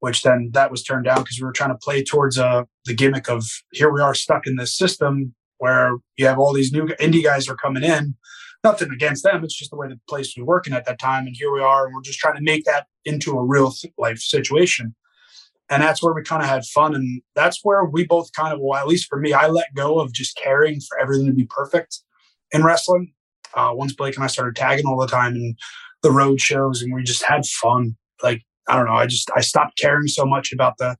which 0.00 0.22
then 0.22 0.50
that 0.54 0.70
was 0.70 0.82
turned 0.82 1.04
down 1.04 1.18
because 1.18 1.38
we 1.38 1.44
were 1.44 1.52
trying 1.52 1.70
to 1.70 1.78
play 1.78 2.02
towards 2.02 2.38
uh, 2.38 2.64
the 2.86 2.94
gimmick 2.94 3.28
of 3.28 3.44
here 3.72 3.92
we 3.92 4.00
are 4.00 4.14
stuck 4.14 4.46
in 4.46 4.56
this 4.56 4.76
system 4.76 5.34
where 5.58 5.96
you 6.16 6.26
have 6.26 6.38
all 6.38 6.54
these 6.54 6.72
new 6.72 6.86
indie 7.00 7.22
guys 7.22 7.48
are 7.48 7.56
coming 7.56 7.82
in. 7.82 8.16
Nothing 8.62 8.90
against 8.92 9.24
them. 9.24 9.44
It's 9.44 9.56
just 9.56 9.70
the 9.70 9.76
way 9.76 9.88
the 9.88 10.00
place 10.08 10.34
was 10.36 10.46
working 10.46 10.72
at 10.72 10.86
that 10.86 10.98
time. 10.98 11.26
And 11.26 11.36
here 11.38 11.52
we 11.52 11.60
are, 11.60 11.86
and 11.86 11.94
we're 11.94 12.02
just 12.02 12.18
trying 12.18 12.36
to 12.36 12.42
make 12.42 12.64
that 12.64 12.86
into 13.04 13.32
a 13.32 13.44
real 13.44 13.72
life 13.98 14.18
situation. 14.18 14.94
And 15.70 15.82
that's 15.82 16.02
where 16.02 16.14
we 16.14 16.22
kind 16.22 16.42
of 16.42 16.48
had 16.48 16.64
fun. 16.64 16.94
And 16.94 17.22
that's 17.34 17.60
where 17.62 17.84
we 17.84 18.04
both 18.04 18.32
kind 18.32 18.52
of, 18.52 18.60
well, 18.62 18.78
at 18.78 18.86
least 18.86 19.06
for 19.08 19.18
me, 19.18 19.32
I 19.32 19.48
let 19.48 19.74
go 19.74 20.00
of 20.00 20.12
just 20.12 20.36
caring 20.36 20.80
for 20.80 20.98
everything 20.98 21.26
to 21.26 21.32
be 21.32 21.46
perfect 21.46 22.00
in 22.52 22.62
wrestling. 22.62 23.13
Uh, 23.56 23.70
once 23.72 23.94
Blake 23.94 24.14
and 24.16 24.24
I 24.24 24.28
started 24.28 24.56
tagging 24.56 24.86
all 24.86 24.98
the 24.98 25.06
time 25.06 25.34
and 25.34 25.56
the 26.02 26.10
road 26.10 26.40
shows, 26.40 26.82
and 26.82 26.92
we 26.94 27.02
just 27.02 27.22
had 27.24 27.46
fun. 27.46 27.96
Like 28.22 28.42
I 28.68 28.76
don't 28.76 28.86
know, 28.86 28.94
I 28.94 29.06
just 29.06 29.30
I 29.36 29.40
stopped 29.40 29.78
caring 29.78 30.06
so 30.08 30.24
much 30.24 30.52
about 30.52 30.78
the 30.78 30.96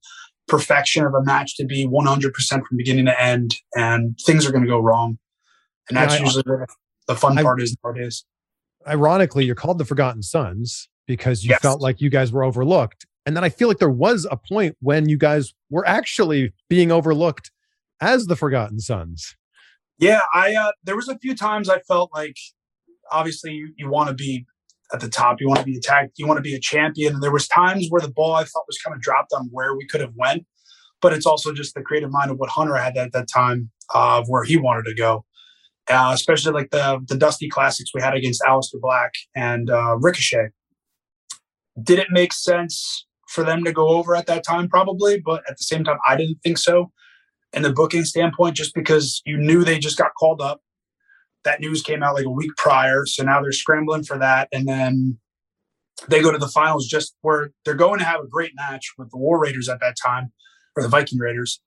perfection 0.48 1.04
of 1.04 1.14
a 1.14 1.22
match 1.24 1.56
to 1.56 1.64
be 1.64 1.86
100% 1.86 2.32
from 2.50 2.76
beginning 2.76 3.06
to 3.06 3.22
end, 3.22 3.54
and 3.74 4.18
things 4.26 4.46
are 4.46 4.52
going 4.52 4.64
to 4.64 4.68
go 4.70 4.78
wrong. 4.78 5.18
And 5.88 5.96
that's 5.96 6.14
Yeah, 6.14 6.20
I- 6.20 6.24
usually 6.24 6.44
the 7.08 7.16
fun 7.16 7.38
I- 7.38 7.42
part 7.42 7.62
is 7.62 7.76
nowadays. 7.82 8.24
Ironically, 8.86 9.44
you're 9.46 9.54
called 9.54 9.78
the 9.78 9.84
Forgotten 9.86 10.22
Sons 10.22 10.88
because 11.06 11.44
you 11.44 11.50
Yes. 11.50 11.60
felt 11.62 11.80
like 11.80 12.00
you 12.02 12.10
guys 12.10 12.30
were 12.32 12.44
overlooked. 12.44 13.06
And 13.26 13.34
then 13.34 13.42
I 13.44 13.48
feel 13.48 13.68
like 13.68 13.78
there 13.78 13.88
was 13.88 14.26
a 14.30 14.36
point 14.36 14.76
when 14.80 15.08
you 15.08 15.16
guys 15.16 15.54
were 15.70 15.86
actually 15.86 16.52
being 16.68 16.92
overlooked 16.92 17.50
as 18.02 18.26
the 18.26 18.36
Forgotten 18.36 18.80
Sons. 18.80 19.34
Yeah, 19.98 20.20
I 20.32 20.54
uh, 20.54 20.72
there 20.82 20.96
was 20.96 21.08
a 21.08 21.18
few 21.18 21.34
times 21.34 21.68
I 21.68 21.80
felt 21.80 22.10
like 22.14 22.36
obviously 23.10 23.52
you, 23.52 23.72
you 23.76 23.88
want 23.88 24.08
to 24.08 24.14
be 24.14 24.46
at 24.92 25.00
the 25.00 25.08
top, 25.08 25.40
you 25.40 25.48
want 25.48 25.60
to 25.60 25.66
be 25.66 25.76
attacked, 25.76 26.18
you 26.18 26.26
want 26.26 26.38
to 26.38 26.42
be 26.42 26.54
a 26.54 26.60
champion. 26.60 27.14
And 27.14 27.22
there 27.22 27.32
was 27.32 27.48
times 27.48 27.86
where 27.90 28.00
the 28.00 28.10
ball 28.10 28.34
I 28.34 28.44
thought 28.44 28.64
was 28.66 28.78
kind 28.78 28.94
of 28.94 29.00
dropped 29.00 29.32
on 29.32 29.48
where 29.50 29.74
we 29.76 29.86
could 29.86 30.00
have 30.00 30.12
went, 30.16 30.44
but 31.00 31.12
it's 31.12 31.26
also 31.26 31.52
just 31.52 31.74
the 31.74 31.82
creative 31.82 32.10
mind 32.10 32.30
of 32.30 32.38
what 32.38 32.50
Hunter 32.50 32.76
had 32.76 32.96
at 32.96 33.12
that 33.12 33.28
time 33.32 33.70
uh, 33.94 34.18
of 34.18 34.28
where 34.28 34.44
he 34.44 34.56
wanted 34.56 34.84
to 34.86 34.94
go. 34.94 35.24
Uh, 35.88 36.12
especially 36.14 36.52
like 36.52 36.70
the 36.70 36.98
the 37.08 37.16
Dusty 37.16 37.48
Classics 37.48 37.90
we 37.94 38.00
had 38.00 38.14
against 38.14 38.40
Aleister 38.40 38.80
Black 38.80 39.12
and 39.36 39.68
uh, 39.68 39.96
Ricochet. 39.98 40.48
Did 41.82 41.98
it 41.98 42.06
make 42.10 42.32
sense 42.32 43.06
for 43.28 43.44
them 43.44 43.64
to 43.64 43.72
go 43.72 43.88
over 43.88 44.16
at 44.16 44.26
that 44.26 44.44
time? 44.44 44.66
Probably, 44.66 45.20
but 45.20 45.42
at 45.46 45.58
the 45.58 45.64
same 45.64 45.84
time, 45.84 45.98
I 46.08 46.16
didn't 46.16 46.38
think 46.42 46.56
so 46.56 46.90
in 47.54 47.62
the 47.62 47.72
booking 47.72 48.04
standpoint, 48.04 48.56
just 48.56 48.74
because 48.74 49.22
you 49.24 49.36
knew 49.36 49.64
they 49.64 49.78
just 49.78 49.98
got 49.98 50.12
called 50.18 50.40
up. 50.40 50.60
That 51.44 51.60
news 51.60 51.82
came 51.82 52.02
out 52.02 52.14
like 52.14 52.24
a 52.24 52.30
week 52.30 52.52
prior, 52.56 53.04
so 53.06 53.22
now 53.22 53.40
they're 53.42 53.52
scrambling 53.52 54.04
for 54.04 54.18
that, 54.18 54.48
and 54.52 54.66
then 54.66 55.18
they 56.08 56.20
go 56.20 56.32
to 56.32 56.38
the 56.38 56.48
finals 56.48 56.86
just 56.86 57.14
where 57.20 57.50
they're 57.64 57.74
going 57.74 57.98
to 57.98 58.04
have 58.04 58.20
a 58.20 58.26
great 58.26 58.52
match 58.56 58.92
with 58.98 59.10
the 59.10 59.18
War 59.18 59.38
Raiders 59.38 59.68
at 59.68 59.80
that 59.80 59.96
time, 60.02 60.32
or 60.76 60.82
the 60.82 60.88
Viking 60.88 61.18
Raiders. 61.18 61.60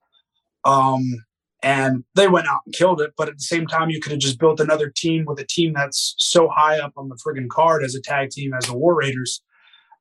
Um, 0.66 1.24
and 1.64 2.04
they 2.16 2.28
went 2.28 2.48
out 2.48 2.62
and 2.66 2.76
killed 2.76 3.02
it. 3.02 3.14
But 3.18 3.30
at 3.30 3.38
the 3.38 3.44
same 3.44 3.68
time, 3.68 3.90
you 3.90 4.00
could 4.00 4.12
have 4.12 4.22
just 4.22 4.40
built 4.40 4.60
another 4.60 4.92
team 4.96 5.26
with 5.26 5.40
a 5.40 5.46
team 5.46 5.74
that's 5.74 6.14
so 6.18 6.50
high 6.50 6.80
up 6.80 6.94
on 6.98 7.10
the 7.10 7.18
friggin' 7.26 7.50
card 7.50 7.84
as 7.84 7.96
a 7.96 8.02
tag 8.02 8.30
team 8.30 8.54
as 8.54 8.68
the 8.68 8.78
War 8.78 8.96
Raiders, 8.96 9.42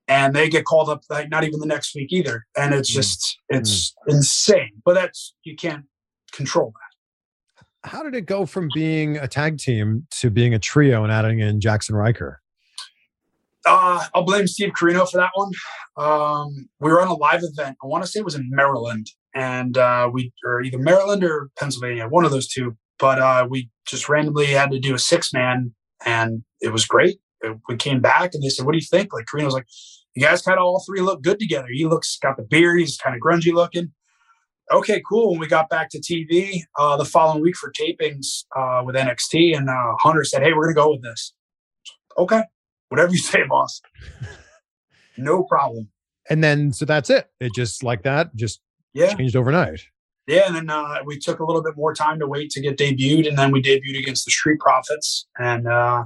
and 0.08 0.34
they 0.34 0.48
get 0.48 0.64
called 0.64 0.88
up 0.88 1.02
like 1.10 1.28
not 1.30 1.44
even 1.44 1.60
the 1.60 1.66
next 1.66 1.94
week 1.94 2.12
either. 2.12 2.46
And 2.56 2.74
it's 2.74 2.90
Mm. 2.90 2.94
just 2.94 3.38
it's 3.48 3.94
insane. 4.06 4.70
But 4.84 4.94
that's 4.94 5.34
you 5.44 5.56
can't 5.56 5.84
control 6.32 6.72
that. 6.72 7.90
How 7.90 8.02
did 8.02 8.14
it 8.14 8.26
go 8.26 8.46
from 8.46 8.68
being 8.74 9.16
a 9.16 9.28
tag 9.28 9.58
team 9.58 10.06
to 10.12 10.28
being 10.30 10.54
a 10.54 10.58
trio 10.58 11.04
and 11.04 11.12
adding 11.12 11.38
in 11.38 11.60
Jaxson 11.60 11.92
Ryker? 11.92 12.40
Uh, 13.64 14.04
I'll 14.14 14.24
blame 14.24 14.46
Steve 14.46 14.72
Corino 14.78 15.08
for 15.10 15.16
that 15.18 15.30
one. 15.34 15.50
Um, 15.96 16.68
we 16.78 16.90
were 16.90 17.00
on 17.00 17.08
a 17.08 17.14
live 17.14 17.40
event. 17.42 17.76
I 17.82 17.86
want 17.86 18.04
to 18.04 18.08
say 18.10 18.20
it 18.20 18.24
was 18.24 18.36
in 18.36 18.48
Maryland, 18.50 19.08
and 19.34 19.76
uh, 19.76 20.08
we 20.12 20.32
or 20.44 20.62
either 20.62 20.78
Maryland 20.78 21.24
or 21.24 21.50
Pennsylvania, 21.58 22.06
one 22.08 22.24
of 22.24 22.30
those 22.30 22.46
two. 22.48 22.76
But 22.98 23.18
uh, 23.18 23.46
we 23.50 23.68
just 23.86 24.08
randomly 24.08 24.46
had 24.46 24.70
to 24.70 24.78
do 24.78 24.94
a 24.94 24.98
six 24.98 25.32
man, 25.32 25.74
and 26.04 26.44
it 26.60 26.72
was 26.72 26.86
great. 26.86 27.18
We 27.68 27.77
came 27.77 28.01
back, 28.01 28.31
and 28.35 28.42
they 28.42 28.49
said, 28.49 28.64
"What 28.66 28.72
do 28.72 28.79
you 28.79 28.87
think?" 28.90 29.12
Like 29.12 29.27
Corino 29.27 29.44
was 29.44 29.55
like, 29.55 29.66
"You 30.14 30.22
guys 30.22 30.42
kind 30.42 30.59
of 30.59 30.64
all 30.64 30.83
three 30.87 31.01
look 31.01 31.22
good 31.22 31.38
together. 31.38 31.68
He 31.70 31.87
looks 31.87 32.18
got 32.20 32.37
the 32.37 32.42
beard. 32.44 32.81
He's 32.81 32.96
kind 32.96 33.14
of 33.14 33.20
grungy 33.22 33.53
looking." 33.53 33.92
Okay, 34.72 35.01
cool. 35.09 35.31
When 35.31 35.38
we 35.40 35.46
got 35.46 35.68
back 35.70 35.90
to 35.90 36.01
TV 36.01 36.62
uh, 36.79 36.96
the 36.96 37.05
following 37.05 37.40
week 37.42 37.55
for 37.57 37.70
tapings 37.70 38.44
uh, 38.57 38.83
with 38.85 38.96
NXT, 38.96 39.57
and 39.57 39.68
uh, 39.68 39.94
Hunter 40.01 40.25
said, 40.25 40.42
"Hey, 40.42 40.53
we're 40.53 40.64
gonna 40.72 40.75
go 40.87 40.90
with 40.92 41.03
this." 41.03 41.35
Okay, 42.18 42.42
whatever 42.88 43.12
you 43.12 43.18
say, 43.18 43.44
boss. 43.49 43.81
no 45.16 45.44
problem. 45.44 45.88
And 46.29 46.42
then, 46.42 46.72
so 46.72 46.85
that's 46.85 47.11
it. 47.11 47.31
It 47.40 47.53
just 47.55 47.83
like 47.85 48.03
that, 48.03 48.35
just 48.35 48.61
Yeah, 48.94 49.14
changed 49.14 49.37
overnight. 49.37 49.81
yeah. 50.27 50.42
And 50.46 50.57
then 50.57 50.70
uh, 50.70 50.96
we 51.05 51.18
took 51.18 51.38
a 51.38 51.44
little 51.44 51.62
bit 51.62 51.77
more 51.77 51.94
time 51.94 52.18
to 52.18 52.27
wait 52.27 52.51
to 52.51 52.61
get 52.61 52.77
debuted, 52.77 53.29
and 53.29 53.38
then 53.38 53.53
we 53.53 53.62
debuted 53.62 53.99
against 54.01 54.25
the 54.25 54.33
Street 54.33 54.59
Profits. 54.59 55.27
And 55.38 55.68
uh, 55.68 56.05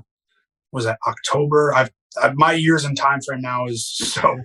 was 0.73 0.85
that 0.85 0.99
October? 1.07 1.73
I've, 1.75 1.91
i 2.21 2.33
my 2.35 2.53
years 2.53 2.85
and 2.85 2.97
time 2.97 3.21
frame 3.21 3.41
now 3.41 3.67
is 3.67 3.87
so 3.89 4.39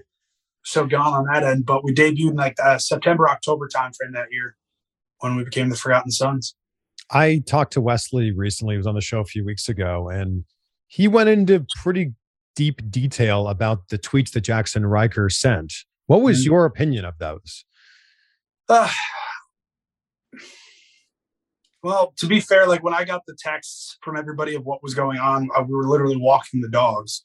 so 0.63 0.85
gone 0.85 1.13
on 1.13 1.25
that 1.33 1.43
end. 1.43 1.65
But 1.65 1.83
we 1.83 1.93
debuted 1.93 2.29
in 2.31 2.35
like 2.35 2.55
uh, 2.63 2.77
September 2.77 3.29
October 3.29 3.67
time 3.67 3.91
frame 3.93 4.11
that 4.13 4.27
year 4.31 4.55
when 5.19 5.35
we 5.35 5.43
became 5.43 5.69
the 5.69 5.75
Forgotten 5.75 6.11
Sons. 6.11 6.55
I 7.11 7.43
talked 7.47 7.73
to 7.73 7.81
Wesley 7.81 8.31
recently. 8.31 8.73
He 8.73 8.77
was 8.77 8.88
on 8.88 8.95
the 8.95 9.01
show 9.01 9.19
a 9.19 9.25
few 9.25 9.45
weeks 9.45 9.69
ago, 9.69 10.09
and 10.09 10.43
he 10.88 11.07
went 11.07 11.29
into 11.29 11.65
pretty 11.81 12.13
deep 12.55 12.81
detail 12.89 13.47
about 13.47 13.89
the 13.89 13.97
tweets 13.97 14.31
that 14.31 14.43
Jaxson 14.43 14.89
Ryker 14.89 15.29
sent. 15.29 15.73
What 16.07 16.21
was 16.21 16.41
Mhm. 16.41 16.45
your 16.45 16.65
opinion 16.65 17.05
of 17.05 17.17
those? 17.19 17.65
Uh, 18.69 18.89
well, 21.86 22.15
to 22.17 22.26
be 22.26 22.39
fair, 22.39 22.65
like 22.65 22.84
when 22.84 22.95
I 22.95 23.04
got 23.04 23.21
the 23.28 23.38
texts 23.38 24.00
from 24.02 24.17
everybody 24.17 24.56
of 24.56 24.65
what 24.65 24.82
was 24.82 24.95
going 24.95 25.19
on, 25.19 25.48
uh, 25.56 25.62
we 25.62 25.76
were 25.76 25.88
literally 25.88 26.17
walking 26.17 26.62
the 26.62 26.67
dogs, 26.67 27.24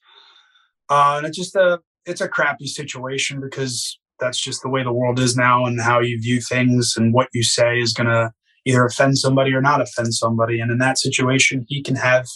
uh, 0.90 1.14
and 1.16 1.27
it's 1.27 1.38
just 1.38 1.57
a 1.57 1.81
it's 2.05 2.20
a 2.20 2.29
crappy 2.29 2.66
situation 2.66 3.40
because 3.40 3.99
that's 4.18 4.38
just 4.38 4.61
the 4.61 4.68
way 4.68 4.83
the 4.83 4.92
world 4.92 5.18
is 5.18 5.35
now, 5.35 5.64
and 5.64 5.81
how 5.81 6.01
you 6.01 6.20
view 6.20 6.42
things 6.42 6.92
and 6.94 7.14
what 7.14 7.29
you 7.33 7.42
say 7.42 7.79
is 7.79 7.94
gonna 7.94 8.33
either 8.66 8.85
offend 8.85 9.16
somebody 9.16 9.55
or 9.55 9.62
not 9.62 9.81
offend 9.81 10.12
somebody. 10.12 10.61
And 10.61 10.70
in 10.70 10.77
that 10.77 10.99
situation, 10.99 11.64
he 11.66 11.83
can 11.83 11.96
have 11.96 12.27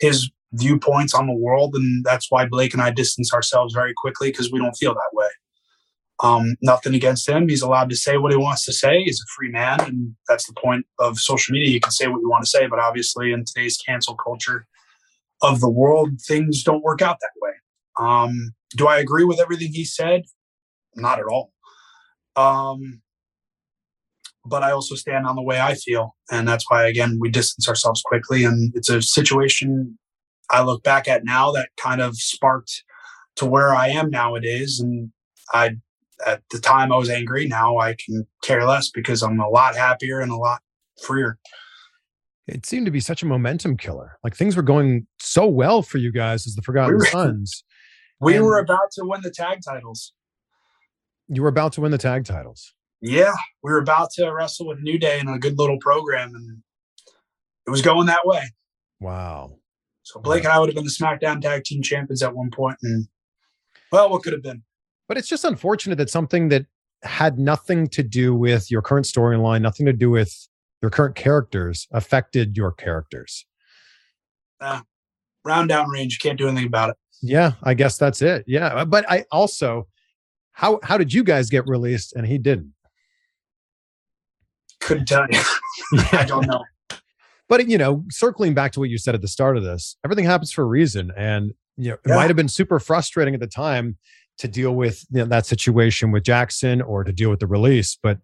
his 0.00 0.30
viewpoints 0.54 1.12
on 1.12 1.26
the 1.26 1.34
world, 1.34 1.74
and 1.74 2.02
that's 2.02 2.30
why 2.30 2.46
Blake 2.46 2.72
and 2.72 2.80
I 2.80 2.92
distance 2.92 3.34
ourselves 3.34 3.74
very 3.74 3.92
quickly 3.94 4.30
because 4.30 4.50
we 4.50 4.58
don't 4.58 4.72
feel 4.72 4.94
that 4.94 5.10
way. 5.12 5.28
Um, 6.20 6.56
nothing 6.62 6.94
against 6.94 7.28
him. 7.28 7.48
He's 7.48 7.62
allowed 7.62 7.90
to 7.90 7.96
say 7.96 8.16
what 8.16 8.32
he 8.32 8.38
wants 8.38 8.64
to 8.64 8.72
say. 8.72 9.02
He's 9.04 9.20
a 9.20 9.30
free 9.36 9.50
man, 9.50 9.80
and 9.80 10.16
that's 10.28 10.46
the 10.46 10.54
point 10.54 10.84
of 10.98 11.18
social 11.18 11.52
media. 11.52 11.70
You 11.70 11.80
can 11.80 11.92
say 11.92 12.08
what 12.08 12.20
you 12.20 12.28
want 12.28 12.44
to 12.44 12.50
say, 12.50 12.66
but 12.66 12.80
obviously, 12.80 13.32
in 13.32 13.44
today's 13.44 13.76
cancel 13.76 14.16
culture 14.16 14.66
of 15.42 15.60
the 15.60 15.70
world, 15.70 16.20
things 16.26 16.64
don't 16.64 16.82
work 16.82 17.02
out 17.02 17.18
that 17.20 17.30
way. 17.40 17.52
Um, 17.98 18.52
do 18.76 18.88
I 18.88 18.98
agree 18.98 19.24
with 19.24 19.40
everything 19.40 19.72
he 19.72 19.84
said? 19.84 20.22
Not 20.96 21.20
at 21.20 21.26
all. 21.26 21.52
Um, 22.34 23.00
but 24.44 24.62
I 24.62 24.72
also 24.72 24.94
stand 24.94 25.26
on 25.26 25.36
the 25.36 25.42
way 25.42 25.60
I 25.60 25.74
feel, 25.74 26.16
and 26.30 26.48
that's 26.48 26.64
why 26.68 26.86
again 26.86 27.18
we 27.20 27.30
distance 27.30 27.68
ourselves 27.68 28.02
quickly. 28.02 28.44
And 28.44 28.72
it's 28.74 28.88
a 28.88 29.02
situation 29.02 29.98
I 30.50 30.62
look 30.62 30.82
back 30.82 31.06
at 31.06 31.24
now 31.24 31.52
that 31.52 31.68
kind 31.76 32.00
of 32.00 32.16
sparked 32.16 32.82
to 33.36 33.46
where 33.46 33.74
I 33.74 33.88
am 33.88 34.10
nowadays, 34.10 34.80
and 34.80 35.12
I 35.52 35.76
at 36.26 36.42
the 36.50 36.58
time 36.58 36.92
I 36.92 36.96
was 36.96 37.10
angry. 37.10 37.46
Now 37.46 37.78
I 37.78 37.94
can 37.94 38.26
care 38.42 38.64
less 38.66 38.90
because 38.90 39.22
I'm 39.22 39.40
a 39.40 39.48
lot 39.48 39.76
happier 39.76 40.20
and 40.20 40.30
a 40.32 40.36
lot 40.36 40.60
freer. 41.02 41.38
It 42.46 42.64
seemed 42.64 42.86
to 42.86 42.92
be 42.92 43.00
such 43.00 43.22
a 43.22 43.26
momentum 43.26 43.76
killer. 43.76 44.18
Like 44.24 44.34
things 44.34 44.56
were 44.56 44.62
going 44.62 45.06
so 45.20 45.46
well 45.46 45.82
for 45.82 45.98
you 45.98 46.10
guys 46.10 46.46
as 46.46 46.54
the 46.54 46.62
Forgotten 46.62 46.94
We 46.94 46.98
were- 46.98 47.04
Sons. 47.10 47.64
We 48.20 48.36
And- 48.36 48.44
were 48.44 48.58
about 48.58 48.90
to 48.92 49.02
win 49.04 49.20
the 49.22 49.30
tag 49.30 49.58
titles. 49.64 50.12
You 51.28 51.42
were 51.42 51.48
about 51.48 51.74
to 51.74 51.82
win 51.82 51.92
the 51.92 51.98
tag 51.98 52.24
titles. 52.24 52.72
Yeah, 53.00 53.34
we 53.62 53.70
were 53.70 53.78
about 53.78 54.10
to 54.14 54.28
wrestle 54.32 54.66
with 54.66 54.80
New 54.80 54.98
Day 54.98 55.20
in 55.20 55.28
a 55.28 55.38
good 55.38 55.56
little 55.58 55.78
program, 55.78 56.34
and 56.34 56.62
it 57.66 57.70
was 57.70 57.80
going 57.82 58.06
that 58.06 58.26
way. 58.26 58.42
Wow. 58.98 59.58
So 60.02 60.18
Blake 60.18 60.42
and 60.44 60.52
I 60.52 60.58
would 60.58 60.68
have 60.70 60.74
been 60.74 60.84
the 60.86 60.90
SmackDown 60.90 61.40
Tag 61.40 61.62
Team 61.64 61.80
Champions 61.82 62.22
at 62.24 62.34
one 62.34 62.50
point, 62.50 62.78
and 62.82 63.06
well, 63.92 64.10
what 64.10 64.22
could 64.24 64.32
have 64.32 64.42
been? 64.42 64.62
But 65.08 65.16
it's 65.16 65.28
just 65.28 65.44
unfortunate 65.44 65.96
that 65.96 66.10
something 66.10 66.48
that 66.50 66.66
had 67.02 67.38
nothing 67.38 67.88
to 67.88 68.02
do 68.02 68.34
with 68.34 68.70
your 68.70 68.82
current 68.82 69.06
storyline, 69.06 69.62
nothing 69.62 69.86
to 69.86 69.92
do 69.92 70.10
with 70.10 70.48
your 70.82 70.90
current 70.90 71.14
characters, 71.14 71.88
affected 71.92 72.56
your 72.56 72.72
characters. 72.72 73.46
Uh, 74.60 74.80
round 75.44 75.68
down 75.70 75.88
range, 75.88 76.14
you 76.14 76.18
can't 76.28 76.38
do 76.38 76.46
anything 76.48 76.66
about 76.66 76.90
it. 76.90 76.96
Yeah, 77.22 77.52
I 77.62 77.74
guess 77.74 77.96
that's 77.98 78.22
it. 78.22 78.44
Yeah, 78.46 78.66
uh, 78.68 78.84
but 78.84 79.08
I 79.10 79.24
also, 79.32 79.88
how 80.52 80.78
how 80.82 80.98
did 80.98 81.12
you 81.12 81.24
guys 81.24 81.48
get 81.50 81.66
released 81.66 82.12
and 82.14 82.26
he 82.26 82.38
didn't? 82.38 82.74
Couldn't 84.80 85.06
tell 85.06 85.26
you. 85.30 85.40
I 86.12 86.24
don't 86.26 86.46
know. 86.46 86.64
But 87.48 87.66
you 87.68 87.78
know, 87.78 88.04
circling 88.10 88.54
back 88.54 88.72
to 88.72 88.80
what 88.80 88.90
you 88.90 88.98
said 88.98 89.14
at 89.14 89.20
the 89.22 89.28
start 89.28 89.56
of 89.56 89.64
this, 89.64 89.96
everything 90.04 90.24
happens 90.26 90.52
for 90.52 90.62
a 90.62 90.66
reason, 90.66 91.10
and 91.16 91.52
you 91.76 91.90
know, 91.90 91.94
it 91.94 92.00
Yeah. 92.06 92.14
might 92.16 92.26
have 92.28 92.36
been 92.36 92.48
super 92.48 92.78
frustrating 92.78 93.34
at 93.34 93.40
the 93.40 93.46
time 93.46 93.96
to 94.38 94.48
deal 94.48 94.74
with 94.74 95.04
you 95.10 95.18
know, 95.18 95.24
that 95.26 95.46
situation 95.46 96.10
with 96.10 96.22
Jaxson 96.22 96.86
or 96.86 97.04
to 97.04 97.12
deal 97.12 97.30
with 97.30 97.40
the 97.40 97.46
release, 97.46 97.98
but 98.02 98.18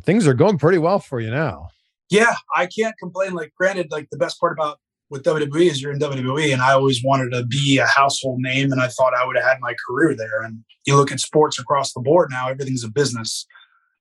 things 0.00 0.26
are 0.26 0.34
going 0.34 0.58
pretty 0.58 0.78
well 0.78 0.98
for 0.98 1.20
you 1.20 1.30
now. 1.30 1.68
Yeah, 2.10 2.34
I 2.56 2.66
can't 2.66 2.96
complain. 2.98 3.34
Like, 3.34 3.52
granted, 3.56 3.88
like 3.90 4.08
the 4.10 4.18
best 4.18 4.40
part 4.40 4.52
about 4.52 4.78
with 5.10 5.22
WWE 5.22 5.70
is 5.70 5.80
you're 5.80 5.92
in 5.92 5.98
WWE, 5.98 6.52
and 6.52 6.62
I 6.62 6.72
always 6.72 7.02
wanted 7.02 7.30
to 7.30 7.44
be 7.44 7.78
a 7.78 7.86
household 7.86 8.40
name, 8.40 8.72
and 8.72 8.80
I 8.80 8.88
thought 8.88 9.14
I 9.14 9.26
would 9.26 9.36
have 9.36 9.44
had 9.44 9.60
my 9.60 9.74
career 9.86 10.14
there. 10.14 10.42
And 10.42 10.64
you 10.86 10.96
look 10.96 11.12
at 11.12 11.20
sports 11.20 11.58
across 11.58 11.92
the 11.92 12.00
board 12.00 12.28
now; 12.30 12.48
everything's 12.48 12.84
a 12.84 12.90
business. 12.90 13.46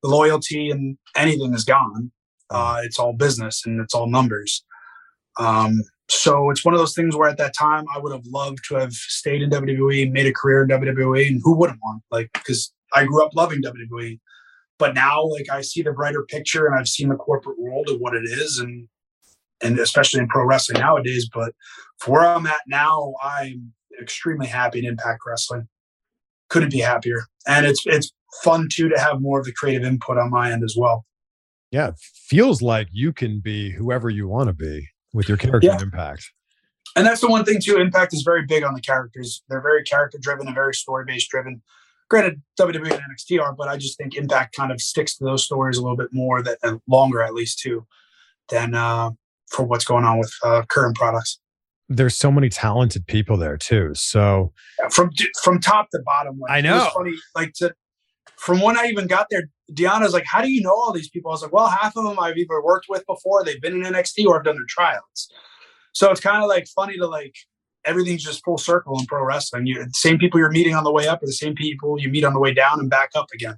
The 0.04 0.10
loyalty 0.10 0.70
and 0.70 0.98
anything 1.16 1.54
is 1.54 1.64
gone. 1.64 2.12
Uh, 2.50 2.82
it's 2.84 3.00
all 3.00 3.14
business 3.14 3.66
and 3.66 3.82
it's 3.82 3.94
all 3.94 4.08
numbers. 4.08 4.64
Um, 5.38 5.82
so 6.10 6.50
it's 6.50 6.64
one 6.64 6.74
of 6.74 6.80
those 6.80 6.96
things 6.96 7.16
where 7.16 7.30
at 7.30 7.38
that 7.38 7.54
time 7.58 7.86
I 7.94 8.00
would 8.00 8.14
have 8.14 8.26
loved 8.26 8.60
to 8.70 8.76
have 8.76 8.94
stayed 8.94 9.42
in 9.42 9.50
WWE, 9.50 10.12
made 10.12 10.26
a 10.26 10.34
career 10.34 10.64
in 10.64 10.70
WWE, 10.70 11.28
and 11.28 11.42
who 11.44 11.56
wouldn't 11.56 11.80
want 11.84 12.02
like 12.12 12.30
because 12.34 12.72
I 12.94 13.06
grew 13.06 13.26
up 13.26 13.36
loving 13.36 13.62
WWE. 13.62 14.20
But 14.80 14.94
now, 14.94 15.26
like 15.26 15.50
I 15.52 15.62
see 15.62 15.82
the 15.82 15.92
brighter 15.92 16.24
picture, 16.30 16.66
and 16.66 16.80
I've 16.80 16.88
seen 16.88 17.10
the 17.10 17.16
corporate 17.16 17.60
world 17.60 17.90
of 17.90 18.00
what 18.00 18.16
it 18.16 18.24
is, 18.24 18.60
and 18.60 18.88
and 19.62 19.80
especially 19.80 20.22
in 20.22 20.28
pro 20.28 20.46
wrestling 20.46 20.80
nowadays. 20.80 21.30
But 21.34 21.54
for 22.00 22.14
where 22.14 22.26
I'm 22.26 22.48
at 22.48 22.62
now, 22.68 23.14
I'm 23.22 23.74
extremely 24.02 24.48
happy 24.48 24.80
in 24.80 24.86
Impact 24.86 25.20
Wrestling. 25.28 25.68
Couldn't 26.50 26.72
be 26.72 26.80
happier, 26.80 27.24
and 27.48 27.66
it's 27.66 27.84
it's 27.86 28.14
fun 28.44 28.70
too 28.72 28.88
to 28.88 29.00
have 29.00 29.20
more 29.20 29.40
of 29.40 29.46
the 29.46 29.54
creative 29.54 29.84
input 29.84 30.18
on 30.18 30.30
my 30.30 30.52
end 30.52 30.64
as 30.64 30.76
well. 30.78 31.04
Yeah, 31.72 31.92
feels 32.30 32.62
like 32.62 32.88
you 32.94 33.12
can 33.12 33.42
be 33.42 33.72
whoever 33.72 34.10
you 34.10 34.30
want 34.30 34.48
to 34.48 34.54
be 34.54 34.88
with 35.14 35.28
your 35.28 35.38
character 35.38 35.68
yeah. 35.68 35.82
Impact. 35.82 36.32
And 36.96 37.06
that's 37.06 37.22
the 37.22 37.30
one 37.30 37.46
thing 37.46 37.60
too. 37.62 37.78
Impact 37.78 38.14
is 38.14 38.24
very 38.24 38.46
big 38.46 38.64
on 38.64 38.74
the 38.74 38.82
characters. 38.82 39.44
They're 39.50 39.62
very 39.62 39.84
character 39.84 40.18
driven 40.20 40.48
and 40.48 40.56
very 40.56 40.74
story 40.74 41.06
based 41.06 41.30
driven. 41.30 41.62
Granted, 42.10 42.42
WWE 42.60 42.92
and 42.92 43.02
NXT 43.02 43.42
are, 43.42 43.54
but 43.54 43.68
I 43.68 43.78
just 43.78 43.98
think 43.98 44.16
Impact 44.16 44.56
kind 44.56 44.72
of 44.72 44.80
sticks 44.80 45.18
to 45.18 45.26
those 45.26 45.44
stories 45.44 45.78
a 45.78 45.82
little 45.82 45.98
bit 45.98 46.10
more 46.12 46.42
that 46.42 46.58
longer 46.88 47.22
at 47.22 47.34
least 47.34 47.60
too 47.60 47.86
than 48.50 48.74
uh, 48.74 49.12
for 49.50 49.64
what's 49.66 49.86
going 49.86 50.06
on 50.06 50.18
with 50.18 50.34
uh, 50.44 50.64
current 50.70 50.96
products. 50.96 51.40
There's 51.90 52.16
so 52.16 52.32
many 52.32 52.50
talented 52.50 53.08
people 53.08 53.38
there 53.38 53.58
too. 53.58 53.92
So 53.94 54.52
yeah, 54.80 54.90
from 54.90 55.10
from 55.44 55.60
top 55.60 55.90
to 55.92 56.00
bottom, 56.06 56.40
like, 56.40 56.52
I 56.52 56.62
know. 56.62 56.90
funny, 56.94 57.14
like 57.36 57.54
to 57.58 57.74
from 58.38 58.62
when 58.62 58.78
I 58.78 58.86
even 58.86 59.08
got 59.08 59.28
there, 59.30 59.50
Deonna's 59.72 60.14
like, 60.14 60.26
"How 60.26 60.42
do 60.42 60.50
you 60.50 60.62
know 60.62 60.74
all 60.74 60.94
these 60.94 61.10
people?" 61.10 61.32
I 61.32 61.34
was 61.34 61.42
like, 61.44 61.54
"Well, 61.54 61.68
half 61.68 61.96
of 61.96 62.04
them 62.04 62.20
I've 62.20 62.38
either 62.38 62.62
worked 62.62 62.88
with 62.90 63.06
before, 63.06 63.44
they've 63.44 63.62
been 63.62 63.74
in 63.74 63.84
NXT, 63.84 64.26
or 64.26 64.38
I've 64.38 64.46
done 64.46 64.56
their 64.56 64.66
tryouts." 64.68 65.30
So 65.94 66.12
it's 66.12 66.22
kind 66.22 66.44
of 66.44 66.48
like 66.48 66.68
funny 66.76 66.98
to 66.98 67.08
like 67.08 67.36
everything's 67.86 68.24
just 68.24 68.44
full 68.44 68.58
circle 68.58 69.00
in 69.00 69.06
pro 69.06 69.24
wrestling. 69.24 69.66
You 69.66 69.84
the 69.84 69.90
same 69.94 70.18
people 70.18 70.40
you're 70.40 70.52
meeting 70.52 70.76
on 70.76 70.84
the 70.84 70.92
way 70.92 71.08
up 71.08 71.24
are 71.24 71.26
the 71.26 71.34
same 71.34 71.56
people 71.56 72.00
you 72.00 72.10
meet 72.10 72.24
on 72.24 72.34
the 72.34 72.40
way 72.40 72.54
down 72.54 72.80
and 72.80 72.90
back 72.90 73.10
up 73.16 73.28
again. 73.34 73.56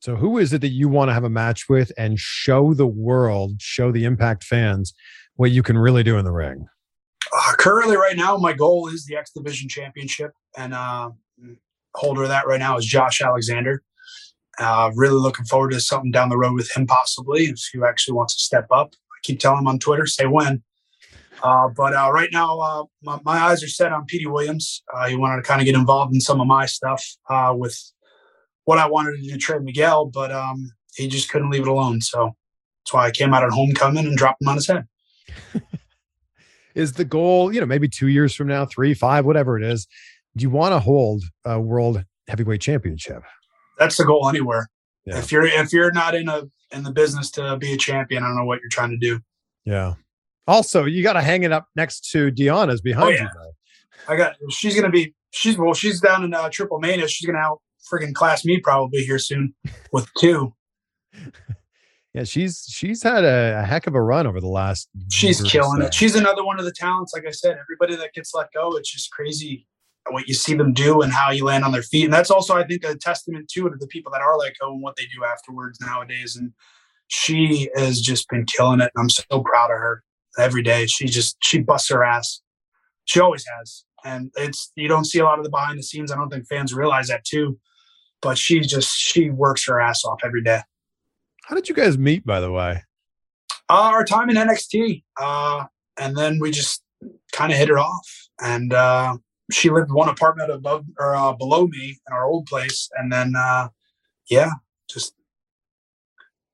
So 0.00 0.16
who 0.16 0.38
is 0.38 0.52
it 0.52 0.60
that 0.60 0.68
you 0.68 0.88
want 0.88 1.08
to 1.08 1.14
have 1.14 1.24
a 1.24 1.30
match 1.30 1.68
with 1.68 1.90
and 1.98 2.18
show 2.18 2.72
the 2.72 2.86
world, 2.86 3.60
show 3.60 3.90
the 3.90 4.04
Impact 4.04 4.44
fans 4.44 4.94
what 5.34 5.50
you 5.50 5.62
can 5.62 5.76
really 5.76 6.02
do 6.02 6.18
in 6.18 6.24
the 6.24 6.32
ring? 6.32 6.66
Uh, 7.32 7.52
currently, 7.58 7.96
right 7.96 8.16
now, 8.16 8.36
my 8.36 8.52
goal 8.52 8.88
is 8.88 9.06
the 9.06 9.16
X 9.16 9.32
Division 9.32 9.68
Championship, 9.68 10.30
and 10.56 10.72
uh, 10.72 11.10
holder 11.98 12.22
of 12.22 12.28
that 12.28 12.46
right 12.46 12.60
now 12.60 12.76
is 12.76 12.86
Josh 12.86 13.20
Alexander. 13.20 13.82
Uh, 14.58 14.90
really 14.94 15.20
looking 15.20 15.44
forward 15.44 15.70
to 15.70 15.80
something 15.80 16.10
down 16.10 16.28
the 16.28 16.36
road 16.36 16.54
with 16.54 16.74
him, 16.76 16.86
possibly 16.86 17.44
if 17.44 17.60
he 17.72 17.80
actually 17.86 18.14
wants 18.14 18.34
to 18.36 18.42
step 18.42 18.66
up. 18.70 18.92
I 18.94 19.18
keep 19.22 19.38
telling 19.38 19.58
him 19.58 19.68
on 19.68 19.78
Twitter, 19.78 20.06
say 20.06 20.26
when. 20.26 20.62
Uh, 21.42 21.68
but 21.68 21.94
uh, 21.94 22.10
right 22.12 22.30
now, 22.32 22.58
uh, 22.58 22.84
my, 23.02 23.20
my, 23.24 23.38
eyes 23.38 23.62
are 23.62 23.68
set 23.68 23.92
on 23.92 24.04
Petey 24.06 24.26
Williams. 24.26 24.82
Uh, 24.92 25.06
he 25.06 25.14
wanted 25.14 25.36
to 25.36 25.42
kind 25.42 25.60
of 25.60 25.66
get 25.66 25.76
involved 25.76 26.12
in 26.12 26.20
some 26.20 26.40
of 26.40 26.48
my 26.48 26.66
stuff 26.66 27.04
uh, 27.30 27.54
with 27.56 27.80
what 28.64 28.78
I 28.78 28.88
wanted 28.88 29.16
to 29.16 29.22
do, 29.22 29.38
Trey 29.38 29.60
Miguel, 29.60 30.06
but 30.06 30.32
um, 30.32 30.72
he 30.96 31.06
just 31.06 31.30
couldn't 31.30 31.50
leave 31.50 31.62
it 31.62 31.68
alone. 31.68 32.00
So 32.00 32.32
that's 32.84 32.92
why 32.92 33.06
I 33.06 33.10
came 33.12 33.32
out 33.32 33.44
at 33.44 33.50
homecoming 33.50 34.06
and 34.06 34.16
dropped 34.16 34.42
him 34.42 34.48
on 34.48 34.56
his 34.56 34.66
head. 34.66 34.86
is 36.74 36.92
the 36.92 37.04
goal, 37.04 37.52
you 37.52 37.60
know, 37.60 37.66
maybe 37.66 37.88
two 37.88 38.08
years 38.08 38.34
from 38.34 38.48
now, 38.48 38.64
three, 38.64 38.94
five, 38.94 39.24
whatever 39.24 39.56
it 39.56 39.64
is, 39.64 39.86
you 40.42 40.50
want 40.50 40.72
to 40.72 40.80
hold 40.80 41.24
a 41.44 41.60
world 41.60 42.04
heavyweight 42.28 42.60
championship? 42.60 43.22
That's 43.78 43.96
the 43.96 44.04
goal 44.04 44.28
anywhere. 44.28 44.68
Yeah. 45.04 45.18
If 45.18 45.32
you're 45.32 45.46
if 45.46 45.72
you're 45.72 45.92
not 45.92 46.14
in 46.14 46.28
a 46.28 46.42
in 46.70 46.82
the 46.82 46.92
business 46.92 47.30
to 47.32 47.56
be 47.56 47.72
a 47.72 47.76
champion, 47.76 48.22
I 48.22 48.26
don't 48.26 48.36
know 48.36 48.44
what 48.44 48.60
you're 48.60 48.70
trying 48.70 48.90
to 48.90 48.98
do. 48.98 49.20
Yeah. 49.64 49.94
Also, 50.46 50.84
you 50.84 51.02
got 51.02 51.12
to 51.12 51.20
hang 51.20 51.42
it 51.42 51.52
up 51.52 51.66
next 51.76 52.10
to 52.10 52.30
Deonna's 52.30 52.80
behind 52.80 53.08
oh, 53.08 53.10
yeah. 53.10 53.22
you. 53.22 53.28
Though. 53.34 54.12
I 54.12 54.16
got. 54.16 54.36
She's 54.50 54.74
gonna 54.74 54.90
be. 54.90 55.14
She's 55.30 55.58
well. 55.58 55.74
She's 55.74 56.00
down 56.00 56.24
in 56.24 56.32
uh, 56.34 56.48
Triple 56.50 56.78
Mania. 56.78 57.06
She's 57.08 57.26
gonna 57.26 57.38
out 57.38 57.60
friggin' 57.90 58.14
class 58.14 58.44
me 58.44 58.60
probably 58.60 59.04
here 59.04 59.18
soon 59.18 59.54
with 59.92 60.08
two. 60.18 60.54
yeah, 62.14 62.24
she's 62.24 62.64
she's 62.68 63.02
had 63.02 63.24
a, 63.24 63.60
a, 63.60 63.64
heck 63.64 63.86
of 63.86 63.94
a 63.94 64.00
run 64.00 64.26
over 64.26 64.40
the 64.40 64.48
last. 64.48 64.88
She's 65.10 65.42
killing 65.42 65.80
so. 65.80 65.86
it. 65.86 65.94
She's 65.94 66.14
another 66.14 66.44
one 66.44 66.58
of 66.58 66.64
the 66.64 66.72
talents. 66.72 67.12
Like 67.14 67.26
I 67.26 67.30
said, 67.30 67.58
everybody 67.58 67.96
that 67.96 68.14
gets 68.14 68.34
let 68.34 68.48
go, 68.52 68.76
it's 68.76 68.90
just 68.90 69.10
crazy 69.10 69.66
what 70.12 70.28
you 70.28 70.34
see 70.34 70.54
them 70.54 70.72
do 70.72 71.02
and 71.02 71.12
how 71.12 71.30
you 71.30 71.44
land 71.44 71.64
on 71.64 71.72
their 71.72 71.82
feet. 71.82 72.04
And 72.04 72.12
that's 72.12 72.30
also, 72.30 72.56
I 72.56 72.64
think, 72.64 72.84
a 72.84 72.96
testament 72.96 73.48
too 73.48 73.68
to 73.68 73.76
the 73.78 73.86
people 73.86 74.12
that 74.12 74.20
are 74.20 74.38
like 74.38 74.56
go 74.60 74.72
and 74.72 74.82
what 74.82 74.96
they 74.96 75.04
do 75.04 75.24
afterwards 75.24 75.78
nowadays. 75.80 76.36
And 76.36 76.52
she 77.08 77.68
has 77.74 78.00
just 78.00 78.28
been 78.28 78.44
killing 78.44 78.80
it. 78.80 78.90
And 78.94 79.02
I'm 79.02 79.10
so 79.10 79.42
proud 79.42 79.70
of 79.70 79.78
her 79.78 80.02
every 80.38 80.62
day. 80.62 80.86
She 80.86 81.06
just 81.06 81.36
she 81.42 81.58
busts 81.60 81.90
her 81.90 82.04
ass. 82.04 82.40
She 83.04 83.20
always 83.20 83.44
has, 83.58 83.84
and 84.04 84.30
it's 84.36 84.70
you 84.76 84.88
don't 84.88 85.06
see 85.06 85.18
a 85.18 85.24
lot 85.24 85.38
of 85.38 85.44
the 85.44 85.50
behind 85.50 85.78
the 85.78 85.82
scenes. 85.82 86.12
I 86.12 86.16
don't 86.16 86.28
think 86.28 86.46
fans 86.46 86.74
realize 86.74 87.08
that 87.08 87.24
too, 87.24 87.58
but 88.20 88.38
she 88.38 88.60
just 88.60 88.96
she 88.96 89.30
works 89.30 89.66
her 89.66 89.80
ass 89.80 90.04
off 90.04 90.20
every 90.24 90.42
day. 90.42 90.60
How 91.44 91.54
did 91.54 91.68
you 91.68 91.74
guys 91.74 91.96
meet, 91.96 92.26
by 92.26 92.40
the 92.40 92.52
way? 92.52 92.82
Uh, 93.70 93.90
our 93.92 94.04
time 94.04 94.28
in 94.30 94.36
NXT, 94.36 95.02
uh, 95.20 95.64
and 95.98 96.16
then 96.16 96.38
we 96.38 96.50
just 96.50 96.82
kind 97.32 97.52
of 97.52 97.58
hit 97.58 97.70
it 97.70 97.76
off. 97.76 98.28
And 98.40 98.72
uh, 98.72 99.16
she 99.50 99.70
lived 99.70 99.90
one 99.90 100.08
apartment 100.08 100.50
above 100.50 100.84
or 100.98 101.14
uh, 101.14 101.32
below 101.32 101.66
me 101.66 101.98
in 102.06 102.12
our 102.12 102.24
old 102.24 102.46
place, 102.46 102.88
and 102.96 103.12
then 103.12 103.34
uh, 103.36 103.68
yeah, 104.30 104.50
just 104.90 105.14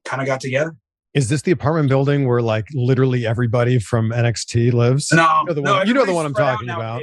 kind 0.05 0.23
of 0.23 0.27
got 0.27 0.41
together. 0.41 0.77
Is 1.15 1.29
this 1.29 1.43
the 1.43 1.53
apartment 1.53 1.89
building 1.89 2.27
where 2.27 2.43
like 2.43 2.67
literally 2.75 3.27
everybody 3.27 3.79
from 3.79 4.11
NXT 4.11 4.73
lives? 4.73 5.13
No, 5.13 5.41
you 5.41 5.47
know 5.47 5.55
the 5.55 5.61
no, 5.61 5.73
one, 5.75 5.87
you 5.87 5.95
know 5.95 6.05
the 6.05 6.15
one 6.15 6.27
I'm 6.27 6.35
talking 6.35 6.69
about. 6.69 7.03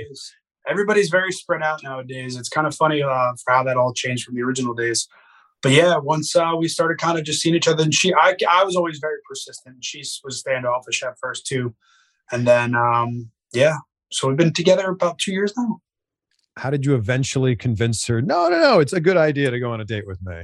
Everybody's 0.70 1.10
very 1.10 1.32
spread 1.32 1.64
out 1.64 1.82
nowadays. 1.82 2.36
It's 2.36 2.50
kind 2.50 2.68
of 2.68 2.76
funny 2.76 3.02
uh, 3.02 3.34
for 3.44 3.54
how 3.54 3.64
that 3.64 3.78
all 3.78 3.94
changed 3.94 4.26
from 4.26 4.36
the 4.36 4.42
original 4.42 4.74
days. 4.74 5.08
But 5.62 5.72
yeah, 5.72 5.98
once 5.98 6.36
uh, 6.36 6.54
we 6.58 6.68
started 6.68 6.98
kind 6.98 7.18
of 7.18 7.24
just 7.24 7.42
seeing 7.42 7.56
each 7.56 7.68
other, 7.68 7.84
and 7.84 7.94
she, 7.94 8.14
I, 8.14 8.36
I 8.50 8.64
was 8.64 8.76
always 8.76 9.00
very 9.00 9.18
persistent. 9.28 9.78
She 9.84 10.04
was 10.24 10.40
standoffish 10.40 11.04
at 11.04 11.18
first 11.20 11.46
too, 11.46 11.74
and 12.32 12.48
then 12.48 12.76
um, 12.76 13.30
yeah, 13.54 13.78
so 14.12 14.28
we've 14.28 14.38
been 14.38 14.54
together 14.54 14.90
about 14.90 15.18
two 15.18 15.32
years 15.32 15.54
now. 15.58 15.80
How 16.58 16.70
did 16.70 16.86
you 16.86 16.96
eventually 16.96 17.56
convince 17.56 18.06
her? 18.08 18.22
No, 18.22 18.50
no, 18.50 18.60
no, 18.60 18.80
it's 18.80 18.94
a 18.94 19.00
good 19.00 19.18
idea 19.18 19.52
to 19.52 19.60
go 19.60 19.72
on 19.72 19.80
a 19.80 19.86
date 19.86 20.06
with 20.06 20.22
me. 20.22 20.42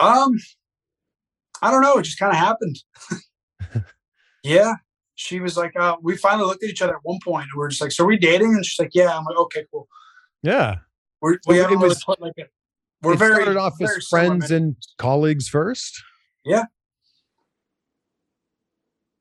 Um, 0.00 0.38
I 1.62 1.70
don't 1.70 1.82
know. 1.82 1.98
It 1.98 2.04
just 2.04 2.18
kind 2.18 2.32
of 2.32 2.38
happened. 2.38 2.78
yeah. 4.42 4.74
She 5.14 5.40
was 5.40 5.58
like, 5.58 5.78
uh, 5.78 5.96
we 6.00 6.16
finally 6.16 6.46
looked 6.46 6.64
at 6.64 6.70
each 6.70 6.80
other 6.80 6.96
at 6.96 7.02
one 7.02 7.18
point 7.22 7.44
and 7.44 7.60
we 7.60 7.64
are 7.64 7.68
just 7.68 7.82
like, 7.82 7.92
so 7.92 8.04
are 8.04 8.06
we 8.06 8.16
dating? 8.16 8.54
And 8.54 8.64
she's 8.64 8.78
like, 8.78 8.94
yeah. 8.94 9.16
I'm 9.16 9.24
like, 9.24 9.36
okay, 9.36 9.64
cool. 9.70 9.86
Yeah. 10.42 10.76
We're, 11.20 11.36
we 11.46 11.58
haven't 11.58 11.78
really 11.78 11.94
put 12.04 12.20
like 12.22 12.32
a, 12.38 12.44
we're 13.02 13.16
very 13.16 13.34
started 13.34 13.58
off 13.58 13.74
very 13.78 13.96
as 13.98 14.06
friends 14.08 14.50
and 14.50 14.76
colleagues 14.96 15.48
first. 15.48 16.02
Yeah. 16.46 16.64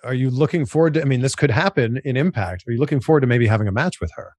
Are 0.04 0.14
you 0.14 0.30
looking 0.30 0.66
forward 0.66 0.94
to? 0.96 1.02
I 1.02 1.06
mean, 1.06 1.22
this 1.22 1.36
could 1.36 1.52
happen 1.52 2.00
in 2.06 2.16
Impact. 2.16 2.64
Are 2.68 2.72
you 2.72 2.80
looking 2.80 3.00
forward 3.00 3.22
to 3.22 3.28
maybe 3.28 3.48
having 3.48 3.68
a 3.68 3.72
match 3.72 4.00
with 4.00 4.12
her? 4.16 4.34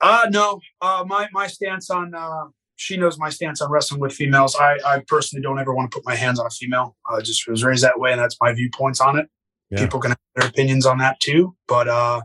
Uh 0.00 0.26
no. 0.30 0.60
Uh, 0.80 1.04
my 1.06 1.28
my 1.32 1.46
stance 1.46 1.88
on 1.90 2.14
uh, 2.14 2.44
she 2.82 2.96
knows 2.96 3.18
my 3.18 3.30
stance 3.30 3.60
on 3.60 3.70
wrestling 3.70 4.00
with 4.00 4.12
females. 4.12 4.56
I, 4.56 4.76
I 4.84 5.02
personally 5.06 5.42
don't 5.42 5.58
ever 5.58 5.72
want 5.72 5.90
to 5.90 5.96
put 5.96 6.04
my 6.04 6.16
hands 6.16 6.40
on 6.40 6.46
a 6.46 6.50
female. 6.50 6.96
I 7.08 7.20
just 7.20 7.46
was 7.48 7.62
raised 7.62 7.84
that 7.84 8.00
way, 8.00 8.10
and 8.10 8.20
that's 8.20 8.36
my 8.40 8.52
viewpoints 8.52 9.00
on 9.00 9.18
it. 9.18 9.28
Yeah. 9.70 9.78
People 9.78 10.00
can 10.00 10.10
have 10.10 10.18
their 10.34 10.48
opinions 10.48 10.84
on 10.84 10.98
that 10.98 11.20
too. 11.20 11.54
But 11.68 11.88
uh, 11.88 12.22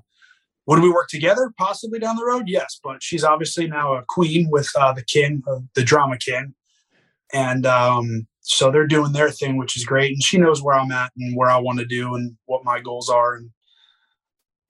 would 0.66 0.80
we 0.80 0.90
work 0.90 1.10
together 1.10 1.54
possibly 1.58 2.00
down 2.00 2.16
the 2.16 2.26
road? 2.26 2.46
Yes. 2.48 2.80
But 2.84 3.04
she's 3.04 3.24
obviously 3.24 3.68
now 3.68 3.94
a 3.94 4.04
queen 4.10 4.48
with 4.50 4.70
uh, 4.76 4.94
the 4.94 5.04
king, 5.04 5.44
uh, 5.48 5.60
the 5.76 5.84
drama 5.84 6.18
king, 6.18 6.56
and 7.32 7.66
um, 7.66 8.28
so 8.50 8.72
they're 8.72 8.88
doing 8.88 9.12
their 9.12 9.30
thing, 9.30 9.58
which 9.58 9.76
is 9.76 9.84
great. 9.84 10.12
And 10.12 10.24
she 10.24 10.38
knows 10.38 10.64
where 10.64 10.74
I'm 10.74 10.92
at 10.92 11.12
and 11.18 11.36
where 11.36 11.50
I 11.50 11.58
want 11.58 11.80
to 11.80 11.86
do 11.86 12.16
and 12.16 12.38
what 12.46 12.64
my 12.64 12.80
goals 12.80 13.10
are, 13.10 13.36
and 13.36 13.50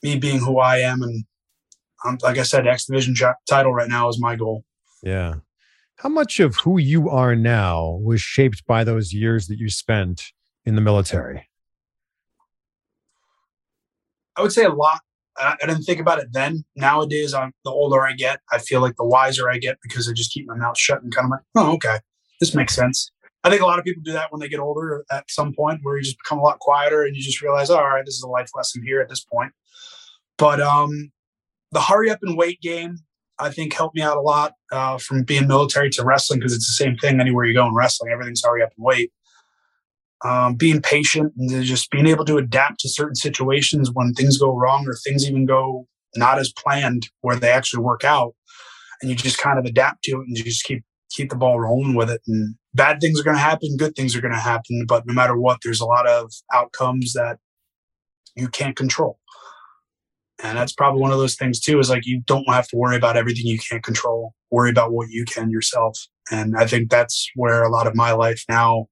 me 0.02 0.18
being 0.18 0.40
who 0.40 0.58
I 0.58 0.80
am. 0.80 1.04
And 1.04 1.26
um, 2.04 2.18
like 2.24 2.40
I 2.40 2.44
said, 2.44 2.66
X 2.66 2.86
Division 2.86 3.16
title 3.48 3.74
right 3.74 3.88
now 3.88 4.10
is 4.10 4.20
my 4.20 4.36
goal. 4.36 4.66
Yeah. 5.04 5.36
How 5.98 6.10
much 6.10 6.40
of 6.40 6.56
who 6.56 6.80
you 6.80 7.10
are 7.10 7.36
now 7.36 8.00
was 8.04 8.20
shaped 8.20 8.66
by 8.66 8.84
those 8.84 9.14
years 9.14 9.46
that 9.48 9.60
you 9.60 9.70
spent 9.70 10.24
in 10.66 10.74
the 10.74 10.82
military? 10.82 11.48
I 14.36 14.42
would 14.42 14.52
say 14.52 14.66
a 14.66 14.70
lot. 14.70 15.02
I 15.40 15.56
didn't 15.62 15.84
think 15.84 16.00
about 16.00 16.18
it 16.18 16.30
then. 16.32 16.66
Nowadays, 16.76 17.36
I'm 17.36 17.54
the 17.64 17.70
older 17.70 18.02
I 18.02 18.14
get, 18.14 18.40
I 18.52 18.58
feel 18.58 18.82
like 18.82 18.96
the 18.96 19.06
wiser 19.06 19.52
I 19.52 19.60
get 19.60 19.78
because 19.84 20.10
I 20.10 20.14
just 20.14 20.32
keep 20.32 20.48
my 20.48 20.56
mouth 20.56 20.80
shut 20.80 21.04
and 21.04 21.14
kind 21.14 21.26
of 21.26 21.32
like, 21.32 21.42
oh, 21.56 21.74
okay, 21.74 22.00
this 22.40 22.56
makes 22.56 22.74
sense. 22.74 23.12
I 23.48 23.52
think 23.52 23.64
a 23.64 23.66
lot 23.66 23.80
of 23.80 23.86
people 23.86 24.04
do 24.04 24.14
that 24.14 24.32
when 24.32 24.42
they 24.42 24.50
get 24.50 24.60
older 24.60 25.06
at 25.12 25.32
some 25.32 25.54
point 25.54 25.80
where 25.84 25.98
you 25.98 26.04
just 26.04 26.20
become 26.20 26.40
a 26.40 26.44
lot 26.44 26.60
quieter 26.60 27.04
and 27.04 27.16
you 27.16 27.24
just 27.24 27.42
realize, 27.42 27.70
all 27.72 27.84
right, 27.84 28.06
this 28.06 28.16
is 28.16 28.24
a 28.24 28.30
life 28.30 28.50
lesson 28.56 28.84
here 28.86 29.02
at 29.02 29.10
this 29.10 29.22
point. 29.24 29.54
But 30.38 30.62
um, 30.62 31.12
the 31.72 31.82
hurry 31.82 32.12
up 32.12 32.20
and 32.24 32.38
wait 32.38 32.62
game 32.62 32.98
I 33.40 33.52
think 33.52 33.74
helped 33.74 33.96
me 33.96 34.04
out 34.04 34.18
a 34.18 34.22
lot 34.22 34.54
uh, 34.72 34.98
from 35.00 35.24
being 35.24 35.48
military 35.48 35.90
to 35.92 36.06
wrestling 36.06 36.40
because 36.40 36.54
it's 36.54 36.68
the 36.68 36.84
same 36.86 36.98
thing 36.98 37.22
anywhere 37.22 37.46
you 37.46 37.56
go 37.56 37.68
in 37.68 37.76
wrestling. 37.76 38.12
Everything's 38.12 38.44
hurry 38.46 38.64
up 38.64 38.72
and 38.78 38.86
wait. 38.86 39.12
um, 40.26 40.56
being 40.56 40.82
patient 40.82 41.34
and 41.38 41.64
just 41.64 41.92
being 41.92 42.08
able 42.08 42.26
to 42.26 42.38
adapt 42.38 42.82
to 42.82 42.90
certain 42.90 43.16
situations 43.16 43.92
when 43.94 44.14
things 44.14 44.38
go 44.38 44.56
wrong 44.56 44.88
or 44.88 44.96
things 44.96 45.30
even 45.30 45.46
go 45.46 45.88
not 46.16 46.40
as 46.40 46.52
planned 46.54 47.10
where 47.22 47.38
they 47.38 47.52
actually 47.52 47.84
work 47.84 48.04
out 48.04 48.34
and 49.02 49.10
you 49.10 49.16
just 49.16 49.38
kind 49.38 49.60
of 49.60 49.66
adapt 49.66 50.04
to 50.04 50.14
it 50.14 50.28
and 50.28 50.38
you 50.38 50.44
just 50.44 50.66
keep 50.66 50.84
keep 51.18 51.30
the 51.30 51.36
ball 51.36 51.60
rolling 51.60 51.96
with 51.96 52.10
it 52.10 52.22
and 52.28 52.56
bad 52.74 53.02
things 53.02 53.20
are 53.20 53.24
going 53.24 53.36
to 53.36 53.42
happen 53.42 53.76
good 53.78 53.96
things 53.96 54.16
are 54.16 54.22
going 54.22 54.34
to 54.34 54.40
happen 54.40 54.86
but 54.88 55.06
no 55.06 55.14
matter 55.14 55.38
what 55.38 55.60
there's 55.64 55.82
a 55.82 55.86
lot 55.86 56.08
of 56.08 56.32
outcomes 56.54 57.14
that 57.14 57.38
you 58.38 58.48
can't 58.48 58.76
control. 58.76 59.20
And 60.44 60.58
that's 60.58 60.72
probably 60.72 61.02
one 61.02 61.12
of 61.12 61.18
those 61.18 61.36
things 61.36 61.60
too 61.60 61.80
is 61.80 61.90
like 61.90 62.06
you 62.06 62.22
don't 62.26 62.48
have 62.48 62.68
to 62.68 62.78
worry 62.78 62.96
about 62.96 63.18
everything 63.18 63.48
you 63.48 63.58
can't 63.58 63.84
control. 63.84 64.36
Worry 64.52 64.70
about 64.70 64.94
what 64.94 65.10
you 65.10 65.26
can 65.26 65.50
yourself. 65.50 65.98
And 66.32 66.56
i 66.58 66.68
think 66.68 66.90
that's 66.90 67.30
where 67.36 67.64
a 67.64 67.72
lot 67.72 67.88
of 67.88 67.96
my 67.96 68.12
life 68.12 68.44
now 68.50 68.88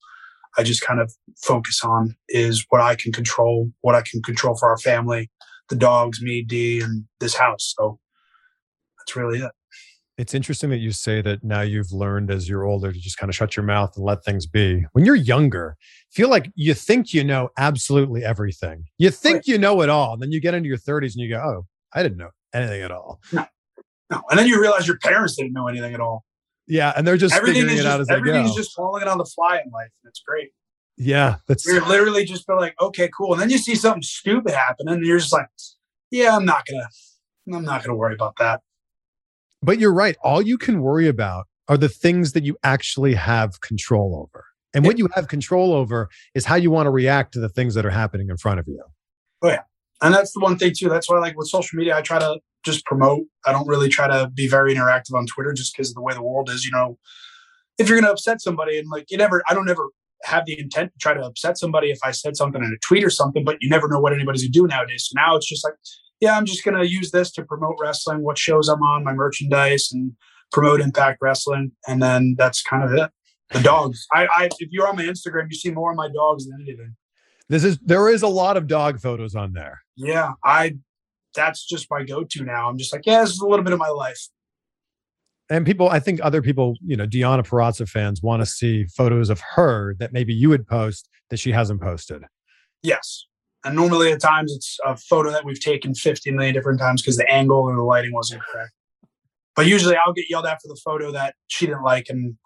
i 0.57 0.63
just 0.63 0.81
kind 0.81 1.01
of 1.01 1.13
focus 1.43 1.81
on 1.83 2.15
is 2.29 2.65
what 2.69 2.79
i 2.79 2.95
can 2.95 3.11
control 3.11 3.69
what 3.81 3.93
i 3.93 4.01
can 4.01 4.21
control 4.21 4.55
for 4.55 4.69
our 4.69 4.77
family 4.77 5.29
the 5.67 5.75
dogs 5.75 6.21
me 6.21 6.41
d 6.41 6.79
and 6.79 7.03
this 7.19 7.35
house. 7.35 7.73
So 7.77 7.99
that's 8.97 9.15
really 9.17 9.39
it 9.39 9.51
it's 10.17 10.33
interesting 10.33 10.69
that 10.69 10.77
you 10.77 10.91
say 10.91 11.21
that 11.21 11.43
now 11.43 11.61
you've 11.61 11.91
learned 11.91 12.31
as 12.31 12.47
you're 12.47 12.63
older 12.63 12.91
to 12.91 12.99
just 12.99 13.17
kind 13.17 13.29
of 13.29 13.35
shut 13.35 13.57
your 13.57 13.65
mouth 13.65 13.95
and 13.95 14.05
let 14.05 14.23
things 14.23 14.45
be. 14.45 14.85
When 14.93 15.03
you're 15.03 15.15
younger, 15.15 15.75
feel 16.11 16.29
like 16.29 16.51
you 16.55 16.73
think 16.73 17.13
you 17.13 17.23
know 17.23 17.49
absolutely 17.57 18.23
everything. 18.23 18.85
You 18.97 19.09
think 19.09 19.35
right. 19.35 19.47
you 19.47 19.57
know 19.57 19.81
it 19.81 19.89
all. 19.89 20.13
And 20.13 20.21
then 20.21 20.31
you 20.31 20.39
get 20.39 20.53
into 20.53 20.69
your 20.69 20.77
30s 20.77 21.13
and 21.13 21.15
you 21.15 21.29
go, 21.29 21.41
oh, 21.41 21.65
I 21.93 22.01
didn't 22.01 22.17
know 22.17 22.29
anything 22.53 22.81
at 22.81 22.91
all. 22.91 23.19
No. 23.33 23.45
No. 24.09 24.21
And 24.29 24.39
then 24.39 24.47
you 24.47 24.61
realize 24.61 24.87
your 24.87 24.99
parents 24.99 25.35
didn't 25.35 25.53
know 25.53 25.67
anything 25.67 25.93
at 25.93 25.99
all. 25.99 26.23
Yeah. 26.67 26.93
And 26.95 27.05
they're 27.05 27.17
just 27.17 27.35
everything 27.35 27.63
figuring 27.63 27.79
it 27.79 27.83
just, 27.83 27.87
out 27.87 28.01
as 28.01 28.07
they 28.07 28.13
go. 28.13 28.19
Everything's 28.19 28.55
just 28.55 28.73
falling 28.73 29.07
on 29.07 29.17
the 29.17 29.25
fly 29.25 29.61
in 29.65 29.71
life. 29.71 29.91
And 30.03 30.09
it's 30.09 30.21
great. 30.25 30.51
Yeah. 30.97 31.37
That's 31.47 31.65
you're 31.65 31.85
literally 31.85 32.23
just 32.23 32.47
like, 32.47 32.75
okay, 32.79 33.09
cool. 33.15 33.33
And 33.33 33.41
then 33.41 33.49
you 33.49 33.57
see 33.57 33.75
something 33.75 34.01
stupid 34.01 34.53
happen 34.53 34.87
and 34.87 35.05
you're 35.05 35.17
just 35.17 35.33
like, 35.33 35.47
yeah, 36.11 36.35
I'm 36.35 36.45
not 36.45 36.65
gonna, 36.65 36.87
I'm 37.53 37.65
not 37.65 37.83
gonna 37.83 37.97
worry 37.97 38.13
about 38.13 38.35
that. 38.39 38.61
But 39.61 39.79
you're 39.79 39.93
right. 39.93 40.15
All 40.23 40.41
you 40.41 40.57
can 40.57 40.81
worry 40.81 41.07
about 41.07 41.45
are 41.67 41.77
the 41.77 41.89
things 41.89 42.33
that 42.33 42.43
you 42.43 42.55
actually 42.63 43.15
have 43.15 43.61
control 43.61 44.15
over. 44.21 44.45
And 44.73 44.85
what 44.85 44.97
you 44.97 45.07
have 45.15 45.29
control 45.29 45.73
over 45.73 46.09
is 46.33 46.45
how 46.45 46.55
you 46.55 46.69
want 46.69 46.85
to 46.87 46.91
react 46.91 47.33
to 47.33 47.39
the 47.39 47.49
things 47.49 47.75
that 47.75 47.85
are 47.85 47.91
happening 47.91 48.29
in 48.29 48.37
front 48.37 48.59
of 48.59 48.67
you. 48.67 48.83
Oh, 49.41 49.47
yeah. 49.47 49.61
And 50.01 50.13
that's 50.13 50.33
the 50.33 50.41
one 50.41 50.57
thing, 50.57 50.73
too. 50.77 50.89
That's 50.89 51.09
why, 51.09 51.17
like 51.19 51.37
with 51.37 51.47
social 51.47 51.77
media, 51.77 51.95
I 51.95 52.01
try 52.01 52.19
to 52.19 52.39
just 52.65 52.83
promote. 52.85 53.21
I 53.45 53.53
don't 53.53 53.67
really 53.67 53.87
try 53.87 54.07
to 54.07 54.29
be 54.29 54.47
very 54.47 54.75
interactive 54.75 55.15
on 55.15 55.25
Twitter 55.27 55.53
just 55.53 55.73
because 55.73 55.89
of 55.89 55.95
the 55.95 56.01
way 56.01 56.13
the 56.13 56.21
world 56.21 56.49
is. 56.49 56.65
You 56.65 56.71
know, 56.71 56.97
if 57.77 57.87
you're 57.87 57.97
going 57.97 58.05
to 58.05 58.11
upset 58.11 58.41
somebody, 58.41 58.77
and 58.77 58.89
like 58.91 59.09
you 59.09 59.17
never, 59.17 59.41
I 59.47 59.53
don't 59.53 59.69
ever 59.69 59.87
have 60.23 60.45
the 60.45 60.59
intent 60.59 60.91
to 60.91 60.99
try 60.99 61.13
to 61.13 61.21
upset 61.21 61.57
somebody 61.57 61.89
if 61.89 61.99
I 62.03 62.11
said 62.11 62.35
something 62.35 62.61
in 62.61 62.69
a 62.69 62.85
tweet 62.85 63.03
or 63.03 63.09
something, 63.09 63.45
but 63.45 63.57
you 63.61 63.69
never 63.69 63.87
know 63.87 63.99
what 63.99 64.11
anybody's 64.11 64.41
going 64.41 64.51
to 64.51 64.59
do 64.59 64.67
nowadays. 64.67 65.07
So 65.09 65.13
now 65.15 65.35
it's 65.35 65.47
just 65.47 65.63
like, 65.63 65.75
yeah, 66.19 66.37
I'm 66.37 66.45
just 66.45 66.63
going 66.63 66.77
to 66.77 66.87
use 66.87 67.11
this 67.11 67.31
to 67.33 67.43
promote 67.43 67.75
wrestling, 67.79 68.23
what 68.23 68.37
shows 68.37 68.67
I'm 68.67 68.81
on, 68.81 69.03
my 69.03 69.13
merchandise, 69.13 69.89
and 69.91 70.13
promote 70.51 70.81
Impact 70.81 71.19
Wrestling. 71.21 71.71
And 71.87 72.01
then 72.01 72.35
that's 72.37 72.61
kind 72.61 72.83
of 72.83 72.93
it. 72.93 73.11
The 73.51 73.61
dogs. 73.61 74.07
I, 74.11 74.25
I 74.25 74.49
if 74.59 74.69
you're 74.71 74.87
on 74.87 74.95
my 74.95 75.03
Instagram, 75.03 75.47
you 75.49 75.55
see 75.55 75.71
more 75.71 75.91
of 75.91 75.97
my 75.97 76.09
dogs 76.09 76.47
than 76.47 76.59
anything. 76.61 76.95
This 77.47 77.63
is 77.63 77.77
there 77.79 78.09
is 78.09 78.23
a 78.23 78.27
lot 78.27 78.57
of 78.57 78.65
dog 78.65 78.99
photos 78.99 79.35
on 79.35 79.53
there. 79.53 79.81
Yeah, 79.95 80.31
I 80.43 80.77
that's 81.35 81.63
just 81.65 81.87
my 81.91 82.03
go-to 82.03 82.43
now. 82.43 82.69
I'm 82.69 82.77
just 82.77 82.91
like, 82.91 83.05
yeah, 83.05 83.21
this 83.21 83.31
is 83.31 83.39
a 83.39 83.47
little 83.47 83.63
bit 83.63 83.73
of 83.73 83.79
my 83.79 83.89
life. 83.89 84.29
And 85.49 85.65
people, 85.65 85.89
I 85.89 85.99
think 85.99 86.19
other 86.23 86.41
people, 86.41 86.75
you 86.83 86.95
know, 86.95 87.05
Deonna 87.05 87.45
Purrazzo 87.45 87.87
fans 87.87 88.23
want 88.23 88.41
to 88.41 88.47
see 88.47 88.85
photos 88.85 89.29
of 89.29 89.41
her 89.55 89.95
that 89.99 90.11
maybe 90.11 90.33
you 90.33 90.49
would 90.49 90.65
post 90.65 91.07
that 91.29 91.37
she 91.37 91.51
hasn't 91.51 91.81
posted. 91.81 92.23
Yes. 92.81 93.27
And 93.65 93.75
normally 93.75 94.11
at 94.11 94.21
times 94.21 94.53
it's 94.55 94.77
a 94.85 94.95
photo 94.95 95.31
that 95.31 95.43
we've 95.43 95.59
taken 95.59 95.95
50 95.95 96.31
million 96.31 96.53
different 96.53 96.79
times 96.79 97.01
because 97.01 97.17
the 97.17 97.29
angle 97.29 97.57
or 97.57 97.75
the 97.75 97.81
lighting 97.81 98.13
wasn't 98.13 98.43
correct. 98.43 98.71
But 99.55 99.65
usually 99.65 99.95
I'll 99.95 100.13
get 100.13 100.25
yelled 100.29 100.45
at 100.45 100.61
for 100.61 100.67
the 100.67 100.79
photo 100.85 101.11
that 101.11 101.33
she 101.47 101.65
didn't 101.65 101.81
like 101.81 102.05
and 102.07 102.37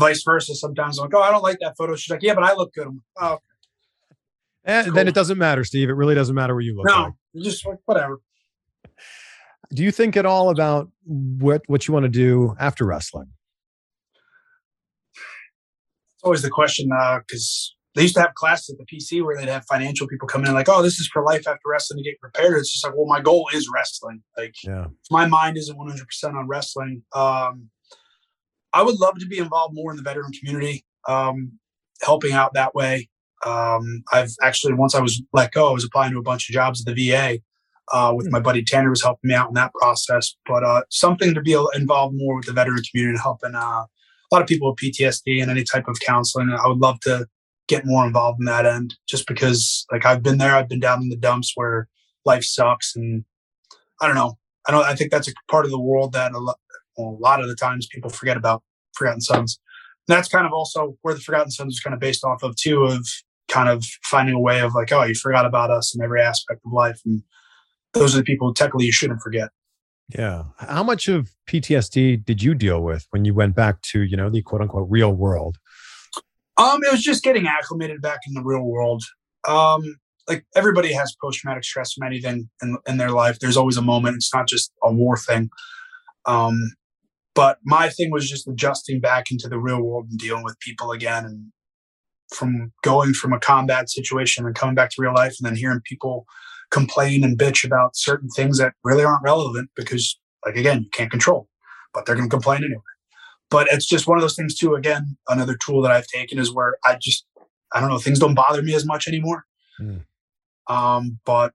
vice 0.00 0.22
versa. 0.22 0.54
Sometimes 0.54 0.98
I'm 0.98 1.04
like, 1.04 1.14
oh, 1.14 1.20
I 1.20 1.30
don't 1.30 1.42
like 1.42 1.58
that 1.60 1.76
photo. 1.76 1.94
She's 1.94 2.10
like, 2.10 2.22
yeah, 2.22 2.34
but 2.34 2.44
I 2.44 2.54
look 2.54 2.72
good. 2.72 2.86
I'm 2.86 2.94
like, 2.94 3.02
oh, 3.20 3.32
okay. 3.34 3.42
Eh, 4.64 4.78
and 4.78 4.86
cool. 4.86 4.94
then 4.94 5.08
it 5.08 5.14
doesn't 5.14 5.38
matter, 5.38 5.62
Steve. 5.62 5.90
It 5.90 5.94
really 5.94 6.14
doesn't 6.14 6.34
matter 6.34 6.54
where 6.54 6.62
you 6.62 6.74
look. 6.74 6.86
No, 6.86 7.12
like. 7.34 7.44
just 7.44 7.66
like, 7.66 7.78
whatever. 7.84 8.20
Do 9.74 9.82
you 9.82 9.90
think 9.90 10.16
at 10.16 10.24
all 10.24 10.50
about 10.50 10.90
what 11.04 11.62
what 11.66 11.86
you 11.86 11.94
want 11.94 12.04
to 12.04 12.10
do 12.10 12.54
after 12.58 12.86
wrestling? 12.86 13.28
It's 16.14 16.24
always 16.24 16.42
the 16.42 16.50
question 16.50 16.90
uh, 16.92 17.18
because 17.18 17.74
they 17.94 18.02
used 18.02 18.14
to 18.14 18.22
have 18.22 18.34
classes 18.34 18.70
at 18.70 18.78
the 18.78 18.86
PC 18.86 19.22
where 19.22 19.36
they'd 19.36 19.48
have 19.48 19.66
financial 19.66 20.06
people 20.06 20.26
come 20.26 20.44
in 20.44 20.54
like, 20.54 20.68
oh, 20.68 20.82
this 20.82 20.98
is 20.98 21.08
for 21.08 21.22
life 21.22 21.46
after 21.46 21.60
wrestling 21.66 21.98
to 21.98 22.10
get 22.10 22.20
prepared. 22.20 22.58
It's 22.58 22.72
just 22.72 22.84
like, 22.84 22.94
well, 22.96 23.06
my 23.06 23.20
goal 23.20 23.48
is 23.52 23.68
wrestling. 23.72 24.22
Like, 24.36 24.54
yeah. 24.64 24.86
my 25.10 25.26
mind 25.26 25.58
isn't 25.58 25.76
100% 25.76 26.34
on 26.34 26.48
wrestling. 26.48 27.02
Um, 27.14 27.68
I 28.72 28.82
would 28.82 28.98
love 28.98 29.18
to 29.18 29.26
be 29.26 29.38
involved 29.38 29.74
more 29.74 29.90
in 29.90 29.98
the 29.98 30.02
veteran 30.02 30.32
community, 30.32 30.84
um, 31.06 31.52
helping 32.02 32.32
out 32.32 32.54
that 32.54 32.74
way. 32.74 33.10
Um, 33.44 34.04
I've 34.10 34.30
actually, 34.40 34.72
once 34.72 34.94
I 34.94 35.00
was 35.00 35.20
let 35.32 35.52
go, 35.52 35.68
I 35.68 35.72
was 35.72 35.84
applying 35.84 36.12
to 36.12 36.18
a 36.18 36.22
bunch 36.22 36.48
of 36.48 36.54
jobs 36.54 36.80
at 36.80 36.94
the 36.94 37.10
VA 37.10 37.40
uh, 37.92 38.12
with 38.14 38.26
hmm. 38.26 38.32
my 38.32 38.40
buddy 38.40 38.64
Tanner 38.64 38.88
was 38.88 39.02
helping 39.02 39.28
me 39.28 39.34
out 39.34 39.48
in 39.48 39.54
that 39.54 39.74
process. 39.74 40.34
But 40.46 40.64
uh, 40.64 40.82
something 40.90 41.34
to 41.34 41.42
be 41.42 41.56
involved 41.74 42.16
more 42.16 42.36
with 42.36 42.46
the 42.46 42.52
veteran 42.52 42.82
community 42.90 43.16
and 43.16 43.20
helping 43.20 43.54
uh, 43.54 43.84
a 43.84 43.88
lot 44.30 44.40
of 44.40 44.48
people 44.48 44.70
with 44.70 44.78
PTSD 44.78 45.42
and 45.42 45.50
any 45.50 45.64
type 45.64 45.88
of 45.88 46.00
counseling. 46.00 46.50
I 46.50 46.66
would 46.66 46.78
love 46.78 47.00
to 47.00 47.26
get 47.72 47.86
more 47.86 48.06
involved 48.06 48.38
in 48.38 48.44
that 48.44 48.66
end 48.66 48.94
just 49.08 49.26
because 49.26 49.86
like 49.90 50.04
I've 50.04 50.22
been 50.22 50.36
there, 50.36 50.54
I've 50.54 50.68
been 50.68 50.80
down 50.80 51.00
in 51.00 51.08
the 51.08 51.16
dumps 51.16 51.52
where 51.54 51.88
life 52.26 52.44
sucks 52.44 52.94
and 52.94 53.24
I 54.00 54.06
don't 54.06 54.14
know. 54.14 54.36
I 54.68 54.72
don't 54.72 54.84
I 54.84 54.94
think 54.94 55.10
that's 55.10 55.28
a 55.28 55.32
part 55.50 55.64
of 55.64 55.70
the 55.70 55.80
world 55.80 56.12
that 56.12 56.32
a 56.32 56.38
lot, 56.38 56.58
well, 56.96 57.16
a 57.18 57.22
lot 57.22 57.40
of 57.40 57.48
the 57.48 57.56
times 57.56 57.88
people 57.90 58.10
forget 58.10 58.36
about 58.36 58.62
Forgotten 58.94 59.22
Sons. 59.22 59.58
And 60.06 60.16
that's 60.16 60.28
kind 60.28 60.46
of 60.46 60.52
also 60.52 60.96
where 61.00 61.14
the 61.14 61.20
Forgotten 61.20 61.50
Sons 61.50 61.74
is 61.74 61.80
kind 61.80 61.94
of 61.94 62.00
based 62.00 62.24
off 62.24 62.42
of 62.42 62.56
too 62.56 62.84
of 62.84 63.06
kind 63.48 63.70
of 63.70 63.84
finding 64.04 64.34
a 64.34 64.40
way 64.40 64.60
of 64.60 64.74
like, 64.74 64.92
oh, 64.92 65.04
you 65.04 65.14
forgot 65.14 65.46
about 65.46 65.70
us 65.70 65.94
in 65.94 66.02
every 66.02 66.20
aspect 66.20 66.60
of 66.66 66.72
life. 66.72 67.00
And 67.06 67.22
those 67.94 68.14
are 68.14 68.18
the 68.18 68.24
people 68.24 68.52
technically 68.52 68.86
you 68.86 68.92
shouldn't 68.92 69.22
forget. 69.22 69.48
Yeah. 70.14 70.44
How 70.58 70.82
much 70.82 71.08
of 71.08 71.30
PTSD 71.48 72.24
did 72.24 72.42
you 72.42 72.54
deal 72.54 72.82
with 72.82 73.06
when 73.10 73.24
you 73.24 73.32
went 73.32 73.54
back 73.54 73.80
to, 73.92 74.02
you 74.02 74.16
know, 74.16 74.28
the 74.28 74.42
quote 74.42 74.60
unquote 74.60 74.88
real 74.90 75.12
world? 75.14 75.56
Um, 76.58 76.80
it 76.82 76.92
was 76.92 77.02
just 77.02 77.22
getting 77.22 77.46
acclimated 77.46 78.02
back 78.02 78.20
in 78.26 78.34
the 78.34 78.42
real 78.42 78.62
world. 78.62 79.02
Um, 79.48 79.96
like 80.28 80.44
everybody 80.54 80.92
has 80.92 81.14
post 81.20 81.40
traumatic 81.40 81.64
stress 81.64 81.92
from 81.92 82.06
anything 82.06 82.48
in, 82.62 82.76
in 82.86 82.96
their 82.96 83.10
life. 83.10 83.38
There's 83.38 83.56
always 83.56 83.76
a 83.76 83.82
moment. 83.82 84.16
It's 84.16 84.32
not 84.32 84.46
just 84.46 84.72
a 84.82 84.92
war 84.92 85.16
thing. 85.16 85.50
Um, 86.26 86.58
but 87.34 87.58
my 87.64 87.88
thing 87.88 88.10
was 88.10 88.28
just 88.28 88.46
adjusting 88.46 89.00
back 89.00 89.30
into 89.30 89.48
the 89.48 89.58
real 89.58 89.82
world 89.82 90.06
and 90.10 90.18
dealing 90.18 90.44
with 90.44 90.58
people 90.60 90.92
again. 90.92 91.24
And 91.24 91.46
from 92.32 92.72
going 92.82 93.14
from 93.14 93.32
a 93.32 93.40
combat 93.40 93.90
situation 93.90 94.46
and 94.46 94.54
coming 94.54 94.74
back 94.74 94.90
to 94.90 95.02
real 95.02 95.14
life 95.14 95.34
and 95.40 95.48
then 95.48 95.56
hearing 95.56 95.80
people 95.84 96.26
complain 96.70 97.24
and 97.24 97.38
bitch 97.38 97.64
about 97.64 97.96
certain 97.96 98.28
things 98.28 98.58
that 98.58 98.74
really 98.84 99.04
aren't 99.04 99.24
relevant 99.24 99.70
because, 99.76 100.18
like, 100.46 100.56
again, 100.56 100.82
you 100.82 100.90
can't 100.90 101.10
control, 101.10 101.48
but 101.92 102.06
they're 102.06 102.14
going 102.14 102.28
to 102.28 102.34
complain 102.34 102.62
anyway 102.64 102.91
but 103.52 103.68
it's 103.70 103.86
just 103.86 104.06
one 104.08 104.18
of 104.18 104.22
those 104.22 104.34
things 104.34 104.56
too 104.56 104.74
again 104.74 105.16
another 105.28 105.56
tool 105.64 105.82
that 105.82 105.92
i've 105.92 106.06
taken 106.06 106.38
is 106.38 106.52
where 106.52 106.76
i 106.84 106.96
just 107.00 107.24
i 107.74 107.80
don't 107.80 107.90
know 107.90 107.98
things 107.98 108.18
don't 108.18 108.34
bother 108.34 108.62
me 108.62 108.74
as 108.74 108.84
much 108.84 109.06
anymore. 109.06 109.44
Mm. 109.80 110.04
um 110.68 111.20
but 111.24 111.52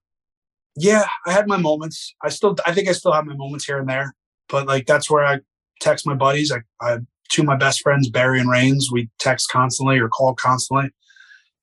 yeah 0.76 1.06
i 1.26 1.32
had 1.32 1.48
my 1.48 1.58
moments. 1.58 2.14
I 2.24 2.30
still 2.30 2.56
i 2.66 2.74
think 2.74 2.88
i 2.88 2.94
still 2.94 3.12
have 3.12 3.26
my 3.26 3.36
moments 3.36 3.66
here 3.66 3.80
and 3.80 3.90
there 3.90 4.14
but 4.48 4.68
like 4.68 4.86
that's 4.86 5.10
where 5.10 5.26
i 5.26 5.40
text 5.80 6.08
my 6.08 6.16
buddies. 6.16 6.52
I, 6.52 6.62
I 6.82 7.00
two 7.30 7.42
of 7.42 7.48
my 7.48 7.58
best 7.58 7.82
friends 7.82 8.10
barry 8.10 8.40
and 8.40 8.50
rains 8.50 8.90
we 8.92 9.10
text 9.20 9.50
constantly 9.52 10.00
or 10.00 10.08
call 10.08 10.34
constantly. 10.34 10.90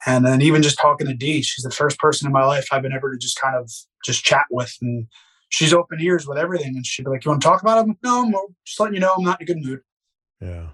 And 0.07 0.26
then 0.26 0.43
even 0.43 0.62
just 0.62 0.78
talking 0.78 1.07
to 1.07 1.14
dee 1.14 1.43
she's 1.43 1.64
the 1.64 1.70
first 1.70 1.99
person 1.99 2.26
in 2.26 2.32
my 2.32 2.45
life 2.45 2.66
i've 2.70 2.82
been 2.82 2.93
able 2.93 3.11
to 3.11 3.18
just 3.18 3.41
kind 3.41 3.57
of 3.57 3.70
just 4.05 4.24
chat 4.24 4.47
with. 4.51 4.74
And 4.82 5.07
she's 5.49 5.72
open 5.72 6.01
ears 6.01 6.26
with 6.26 6.39
everything. 6.39 6.76
And 6.76 6.87
she'd 6.87 7.05
be 7.05 7.11
like 7.11 7.24
you 7.24 7.30
want 7.30 7.43
to 7.43 7.49
talk 7.49 7.62
about 7.62 7.87
it 7.87 7.97
no 8.03 8.24
i'm 8.24 8.35
just 8.64 8.78
letting 8.78 8.95
you 8.95 9.01
know 9.01 9.14
i'm 9.16 9.24
not 9.24 9.41
in 9.41 9.45
a 9.45 9.47
good 9.47 9.64
mood 9.64 9.80
yeah. 10.41 10.68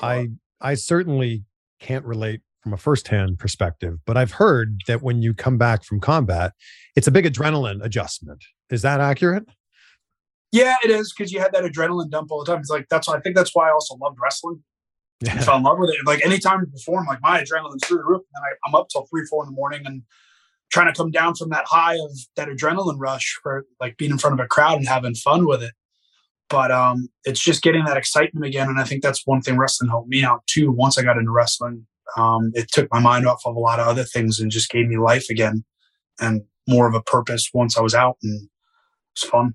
I 0.00 0.28
I 0.60 0.74
certainly 0.74 1.44
can't 1.80 2.04
relate 2.04 2.40
from 2.62 2.72
a 2.72 2.76
firsthand 2.76 3.38
perspective, 3.38 3.98
but 4.06 4.16
I've 4.16 4.32
heard 4.32 4.80
that 4.86 5.02
when 5.02 5.22
you 5.22 5.34
come 5.34 5.58
back 5.58 5.84
from 5.84 6.00
combat, 6.00 6.52
it's 6.94 7.06
a 7.06 7.10
big 7.10 7.24
adrenaline 7.24 7.84
adjustment. 7.84 8.44
Is 8.70 8.82
that 8.82 9.00
accurate? 9.00 9.44
Yeah, 10.52 10.76
it 10.84 10.90
is 10.90 11.12
because 11.12 11.32
you 11.32 11.40
had 11.40 11.52
that 11.52 11.64
adrenaline 11.64 12.10
dump 12.10 12.30
all 12.30 12.44
the 12.44 12.50
time. 12.50 12.60
It's 12.60 12.70
like 12.70 12.86
that's 12.88 13.08
why 13.08 13.16
I 13.16 13.20
think 13.20 13.36
that's 13.36 13.54
why 13.54 13.68
I 13.68 13.72
also 13.72 13.96
loved 13.96 14.18
wrestling. 14.22 14.62
Yeah. 15.24 15.34
I 15.34 15.38
fell 15.38 15.56
in 15.56 15.62
love 15.62 15.78
with 15.78 15.90
it. 15.90 15.96
Like 16.04 16.26
anytime 16.26 16.58
I 16.58 16.64
perform, 16.64 17.06
like 17.06 17.22
my 17.22 17.40
adrenaline's 17.40 17.86
through 17.86 17.98
the 17.98 18.04
roof, 18.04 18.22
and 18.34 18.44
I, 18.44 18.56
I'm 18.66 18.74
up 18.74 18.88
till 18.88 19.06
three, 19.06 19.24
four 19.30 19.44
in 19.44 19.50
the 19.50 19.54
morning, 19.54 19.82
and 19.84 20.02
trying 20.72 20.92
to 20.92 20.92
come 20.92 21.12
down 21.12 21.36
from 21.36 21.50
that 21.50 21.64
high 21.68 21.94
of 21.94 22.10
that 22.34 22.48
adrenaline 22.48 22.96
rush 22.98 23.38
for 23.40 23.64
like 23.78 23.96
being 23.98 24.10
in 24.10 24.18
front 24.18 24.34
of 24.34 24.44
a 24.44 24.48
crowd 24.48 24.78
and 24.78 24.88
having 24.88 25.14
fun 25.14 25.46
with 25.46 25.62
it 25.62 25.74
but 26.52 26.70
um, 26.70 27.08
it's 27.24 27.40
just 27.40 27.62
getting 27.62 27.84
that 27.86 27.96
excitement 27.96 28.46
again. 28.46 28.68
And 28.68 28.78
I 28.78 28.84
think 28.84 29.02
that's 29.02 29.26
one 29.26 29.42
thing 29.42 29.58
wrestling 29.58 29.90
helped 29.90 30.08
me 30.08 30.22
out 30.22 30.46
too. 30.46 30.70
Once 30.70 30.98
I 30.98 31.02
got 31.02 31.16
into 31.16 31.32
wrestling, 31.32 31.86
Um, 32.16 32.52
it 32.54 32.70
took 32.70 32.88
my 32.92 33.00
mind 33.00 33.26
off 33.26 33.40
of 33.46 33.56
a 33.56 33.58
lot 33.58 33.80
of 33.80 33.86
other 33.88 34.04
things 34.04 34.38
and 34.38 34.50
just 34.50 34.70
gave 34.70 34.86
me 34.86 34.98
life 34.98 35.30
again 35.30 35.64
and 36.20 36.42
more 36.68 36.86
of 36.86 36.94
a 36.94 37.00
purpose 37.02 37.48
once 37.54 37.78
I 37.78 37.80
was 37.80 37.94
out 37.94 38.18
and 38.22 38.42
it 38.42 38.50
was 39.16 39.30
fun. 39.30 39.54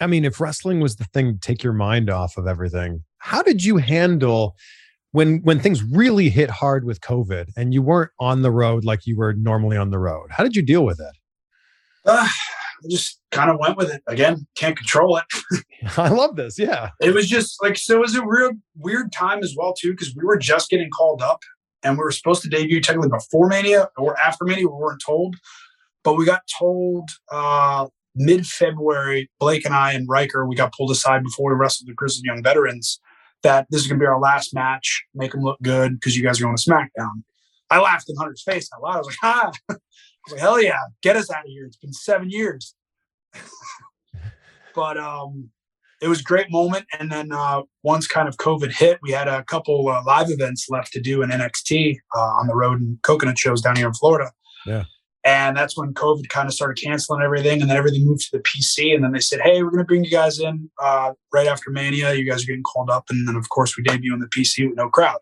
I 0.00 0.06
mean, 0.06 0.24
if 0.24 0.38
wrestling 0.38 0.80
was 0.80 0.96
the 0.96 1.04
thing 1.04 1.32
to 1.32 1.40
take 1.40 1.62
your 1.62 1.72
mind 1.72 2.10
off 2.10 2.36
of 2.36 2.46
everything, 2.46 3.04
how 3.18 3.42
did 3.42 3.64
you 3.64 3.78
handle 3.78 4.54
when 5.12 5.40
when 5.42 5.60
things 5.60 5.82
really 5.82 6.28
hit 6.28 6.50
hard 6.50 6.84
with 6.84 7.00
COVID 7.00 7.46
and 7.56 7.72
you 7.72 7.80
weren't 7.80 8.10
on 8.20 8.42
the 8.42 8.50
road 8.50 8.84
like 8.84 9.06
you 9.06 9.16
were 9.16 9.32
normally 9.34 9.78
on 9.78 9.90
the 9.90 9.98
road? 9.98 10.26
How 10.30 10.44
did 10.44 10.54
you 10.54 10.62
deal 10.62 10.84
with 10.84 11.00
it? 11.00 11.16
Uh, 12.04 12.28
I 12.84 12.88
just 12.88 13.20
kind 13.30 13.50
of 13.50 13.58
went 13.58 13.76
with 13.76 13.90
it. 13.90 14.02
Again, 14.06 14.46
can't 14.54 14.76
control 14.76 15.16
it. 15.16 15.24
I 15.96 16.08
love 16.08 16.36
this. 16.36 16.58
Yeah. 16.58 16.90
It 17.00 17.14
was 17.14 17.28
just 17.28 17.62
like 17.62 17.76
so 17.76 17.96
it 17.96 18.00
was 18.00 18.14
a 18.14 18.26
real 18.26 18.52
weird 18.76 19.12
time 19.12 19.40
as 19.42 19.54
well 19.56 19.74
too 19.74 19.92
because 19.92 20.14
we 20.14 20.24
were 20.24 20.36
just 20.36 20.70
getting 20.70 20.90
called 20.90 21.22
up 21.22 21.40
and 21.82 21.96
we 21.96 22.02
were 22.02 22.10
supposed 22.10 22.42
to 22.42 22.48
debut 22.48 22.80
technically 22.80 23.10
before 23.10 23.48
Mania 23.48 23.88
or 23.96 24.18
after 24.18 24.44
Mania. 24.44 24.66
We 24.66 24.74
weren't 24.74 25.02
told, 25.04 25.36
but 26.02 26.14
we 26.14 26.24
got 26.24 26.42
told 26.58 27.08
uh, 27.30 27.86
mid 28.14 28.46
February. 28.46 29.30
Blake 29.38 29.64
and 29.64 29.74
I 29.74 29.92
and 29.92 30.08
Ryker 30.08 30.46
we 30.46 30.56
got 30.56 30.72
pulled 30.72 30.90
aside 30.90 31.22
before 31.22 31.52
we 31.52 31.58
wrestled 31.58 31.88
the 31.88 31.94
Grizzled 31.94 32.24
Young 32.24 32.42
Veterans 32.42 33.00
that 33.44 33.66
this 33.70 33.82
is 33.82 33.86
going 33.86 34.00
to 34.00 34.02
be 34.02 34.08
our 34.08 34.20
last 34.20 34.54
match. 34.54 35.04
Make 35.14 35.32
them 35.32 35.42
look 35.42 35.60
good 35.62 35.94
because 35.94 36.16
you 36.16 36.24
guys 36.24 36.40
are 36.40 36.44
going 36.44 36.56
to 36.56 36.70
SmackDown. 36.70 37.22
I 37.70 37.80
laughed 37.80 38.08
in 38.08 38.16
Hunter's 38.16 38.42
face 38.42 38.68
out 38.74 38.82
loud. 38.82 38.94
I 38.94 38.98
was 38.98 39.06
like, 39.06 39.16
"Ha!" 39.20 39.52
Like, 40.30 40.40
"Hell 40.40 40.62
yeah, 40.62 40.78
get 41.02 41.16
us 41.16 41.30
out 41.30 41.44
of 41.44 41.50
here!" 41.50 41.64
It's 41.64 41.76
been 41.76 41.92
seven 41.92 42.30
years. 42.30 42.74
but 44.74 44.96
um, 44.96 45.50
it 46.00 46.08
was 46.08 46.20
a 46.20 46.24
great 46.24 46.50
moment. 46.50 46.86
And 46.98 47.10
then 47.10 47.32
uh, 47.32 47.62
once 47.82 48.06
kind 48.06 48.28
of 48.28 48.36
COVID 48.36 48.72
hit, 48.72 48.98
we 49.02 49.10
had 49.10 49.28
a 49.28 49.44
couple 49.44 49.88
uh, 49.88 50.02
live 50.04 50.30
events 50.30 50.68
left 50.68 50.92
to 50.92 51.00
do 51.00 51.22
in 51.22 51.30
NXT 51.30 51.96
uh, 52.16 52.20
on 52.20 52.46
the 52.46 52.54
road 52.54 52.80
and 52.80 53.00
coconut 53.02 53.38
shows 53.38 53.60
down 53.60 53.76
here 53.76 53.88
in 53.88 53.94
Florida. 53.94 54.30
Yeah. 54.66 54.84
And 55.24 55.56
that's 55.56 55.76
when 55.76 55.92
COVID 55.94 56.28
kind 56.28 56.46
of 56.46 56.54
started 56.54 56.80
canceling 56.82 57.22
everything, 57.22 57.60
and 57.60 57.68
then 57.68 57.76
everything 57.76 58.04
moved 58.04 58.22
to 58.30 58.38
the 58.38 58.42
PC. 58.42 58.94
And 58.94 59.02
then 59.02 59.12
they 59.12 59.20
said, 59.20 59.40
"Hey, 59.40 59.62
we're 59.62 59.70
going 59.70 59.82
to 59.82 59.84
bring 59.84 60.04
you 60.04 60.10
guys 60.10 60.38
in 60.38 60.70
uh, 60.80 61.12
right 61.34 61.46
after 61.46 61.70
Mania. 61.70 62.14
You 62.14 62.24
guys 62.24 62.44
are 62.44 62.46
getting 62.46 62.62
called 62.62 62.88
up." 62.88 63.04
And 63.10 63.26
then, 63.26 63.34
of 63.34 63.48
course, 63.48 63.76
we 63.76 63.82
debut 63.82 64.12
on 64.12 64.20
the 64.20 64.28
PC 64.28 64.68
with 64.68 64.76
no 64.76 64.88
crowd. 64.88 65.18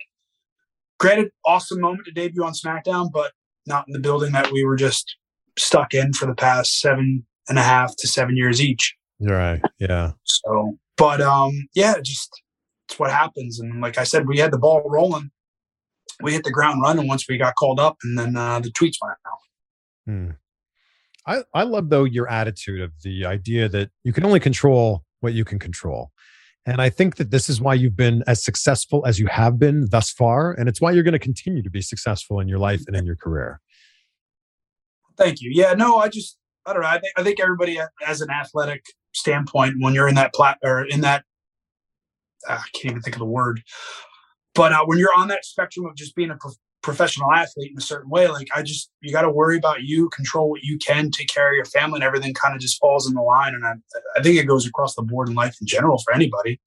Granted, 1.01 1.31
awesome 1.45 1.81
moment 1.81 2.05
to 2.05 2.13
debut 2.13 2.45
on 2.45 2.53
SmackDown, 2.53 3.11
but 3.11 3.33
not 3.67 3.87
in 3.87 3.93
the 3.93 4.01
building 4.01 4.33
that 4.33 4.51
we 4.53 4.65
were 4.65 4.77
just 4.77 5.17
stuck 5.59 5.95
in 5.95 6.13
for 6.13 6.27
the 6.27 6.35
past 6.35 6.81
seven 6.81 7.27
and 7.49 7.59
a 7.59 7.63
half 7.63 7.95
to 7.97 8.09
seven 8.09 8.37
years 8.37 8.61
each. 8.61 8.95
Right. 9.21 9.61
Yeah. 9.79 10.13
So, 10.25 10.77
but 10.97 11.21
um, 11.21 11.69
yeah, 11.75 11.95
just 12.03 12.31
it's 12.89 12.99
what 12.99 13.11
happens. 13.11 13.59
And 13.59 13.81
like 13.81 13.99
I 13.99 14.05
said, 14.05 14.27
we 14.27 14.39
had 14.39 14.53
the 14.53 14.59
ball 14.59 14.83
rolling. 14.87 15.31
We 16.23 16.33
hit 16.33 16.45
the 16.45 16.51
ground 16.51 16.81
running 16.83 17.09
once 17.09 17.27
we 17.29 17.37
got 17.37 17.57
called 17.57 17.79
up, 17.79 17.99
and 18.03 18.19
then 18.19 18.37
uh, 18.37 18.61
the 18.61 18.71
tweets 18.71 18.97
went 19.03 19.19
out. 19.27 19.39
Hmm. 20.07 20.31
I, 21.27 21.43
I 21.53 21.65
love 21.65 21.91
though 21.91 22.05
your 22.05 22.31
attitude 22.31 22.81
of 22.81 22.93
the 23.03 23.27
idea 23.27 23.69
that 23.69 23.91
you 24.05 24.13
can 24.13 24.25
only 24.25 24.41
control 24.41 25.05
what 25.21 25.35
you 25.35 25.45
can 25.45 25.59
control. 25.59 26.13
And 26.67 26.83
I 26.83 26.91
think 26.91 27.17
that 27.17 27.31
this 27.31 27.49
is 27.49 27.61
why 27.61 27.75
you've 27.75 27.97
been 27.97 28.25
as 28.27 28.43
successful 28.43 29.07
as 29.07 29.21
you 29.21 29.29
have 29.29 29.59
been 29.59 29.87
thus 29.89 30.11
far. 30.11 30.53
And 30.53 30.69
it's 30.69 30.81
why 30.81 30.91
you're 30.91 31.05
going 31.05 31.13
to 31.13 31.19
continue 31.19 31.63
to 31.63 31.71
be 31.71 31.81
successful 31.81 32.41
in 32.41 32.49
your 32.49 32.59
life 32.59 32.83
and 32.89 32.97
in 32.97 33.07
your 33.07 33.15
career. 33.15 33.61
Thank 35.17 35.41
you. 35.41 35.51
Yeah, 35.55 35.75
no, 35.75 35.99
I 35.99 36.09
just, 36.09 36.37
I 36.67 36.73
don't 36.73 36.83
know. 36.83 36.89
I 36.89 36.99
think, 36.99 37.13
I 37.17 37.23
think 37.23 37.41
everybody 37.41 37.79
has 38.03 38.21
an 38.21 38.31
athletic 38.31 38.85
standpoint 39.15 39.77
when 39.79 39.95
you're 39.95 40.09
in 40.09 40.17
that 40.17 40.35
plat 40.35 40.59
or 40.63 40.85
in 40.85 41.01
that, 41.03 41.25
uh, 42.49 42.59
I 42.59 42.69
can't 42.75 42.93
even 42.93 43.01
think 43.01 43.17
of 43.17 43.21
the 43.21 43.27
word, 43.27 43.63
but 44.55 44.73
uh, 44.73 44.85
when 44.85 44.99
you're 44.99 45.15
on 45.17 45.29
that 45.29 45.45
spectrum 45.45 45.87
of 45.87 45.95
just 45.95 46.15
being 46.15 46.31
a 46.31 46.37
professional 46.87 47.33
athlete 47.33 47.73
in 47.73 47.77
a 47.77 47.83
certain 47.83 48.09
way. 48.09 48.29
Like 48.29 48.47
I 48.55 48.63
just 48.63 48.91
you 49.01 49.13
got 49.13 49.23
to 49.23 49.31
worry 49.31 49.59
about 49.59 49.83
you, 49.83 50.09
control 50.11 50.49
what 50.49 50.63
you 50.63 50.79
can, 50.79 51.11
take 51.11 51.29
care 51.29 51.51
of 51.51 51.57
your 51.57 51.65
family, 51.65 51.97
and 51.97 52.05
everything 52.05 52.33
kind 52.33 52.55
of 52.55 52.61
just 52.61 52.79
falls 52.79 53.09
in 53.09 53.15
the 53.15 53.23
line. 53.23 53.55
And 53.55 53.67
I, 53.67 53.73
I 54.17 54.23
think 54.23 54.39
it 54.39 54.45
goes 54.45 54.67
across 54.67 54.95
the 54.95 55.03
board 55.03 55.29
in 55.29 55.35
life 55.35 55.57
in 55.61 55.67
general 55.67 55.99
for 55.99 56.15
anybody. 56.15 56.61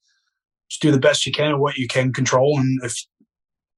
Just 0.69 0.81
do 0.81 0.91
the 0.91 0.99
best 0.99 1.25
you 1.25 1.31
can 1.31 1.53
of 1.53 1.59
what 1.59 1.77
you 1.77 1.87
can 1.87 2.11
control, 2.11 2.59
and 2.59 2.79
if 2.83 2.95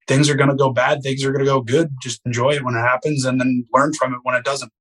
things 0.08 0.30
are 0.30 0.36
going 0.36 0.50
to 0.50 0.56
go 0.56 0.74
bad, 0.74 1.04
things 1.04 1.24
are 1.24 1.32
going 1.32 1.46
to 1.46 1.52
go 1.52 1.62
good. 1.62 1.92
Just 2.02 2.20
enjoy 2.26 2.52
it 2.52 2.66
when 2.66 2.76
it 2.76 2.82
happens, 2.82 3.24
and 3.24 3.40
then 3.40 3.66
learn 3.72 3.94
from 3.94 4.14
it 4.14 4.20
when 4.24 4.36
it 4.36 4.44
doesn't. 4.44 4.72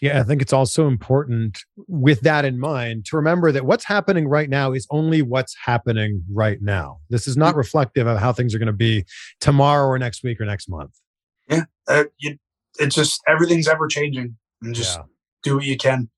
Yeah, 0.00 0.20
I 0.20 0.24
think 0.24 0.42
it's 0.42 0.52
also 0.52 0.88
important 0.88 1.58
with 1.88 2.20
that 2.20 2.44
in 2.44 2.58
mind 2.58 3.06
to 3.06 3.16
remember 3.16 3.50
that 3.52 3.64
what's 3.64 3.84
happening 3.84 4.28
right 4.28 4.50
now 4.50 4.72
is 4.72 4.86
only 4.90 5.22
what's 5.22 5.56
happening 5.64 6.22
right 6.30 6.58
now. 6.60 6.98
This 7.08 7.26
is 7.26 7.36
not 7.36 7.54
mm. 7.54 7.58
reflective 7.58 8.06
of 8.06 8.18
how 8.18 8.32
things 8.32 8.54
are 8.54 8.58
going 8.58 8.66
to 8.66 8.72
be 8.72 9.06
tomorrow 9.40 9.86
or 9.86 9.98
next 9.98 10.22
week 10.22 10.40
or 10.40 10.44
next 10.44 10.68
month. 10.68 10.92
Yeah, 11.48 11.64
uh, 11.88 12.04
you, 12.18 12.36
it's 12.78 12.94
just 12.94 13.22
everything's 13.26 13.68
ever 13.68 13.86
changing, 13.86 14.36
and 14.62 14.74
just 14.74 14.98
yeah. 14.98 15.04
do 15.42 15.56
what 15.56 15.64
you 15.64 15.76
can. 15.76 16.10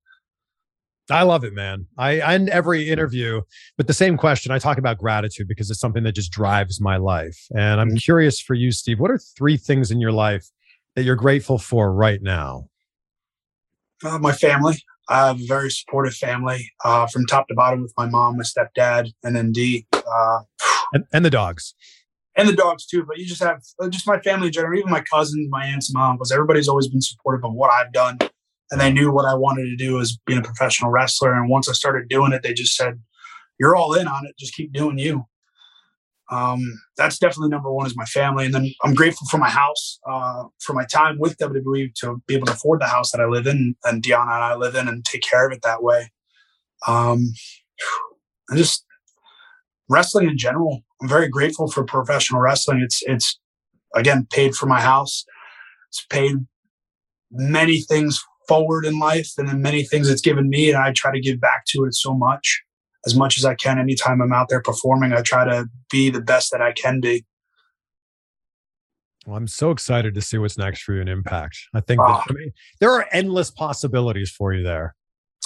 I 1.11 1.23
love 1.23 1.45
it, 1.45 1.55
man. 1.55 1.87
I, 1.97 2.21
I 2.21 2.35
end 2.35 2.51
every 2.51 2.91
interview 2.91 3.41
with 3.79 3.87
the 3.87 3.95
same 3.95 4.17
question. 4.17 4.53
I 4.53 4.59
talk 4.59 4.77
about 4.77 4.99
gratitude 4.99 5.49
because 5.49 5.71
it's 5.71 5.81
something 5.81 6.03
that 6.03 6.13
just 6.13 6.31
drives 6.31 6.81
my 6.81 6.99
life. 6.99 7.47
And 7.57 7.81
I'm 7.81 7.89
mm-hmm. 7.89 7.97
curious 7.97 8.41
for 8.41 8.55
you, 8.55 8.73
Steve, 8.73 9.01
what 9.01 9.11
are 9.11 9.19
three 9.19 9.57
things 9.57 9.91
in 9.91 10.01
your 10.01 10.13
life 10.13 10.47
that 10.97 11.05
you're 11.05 11.17
grateful 11.17 11.57
for 11.57 11.93
right 11.93 12.21
now? 12.21 12.69
Uh, 14.05 14.19
my 14.19 14.33
family. 14.33 14.77
I 15.09 15.29
have 15.29 15.41
a 15.41 15.47
very 15.47 15.71
supportive 15.71 16.15
family 16.15 16.71
uh, 16.85 17.07
from 17.07 17.27
top 17.27 17.49
to 17.49 17.55
bottom 17.55 17.83
with 17.83 17.95
my 17.97 18.07
mom, 18.07 18.37
my 18.37 18.43
stepdad, 18.45 19.11
and 19.25 19.35
then 19.35 19.53
D. 19.53 19.87
Uh, 19.93 20.41
and, 20.93 21.05
and, 21.13 21.25
the 21.25 21.31
dogs. 21.31 21.75
And 22.37 22.47
the 22.49 22.53
dogs 22.53 22.87
too. 22.87 23.05
But 23.05 23.17
you 23.17 23.27
just 23.27 23.43
have 23.43 23.63
uh, 23.81 23.89
just 23.89 24.07
my 24.07 24.21
family 24.21 24.49
in 24.49 24.53
general, 24.53 24.79
even 24.79 24.91
my 24.91 25.01
cousins, 25.01 25.49
my 25.51 25.65
aunts, 25.65 25.89
and 25.89 25.99
my 25.99 26.11
uncles. 26.11 26.31
Everybody's 26.31 26.69
always 26.69 26.89
been 26.89 27.01
supportive 27.01 27.45
of 27.45 27.55
what 27.55 27.71
I've 27.71 27.93
done. 27.93 28.19
And 28.71 28.81
they 28.81 28.93
knew 28.93 29.11
what 29.11 29.25
I 29.25 29.35
wanted 29.35 29.65
to 29.65 29.77
do 29.77 29.99
as 29.99 30.19
being 30.27 30.41
a 30.41 30.43
professional 30.43 30.91
wrestler. 30.91 31.33
And 31.33 31.49
once 31.49 31.71
I 31.71 31.73
started 31.73 32.09
doing 32.09 32.33
it, 32.33 32.43
they 32.43 32.53
just 32.53 32.77
said, 32.77 33.01
You're 33.59 33.77
all 33.77 33.95
in 33.95 34.07
on 34.07 34.27
it. 34.27 34.37
Just 34.39 34.55
keep 34.55 34.75
doing 34.75 34.99
you 34.99 35.25
um, 36.31 36.61
that's 36.97 37.19
definitely 37.19 37.49
number 37.49 37.73
one 37.73 37.87
is 37.87 37.97
my 37.97 38.05
family. 38.05 38.45
And 38.45 38.55
then 38.55 38.71
I'm 38.85 38.95
grateful 38.95 39.27
for 39.31 39.39
my 39.39 39.49
house, 39.49 39.99
uh, 40.07 40.45
for 40.61 40.75
my 40.75 40.85
time 40.85 41.19
with 41.19 41.39
WWE 41.39 41.95
to 42.01 42.23
be 42.27 42.35
able 42.35 42.47
to 42.47 42.53
afford 42.53 42.81
the 42.81 42.87
house 42.87 43.11
that 43.13 43.21
I 43.21 43.27
live 43.27 43.47
in 43.47 43.77
and 43.85 44.03
Deonna 44.03 44.35
and 44.35 44.45
I 44.45 44.55
live 44.55 44.75
in 44.75 44.89
and 44.89 45.05
take 45.05 45.23
care 45.23 45.47
of 45.47 45.53
it 45.53 45.63
that 45.63 45.83
way. 45.83 46.11
Um, 46.87 47.33
and 48.49 48.59
just 48.59 48.85
wrestling 49.89 50.29
in 50.29 50.37
general. 50.37 50.83
I'm 51.01 51.09
very 51.09 51.29
grateful 51.29 51.71
for 51.71 51.85
professional 51.85 52.41
wrestling. 52.41 52.81
It's, 52.83 53.03
it's 53.07 53.39
again, 53.95 54.27
paid 54.31 54.55
for 54.55 54.67
my 54.67 54.81
house. 54.81 55.25
It's 55.91 56.05
paid 56.11 56.37
many 57.31 57.81
things 57.81 58.23
forward 58.47 58.85
in 58.85 58.99
life 58.99 59.31
and 59.39 59.49
then 59.49 59.63
many 59.63 59.85
things 59.85 60.11
it's 60.11 60.21
given 60.21 60.49
me. 60.51 60.69
And 60.69 60.79
I 60.79 60.93
try 60.93 61.13
to 61.13 61.21
give 61.21 61.41
back 61.41 61.65
to 61.69 61.85
it 61.85 61.95
so 61.95 62.15
much 62.15 62.63
as 63.09 63.17
much 63.17 63.39
as 63.39 63.45
I 63.45 63.55
can. 63.55 63.79
Anytime 63.79 64.21
I'm 64.21 64.33
out 64.33 64.49
there 64.51 64.61
performing, 64.61 65.13
I 65.13 65.23
try 65.23 65.45
to 65.45 65.67
be 65.91 66.11
the 66.11 66.21
best 66.21 66.53
that 66.53 66.61
I 66.61 66.73
can 66.73 67.01
be. 67.01 67.25
Well, 69.27 69.37
I'm 69.37 69.49
so 69.49 69.71
excited 69.71 70.15
to 70.15 70.21
see 70.21 70.39
what's 70.39 70.59
next 70.59 70.83
for 70.83 70.95
you 70.95 71.01
in 71.01 71.09
Impact. 71.09 71.59
I 71.75 71.81
think 71.81 72.01
that, 72.01 72.07
ah. 72.07 72.25
I 72.29 72.33
mean, 72.33 72.53
there 72.81 72.91
are 72.91 73.07
endless 73.13 73.51
possibilities 73.51 74.31
for 74.31 74.53
you 74.53 74.63
there. 74.63 74.95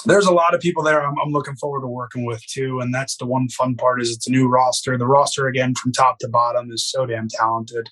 There's 0.05 0.25
a 0.25 0.33
lot 0.33 0.53
of 0.53 0.59
people 0.59 0.83
there 0.83 1.01
I'm, 1.01 1.15
I'm, 1.23 1.31
looking 1.31 1.55
forward 1.55 1.81
to 1.81 1.87
working 1.87 2.25
with 2.25 2.45
too, 2.45 2.81
and 2.81 2.93
that's 2.93 3.15
the 3.15 3.25
one 3.25 3.47
fun 3.49 3.75
part 3.75 4.01
is 4.01 4.11
it's 4.11 4.27
a 4.27 4.31
new 4.31 4.47
roster. 4.49 4.97
The 4.97 5.07
roster 5.07 5.47
again 5.47 5.73
from 5.75 5.93
top 5.93 6.19
to 6.19 6.27
bottom 6.27 6.71
is 6.71 6.85
so 6.89 7.05
damn 7.05 7.29
talented, 7.29 7.89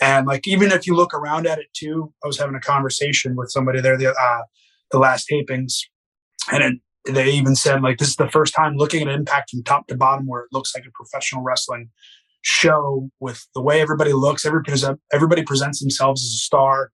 and 0.00 0.26
like 0.26 0.48
even 0.48 0.72
if 0.72 0.84
you 0.84 0.96
look 0.96 1.14
around 1.14 1.46
at 1.46 1.60
it 1.60 1.68
too, 1.72 2.12
I 2.24 2.26
was 2.26 2.38
having 2.38 2.56
a 2.56 2.60
conversation 2.60 3.36
with 3.36 3.50
somebody 3.50 3.80
there 3.80 3.96
the 3.96 4.10
uh, 4.10 4.42
the 4.90 4.98
last 4.98 5.28
tapings, 5.30 5.74
and 6.50 6.62
it, 6.62 6.80
they 7.06 7.30
even 7.30 7.54
said 7.54 7.82
like 7.82 7.98
this 7.98 8.08
is 8.08 8.16
the 8.16 8.30
first 8.30 8.54
time 8.54 8.76
looking 8.76 9.02
at 9.02 9.14
impact 9.14 9.50
from 9.50 9.62
top 9.62 9.86
to 9.88 9.96
bottom 9.96 10.26
where 10.26 10.42
it 10.42 10.48
looks 10.52 10.74
like 10.74 10.86
a 10.86 10.90
professional 10.94 11.42
wrestling 11.42 11.90
show 12.42 13.10
with 13.20 13.46
the 13.54 13.62
way 13.62 13.80
everybody 13.80 14.12
looks. 14.12 14.44
Everybody, 14.44 14.80
everybody 15.12 15.42
presents 15.42 15.80
themselves 15.80 16.22
as 16.22 16.32
a 16.32 16.44
star. 16.44 16.92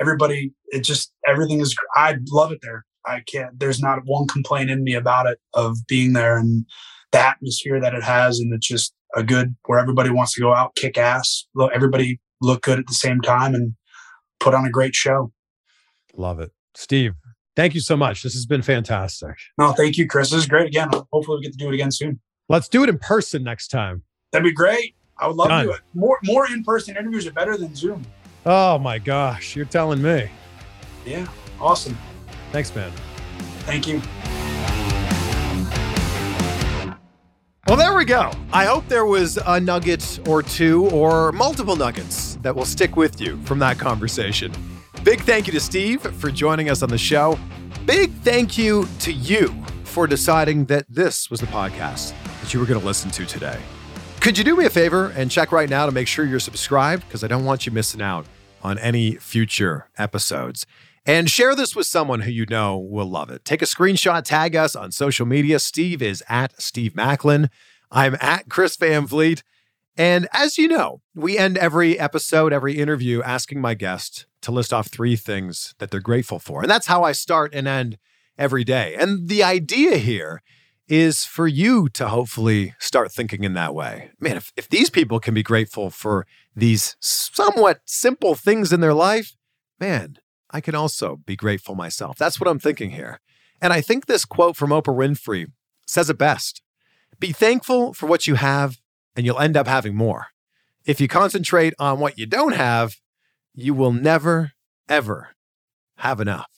Everybody 0.00 0.52
it 0.66 0.80
just 0.80 1.12
everything 1.26 1.60
is 1.60 1.74
i 1.94 2.16
love 2.30 2.50
it 2.50 2.58
there. 2.62 2.84
I 3.06 3.20
can't 3.20 3.58
there's 3.58 3.80
not 3.80 4.00
one 4.04 4.26
complaint 4.26 4.70
in 4.70 4.82
me 4.82 4.94
about 4.94 5.26
it 5.26 5.38
of 5.52 5.76
being 5.86 6.14
there 6.14 6.36
and 6.36 6.66
the 7.12 7.20
atmosphere 7.20 7.80
that 7.80 7.94
it 7.94 8.02
has 8.02 8.40
and 8.40 8.52
it's 8.52 8.66
just 8.66 8.92
a 9.14 9.22
good 9.22 9.54
where 9.66 9.78
everybody 9.78 10.10
wants 10.10 10.34
to 10.34 10.40
go 10.40 10.52
out 10.52 10.74
kick 10.74 10.98
ass 10.98 11.46
everybody 11.72 12.18
look 12.40 12.62
good 12.62 12.80
at 12.80 12.88
the 12.88 12.94
same 12.94 13.20
time 13.20 13.54
and 13.54 13.74
put 14.40 14.52
on 14.54 14.66
a 14.66 14.70
great 14.70 14.96
show. 14.96 15.32
Love 16.16 16.40
it. 16.40 16.52
Steve 16.74 17.14
Thank 17.56 17.74
you 17.74 17.80
so 17.80 17.96
much. 17.96 18.22
This 18.22 18.34
has 18.34 18.46
been 18.46 18.62
fantastic. 18.62 19.36
No, 19.58 19.72
thank 19.72 19.96
you, 19.96 20.08
Chris. 20.08 20.30
This 20.30 20.40
is 20.40 20.46
great 20.46 20.66
again. 20.66 20.88
Hopefully, 21.12 21.38
we 21.38 21.42
get 21.42 21.52
to 21.52 21.58
do 21.58 21.68
it 21.68 21.74
again 21.74 21.92
soon. 21.92 22.20
Let's 22.48 22.68
do 22.68 22.82
it 22.82 22.88
in 22.88 22.98
person 22.98 23.44
next 23.44 23.68
time. 23.68 24.02
That'd 24.32 24.44
be 24.44 24.52
great. 24.52 24.96
I 25.18 25.28
would 25.28 25.36
love 25.36 25.48
Done. 25.48 25.66
to 25.66 25.70
do 25.70 25.76
it. 25.76 25.80
More 25.94 26.18
more 26.24 26.50
in 26.50 26.64
person 26.64 26.96
interviews 26.96 27.26
are 27.26 27.32
better 27.32 27.56
than 27.56 27.74
Zoom. 27.74 28.04
Oh 28.44 28.78
my 28.78 28.98
gosh, 28.98 29.54
you're 29.54 29.64
telling 29.64 30.02
me. 30.02 30.28
Yeah, 31.06 31.26
awesome. 31.60 31.96
Thanks, 32.50 32.74
man. 32.74 32.90
Thank 33.60 33.86
you. 33.86 34.02
Well, 37.66 37.78
there 37.78 37.94
we 37.94 38.04
go. 38.04 38.30
I 38.52 38.66
hope 38.66 38.86
there 38.88 39.06
was 39.06 39.38
a 39.46 39.58
nugget 39.58 40.20
or 40.28 40.42
two 40.42 40.86
or 40.90 41.32
multiple 41.32 41.76
nuggets 41.76 42.36
that 42.42 42.54
will 42.54 42.66
stick 42.66 42.96
with 42.96 43.20
you 43.20 43.40
from 43.44 43.58
that 43.60 43.78
conversation. 43.78 44.52
Big 45.04 45.20
thank 45.20 45.46
you 45.46 45.52
to 45.52 45.60
Steve 45.60 46.00
for 46.00 46.30
joining 46.30 46.70
us 46.70 46.82
on 46.82 46.88
the 46.88 46.96
show. 46.96 47.38
Big 47.84 48.10
thank 48.22 48.56
you 48.56 48.88
to 49.00 49.12
you 49.12 49.54
for 49.84 50.06
deciding 50.06 50.64
that 50.64 50.86
this 50.88 51.30
was 51.30 51.40
the 51.40 51.46
podcast 51.46 52.14
that 52.40 52.54
you 52.54 52.58
were 52.58 52.64
going 52.64 52.80
to 52.80 52.86
listen 52.86 53.10
to 53.10 53.26
today. 53.26 53.60
Could 54.20 54.38
you 54.38 54.44
do 54.44 54.56
me 54.56 54.64
a 54.64 54.70
favor 54.70 55.12
and 55.14 55.30
check 55.30 55.52
right 55.52 55.68
now 55.68 55.84
to 55.84 55.92
make 55.92 56.08
sure 56.08 56.24
you're 56.24 56.40
subscribed? 56.40 57.06
Because 57.06 57.22
I 57.22 57.26
don't 57.26 57.44
want 57.44 57.66
you 57.66 57.72
missing 57.72 58.00
out 58.00 58.24
on 58.62 58.78
any 58.78 59.16
future 59.16 59.90
episodes. 59.98 60.64
And 61.04 61.28
share 61.28 61.54
this 61.54 61.76
with 61.76 61.86
someone 61.86 62.20
who 62.20 62.30
you 62.30 62.46
know 62.46 62.78
will 62.78 63.04
love 63.04 63.28
it. 63.28 63.44
Take 63.44 63.60
a 63.60 63.66
screenshot, 63.66 64.24
tag 64.24 64.56
us 64.56 64.74
on 64.74 64.90
social 64.90 65.26
media. 65.26 65.58
Steve 65.58 66.00
is 66.00 66.24
at 66.30 66.58
Steve 66.58 66.94
Maclin. 66.94 67.50
I'm 67.90 68.16
at 68.22 68.48
Chris 68.48 68.78
Van 68.78 69.06
Vliet. 69.06 69.42
And 69.98 70.28
as 70.32 70.56
you 70.56 70.66
know, 70.66 71.02
we 71.14 71.36
end 71.36 71.58
every 71.58 71.98
episode, 71.98 72.54
every 72.54 72.78
interview 72.78 73.22
asking 73.22 73.60
my 73.60 73.74
guest 73.74 74.24
to 74.44 74.52
list 74.52 74.72
off 74.72 74.88
three 74.88 75.16
things 75.16 75.74
that 75.78 75.90
they're 75.90 76.00
grateful 76.00 76.38
for. 76.38 76.62
And 76.62 76.70
that's 76.70 76.86
how 76.86 77.02
I 77.02 77.12
start 77.12 77.54
and 77.54 77.66
end 77.66 77.98
every 78.38 78.64
day. 78.64 78.94
And 78.98 79.28
the 79.28 79.42
idea 79.42 79.96
here 79.96 80.42
is 80.86 81.24
for 81.24 81.46
you 81.46 81.88
to 81.88 82.08
hopefully 82.08 82.74
start 82.78 83.10
thinking 83.10 83.42
in 83.42 83.54
that 83.54 83.74
way. 83.74 84.10
Man, 84.20 84.36
if, 84.36 84.52
if 84.56 84.68
these 84.68 84.90
people 84.90 85.18
can 85.18 85.34
be 85.34 85.42
grateful 85.42 85.90
for 85.90 86.26
these 86.54 86.96
somewhat 87.00 87.80
simple 87.86 88.34
things 88.34 88.72
in 88.72 88.80
their 88.80 88.94
life, 88.94 89.34
man, 89.80 90.18
I 90.50 90.60
can 90.60 90.74
also 90.74 91.16
be 91.16 91.36
grateful 91.36 91.74
myself. 91.74 92.18
That's 92.18 92.38
what 92.38 92.48
I'm 92.48 92.58
thinking 92.58 92.90
here. 92.90 93.20
And 93.60 93.72
I 93.72 93.80
think 93.80 94.06
this 94.06 94.24
quote 94.24 94.56
from 94.56 94.70
Oprah 94.70 94.94
Winfrey 94.94 95.46
says 95.86 96.10
it 96.10 96.18
best 96.18 96.62
Be 97.18 97.32
thankful 97.32 97.94
for 97.94 98.06
what 98.06 98.26
you 98.26 98.34
have, 98.34 98.76
and 99.16 99.24
you'll 99.24 99.40
end 99.40 99.56
up 99.56 99.66
having 99.66 99.96
more. 99.96 100.26
If 100.84 101.00
you 101.00 101.08
concentrate 101.08 101.72
on 101.78 101.98
what 101.98 102.18
you 102.18 102.26
don't 102.26 102.54
have, 102.54 102.96
you 103.54 103.74
will 103.74 103.92
never, 103.92 104.52
ever 104.88 105.30
have 105.98 106.20
enough. 106.20 106.50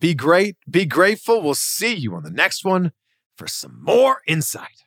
Be 0.00 0.14
great, 0.14 0.56
be 0.68 0.86
grateful. 0.86 1.42
We'll 1.42 1.54
see 1.54 1.94
you 1.94 2.14
on 2.14 2.22
the 2.22 2.30
next 2.30 2.64
one 2.64 2.92
for 3.36 3.46
some 3.46 3.82
more 3.82 4.18
insight. 4.26 4.83